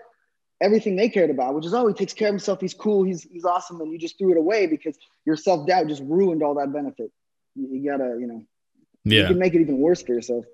[0.61, 3.23] everything they cared about, which is oh, he takes care of himself, he's cool, he's
[3.23, 6.56] he's awesome, and you just threw it away because your self doubt just ruined all
[6.56, 7.11] that benefit.
[7.56, 8.45] You, you gotta, you know,
[9.03, 9.22] yeah.
[9.23, 10.45] you can make it even worse for yourself.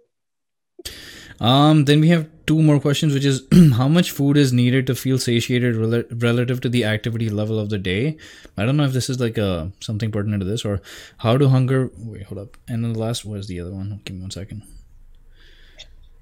[1.39, 4.95] Um, then we have two more questions, which is how much food is needed to
[4.95, 8.17] feel satiated rel- relative to the activity level of the day.
[8.57, 10.81] I don't know if this is like a something pertinent to this or
[11.17, 11.91] how do hunger.
[11.97, 12.57] Wait, hold up.
[12.67, 14.01] And then the last was the other one.
[14.05, 14.63] Give me one second.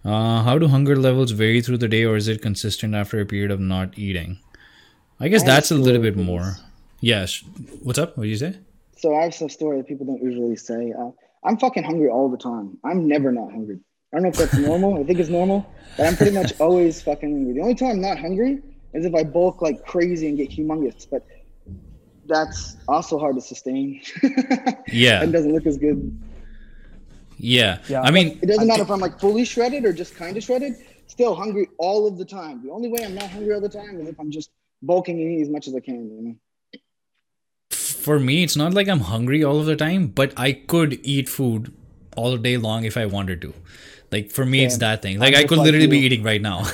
[0.04, 3.26] Uh, how do hunger levels vary through the day, or is it consistent after a
[3.26, 4.40] period of not eating?
[5.20, 6.58] I guess I that's a little bit more.
[7.00, 7.44] Yes.
[7.82, 8.18] What's up?
[8.18, 8.58] What did you say?
[8.98, 10.94] So I have some story that people don't usually say.
[10.98, 11.10] Uh,
[11.44, 12.78] I'm fucking hungry all the time.
[12.84, 13.80] I'm never not hungry.
[14.16, 14.98] I don't know if that's normal.
[14.98, 17.54] I think it's normal, but I'm pretty much always fucking hungry.
[17.54, 18.62] The only time I'm not hungry
[18.94, 21.28] is if I bulk like crazy and get humongous, but
[22.26, 24.02] that's also hard to sustain.
[24.88, 25.22] Yeah.
[25.22, 26.18] and doesn't look as good.
[27.38, 27.80] Yeah.
[27.90, 28.04] Yeah.
[28.04, 30.44] I mean, It doesn't I matter if I'm like fully shredded or just kind of
[30.44, 30.76] shredded.
[31.08, 32.64] Still hungry all of the time.
[32.64, 34.50] The only way I'm not hungry all the time is if I'm just
[34.82, 36.10] bulking and eating as much as I can.
[36.10, 36.36] You know?
[37.72, 41.28] for me, it's not like I'm hungry all of the time, but I could eat
[41.28, 41.74] food
[42.16, 43.54] all day long if I wanted to.
[44.12, 45.20] Like for me, it's that thing.
[45.20, 46.64] Like I could like literally be eating right now.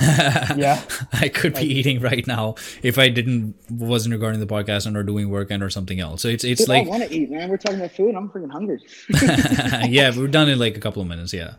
[0.56, 0.82] Yeah.
[1.12, 5.02] I could be eating right now if I didn't wasn't regarding the podcast and or
[5.02, 6.22] doing work and or something else.
[6.22, 7.48] So it's it's Dude, like I want to eat, man.
[7.48, 8.14] We're talking about food.
[8.14, 8.80] I'm freaking hungry.
[9.90, 11.32] yeah, we're done in like a couple of minutes.
[11.32, 11.54] Yeah.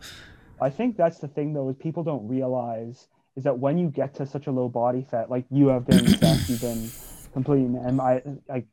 [0.60, 4.14] I think that's the thing though is people don't realize is that when you get
[4.14, 6.04] to such a low body fat, like you have been,
[6.46, 6.90] you've been
[7.32, 8.66] completing, and I like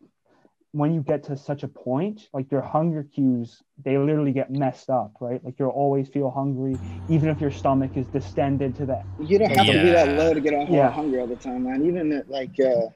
[0.73, 4.89] when you get to such a point, like your hunger cues, they literally get messed
[4.89, 5.43] up, right?
[5.43, 6.75] Like you'll always feel hungry,
[7.09, 9.03] even if your stomach is distended to that.
[9.19, 10.89] You don't have to be that low to get all Yeah.
[10.89, 11.85] hungry all the time, man.
[11.85, 12.87] Even at like uh,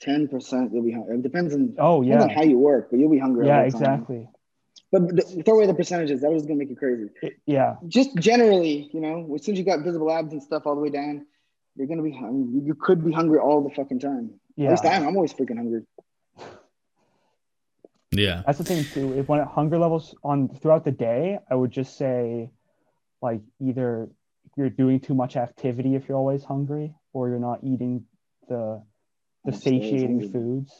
[0.00, 1.16] ten percent, you'll be hungry.
[1.16, 3.46] It depends on, Oh depends on yeah, how you work, but you'll be hungry.
[3.46, 3.82] yeah, all the time.
[3.82, 4.28] exactly.
[4.90, 6.22] But th- throw away the percentages.
[6.22, 7.10] That was gonna make you crazy.
[7.22, 10.64] It- yeah, Just generally, you know, as soon as you got visible abs and stuff
[10.66, 11.26] all the way down,
[11.76, 12.10] you're gonna be.
[12.10, 12.60] hungry.
[12.64, 14.30] you could be hungry all the fucking time.
[14.56, 14.66] Yeah.
[14.66, 15.06] At least I am.
[15.06, 15.82] I'm always freaking hungry.
[18.12, 18.42] Yeah.
[18.44, 19.18] That's the thing too.
[19.18, 22.50] If when hunger levels on throughout the day, I would just say,
[23.22, 24.08] like either
[24.56, 28.04] you're doing too much activity if you're always hungry, or you're not eating
[28.48, 28.82] the
[29.44, 30.72] the I'm just always satiating foods.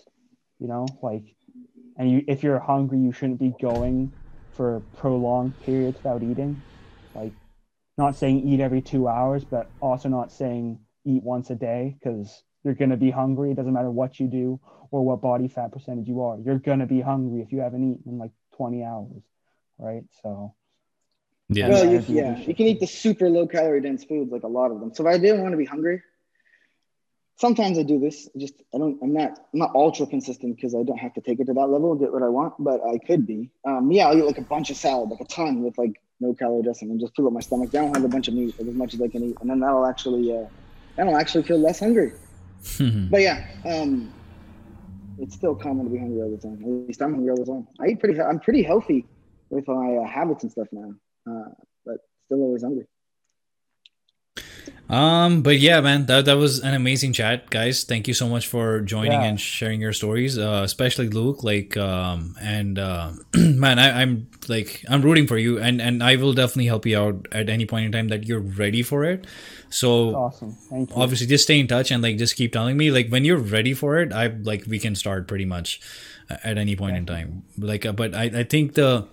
[0.58, 1.22] You know, like,
[1.96, 4.12] and you if you're hungry, you shouldn't be going
[4.56, 6.60] for prolonged periods without eating.
[7.14, 7.32] Like,
[7.96, 12.42] not saying eat every two hours, but also not saying eat once a day because
[12.64, 13.52] you're gonna be hungry.
[13.52, 14.60] It doesn't matter what you do
[14.90, 16.38] or what body fat percentage you are.
[16.38, 19.22] You're gonna be hungry if you haven't eaten in like 20 hours,
[19.78, 20.04] right?
[20.22, 20.54] So
[21.48, 21.68] Yeah.
[21.68, 24.70] Well, you, yeah, you can eat the super low calorie dense foods, like a lot
[24.70, 24.94] of them.
[24.94, 26.02] So if I didn't want to be hungry,
[27.40, 28.28] sometimes I do this.
[28.36, 28.98] Just I don't.
[29.02, 29.30] I'm not.
[29.52, 32.00] I'm not ultra consistent because I don't have to take it to that level and
[32.00, 33.50] get what I want, but I could be.
[33.64, 36.34] Um, yeah, I'll eat like a bunch of salad, like a ton with like no
[36.34, 37.70] calorie dressing, and just fill up my stomach.
[37.72, 39.50] Then I'll have a bunch of meat, like as much as I can eat, and
[39.50, 40.46] then that'll actually, uh,
[40.96, 42.12] then I'll actually feel less hungry.
[43.10, 44.12] But yeah, um,
[45.18, 46.58] it's still common to be hungry all the time.
[46.62, 47.68] At least I'm hungry all the time.
[47.80, 48.20] I eat pretty.
[48.20, 49.06] I'm pretty healthy
[49.50, 50.94] with my uh, habits and stuff now,
[51.30, 51.50] uh,
[51.84, 52.86] but still always hungry.
[54.90, 57.84] Um, but yeah, man, that that was an amazing chat, guys.
[57.84, 59.22] Thank you so much for joining Yeah.
[59.22, 61.44] and sharing your stories, uh, especially Luke.
[61.44, 66.16] Like, um, and uh, man, I, I'm like I'm rooting for you, and and I
[66.16, 69.28] will definitely help you out at any point in time that you're ready for it.
[69.70, 70.52] So awesome.
[70.68, 70.96] Thank you.
[70.96, 73.74] obviously, just stay in touch and like just keep telling me like when you're ready
[73.74, 74.12] for it.
[74.12, 75.80] I like we can start pretty much
[76.28, 77.44] uh, at any point in time.
[77.56, 79.06] Like, uh, but I I think the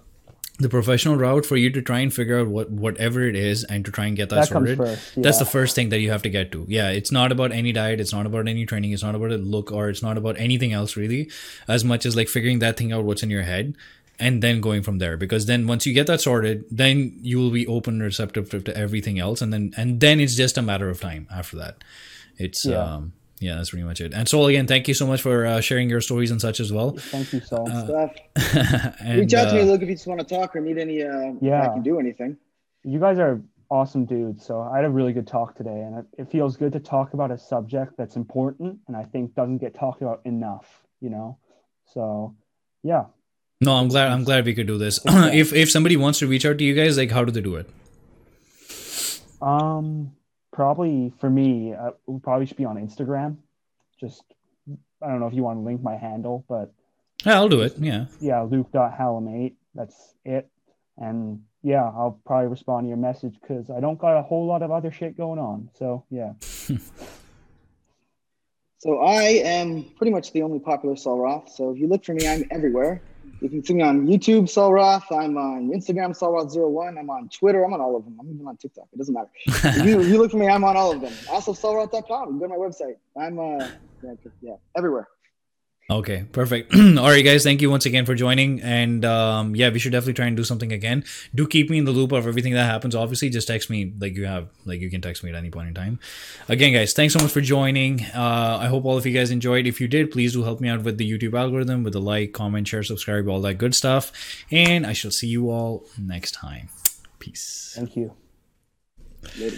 [0.59, 3.85] the professional route for you to try and figure out what whatever it is and
[3.85, 6.09] to try and get that, That comes sorted first, that's the first thing that you
[6.09, 6.65] have to get to.
[6.67, 9.37] Yeah it's not about any diet it's not about any training it's not about a
[9.37, 11.29] look or it's not about anything else really
[11.67, 13.75] as much as like figuring that thing out what's in your head
[14.19, 17.51] and then going from there because then once you get that sorted then you will
[17.51, 20.61] be open and receptive to, to everything else and then and then it's just a
[20.63, 21.83] matter of time after that.
[22.39, 22.81] It's Yeah.
[22.81, 25.61] um yeah that's pretty much it and so again thank you so much for uh,
[25.61, 27.67] sharing your stories and such as well Thank you, Sol.
[27.67, 28.11] Stuff.
[28.99, 30.77] and, Reach out to me, uh, Luke, if you just want to talk or need
[30.77, 31.03] any.
[31.03, 31.63] Uh, Yeah.
[31.63, 32.37] I can do anything.
[32.83, 34.45] you guys are awesome dudes.
[34.45, 37.13] So I had a really good talk today, and it, it feels good to talk
[37.13, 40.83] about a subject that's important and I think doesn't get talked about enough.
[40.99, 41.37] You know,
[41.85, 42.35] so
[42.83, 43.05] yeah,
[43.61, 46.45] no i'm glad i'm glad we could do this if if somebody wants to reach
[46.45, 47.69] out to you guys like how do they do it
[49.41, 50.11] um,
[50.57, 53.37] probably for me, uh, we probably should be on Instagram.
[54.01, 54.23] Just
[55.01, 56.73] I don't know if you want to link my handle, but
[57.25, 59.53] yeah i'll do it yeah yeah, luke.hallam8.
[59.75, 60.49] That's it.
[60.97, 64.63] And yeah, I'll probably respond to your message because I don't got a whole lot
[64.63, 65.69] of other shit going on.
[65.77, 66.33] So yeah.
[68.79, 71.49] So I am pretty much the only popular Sol Roth.
[71.49, 73.01] So if you look for me, I'm everywhere.
[73.41, 75.11] You can see me on YouTube, Sol Roth.
[75.11, 76.99] I'm on Instagram, Sol Roth01.
[76.99, 77.63] I'm on Twitter.
[77.63, 78.17] I'm on all of them.
[78.19, 78.87] I'm even on TikTok.
[78.91, 79.29] It doesn't matter.
[79.45, 81.13] if, you, if you look for me, I'm on all of them.
[81.29, 82.39] Also, SolRoth.com.
[82.39, 82.95] Go to my website.
[83.19, 83.67] I'm uh,
[84.03, 85.07] yeah, yeah, everywhere.
[85.89, 86.75] Okay, perfect.
[86.75, 88.61] All right, guys, thank you once again for joining.
[88.61, 91.05] And um, yeah, we should definitely try and do something again.
[91.33, 92.93] Do keep me in the loop of everything that happens.
[92.93, 95.69] Obviously, just text me like you have, like you can text me at any point
[95.69, 95.99] in time.
[96.49, 98.03] Again, guys, thanks so much for joining.
[98.13, 99.65] Uh, I hope all of you guys enjoyed.
[99.65, 102.33] If you did, please do help me out with the YouTube algorithm, with a like,
[102.33, 104.11] comment, share, subscribe, all that good stuff.
[104.51, 106.67] And I shall see you all next time.
[107.19, 107.71] Peace.
[107.77, 108.13] Thank you.
[109.39, 109.57] Later.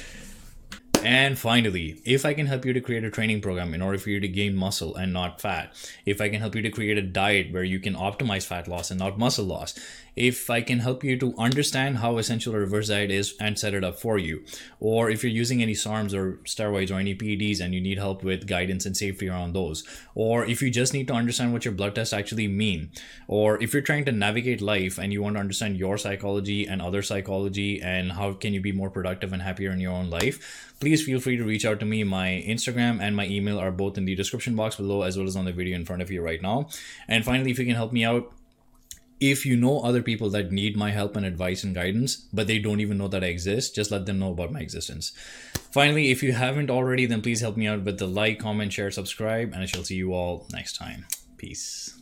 [1.03, 4.09] And finally, if I can help you to create a training program in order for
[4.09, 5.73] you to gain muscle and not fat,
[6.05, 8.91] if I can help you to create a diet where you can optimize fat loss
[8.91, 9.79] and not muscle loss,
[10.19, 13.85] if I can help you to understand how essential reverse diet is and set it
[13.85, 14.43] up for you,
[14.81, 18.21] or if you're using any SARMs or steroids or any PEDs and you need help
[18.21, 19.85] with guidance and safety around those,
[20.15, 22.91] or if you just need to understand what your blood tests actually mean,
[23.29, 26.81] or if you're trying to navigate life and you want to understand your psychology and
[26.81, 30.75] other psychology and how can you be more productive and happier in your own life,
[30.81, 32.03] please feel free to reach out to me.
[32.03, 35.37] My Instagram and my email are both in the description box below as well as
[35.37, 36.67] on the video in front of you right now.
[37.07, 38.33] And finally, if you can help me out,
[39.19, 42.59] if you know other people that need my help and advice and guidance, but they
[42.59, 45.11] don't even know that I exist, just let them know about my existence.
[45.71, 48.91] Finally, if you haven't already, then please help me out with the like, comment, share,
[48.91, 51.05] subscribe, and I shall see you all next time.
[51.37, 51.98] Peace.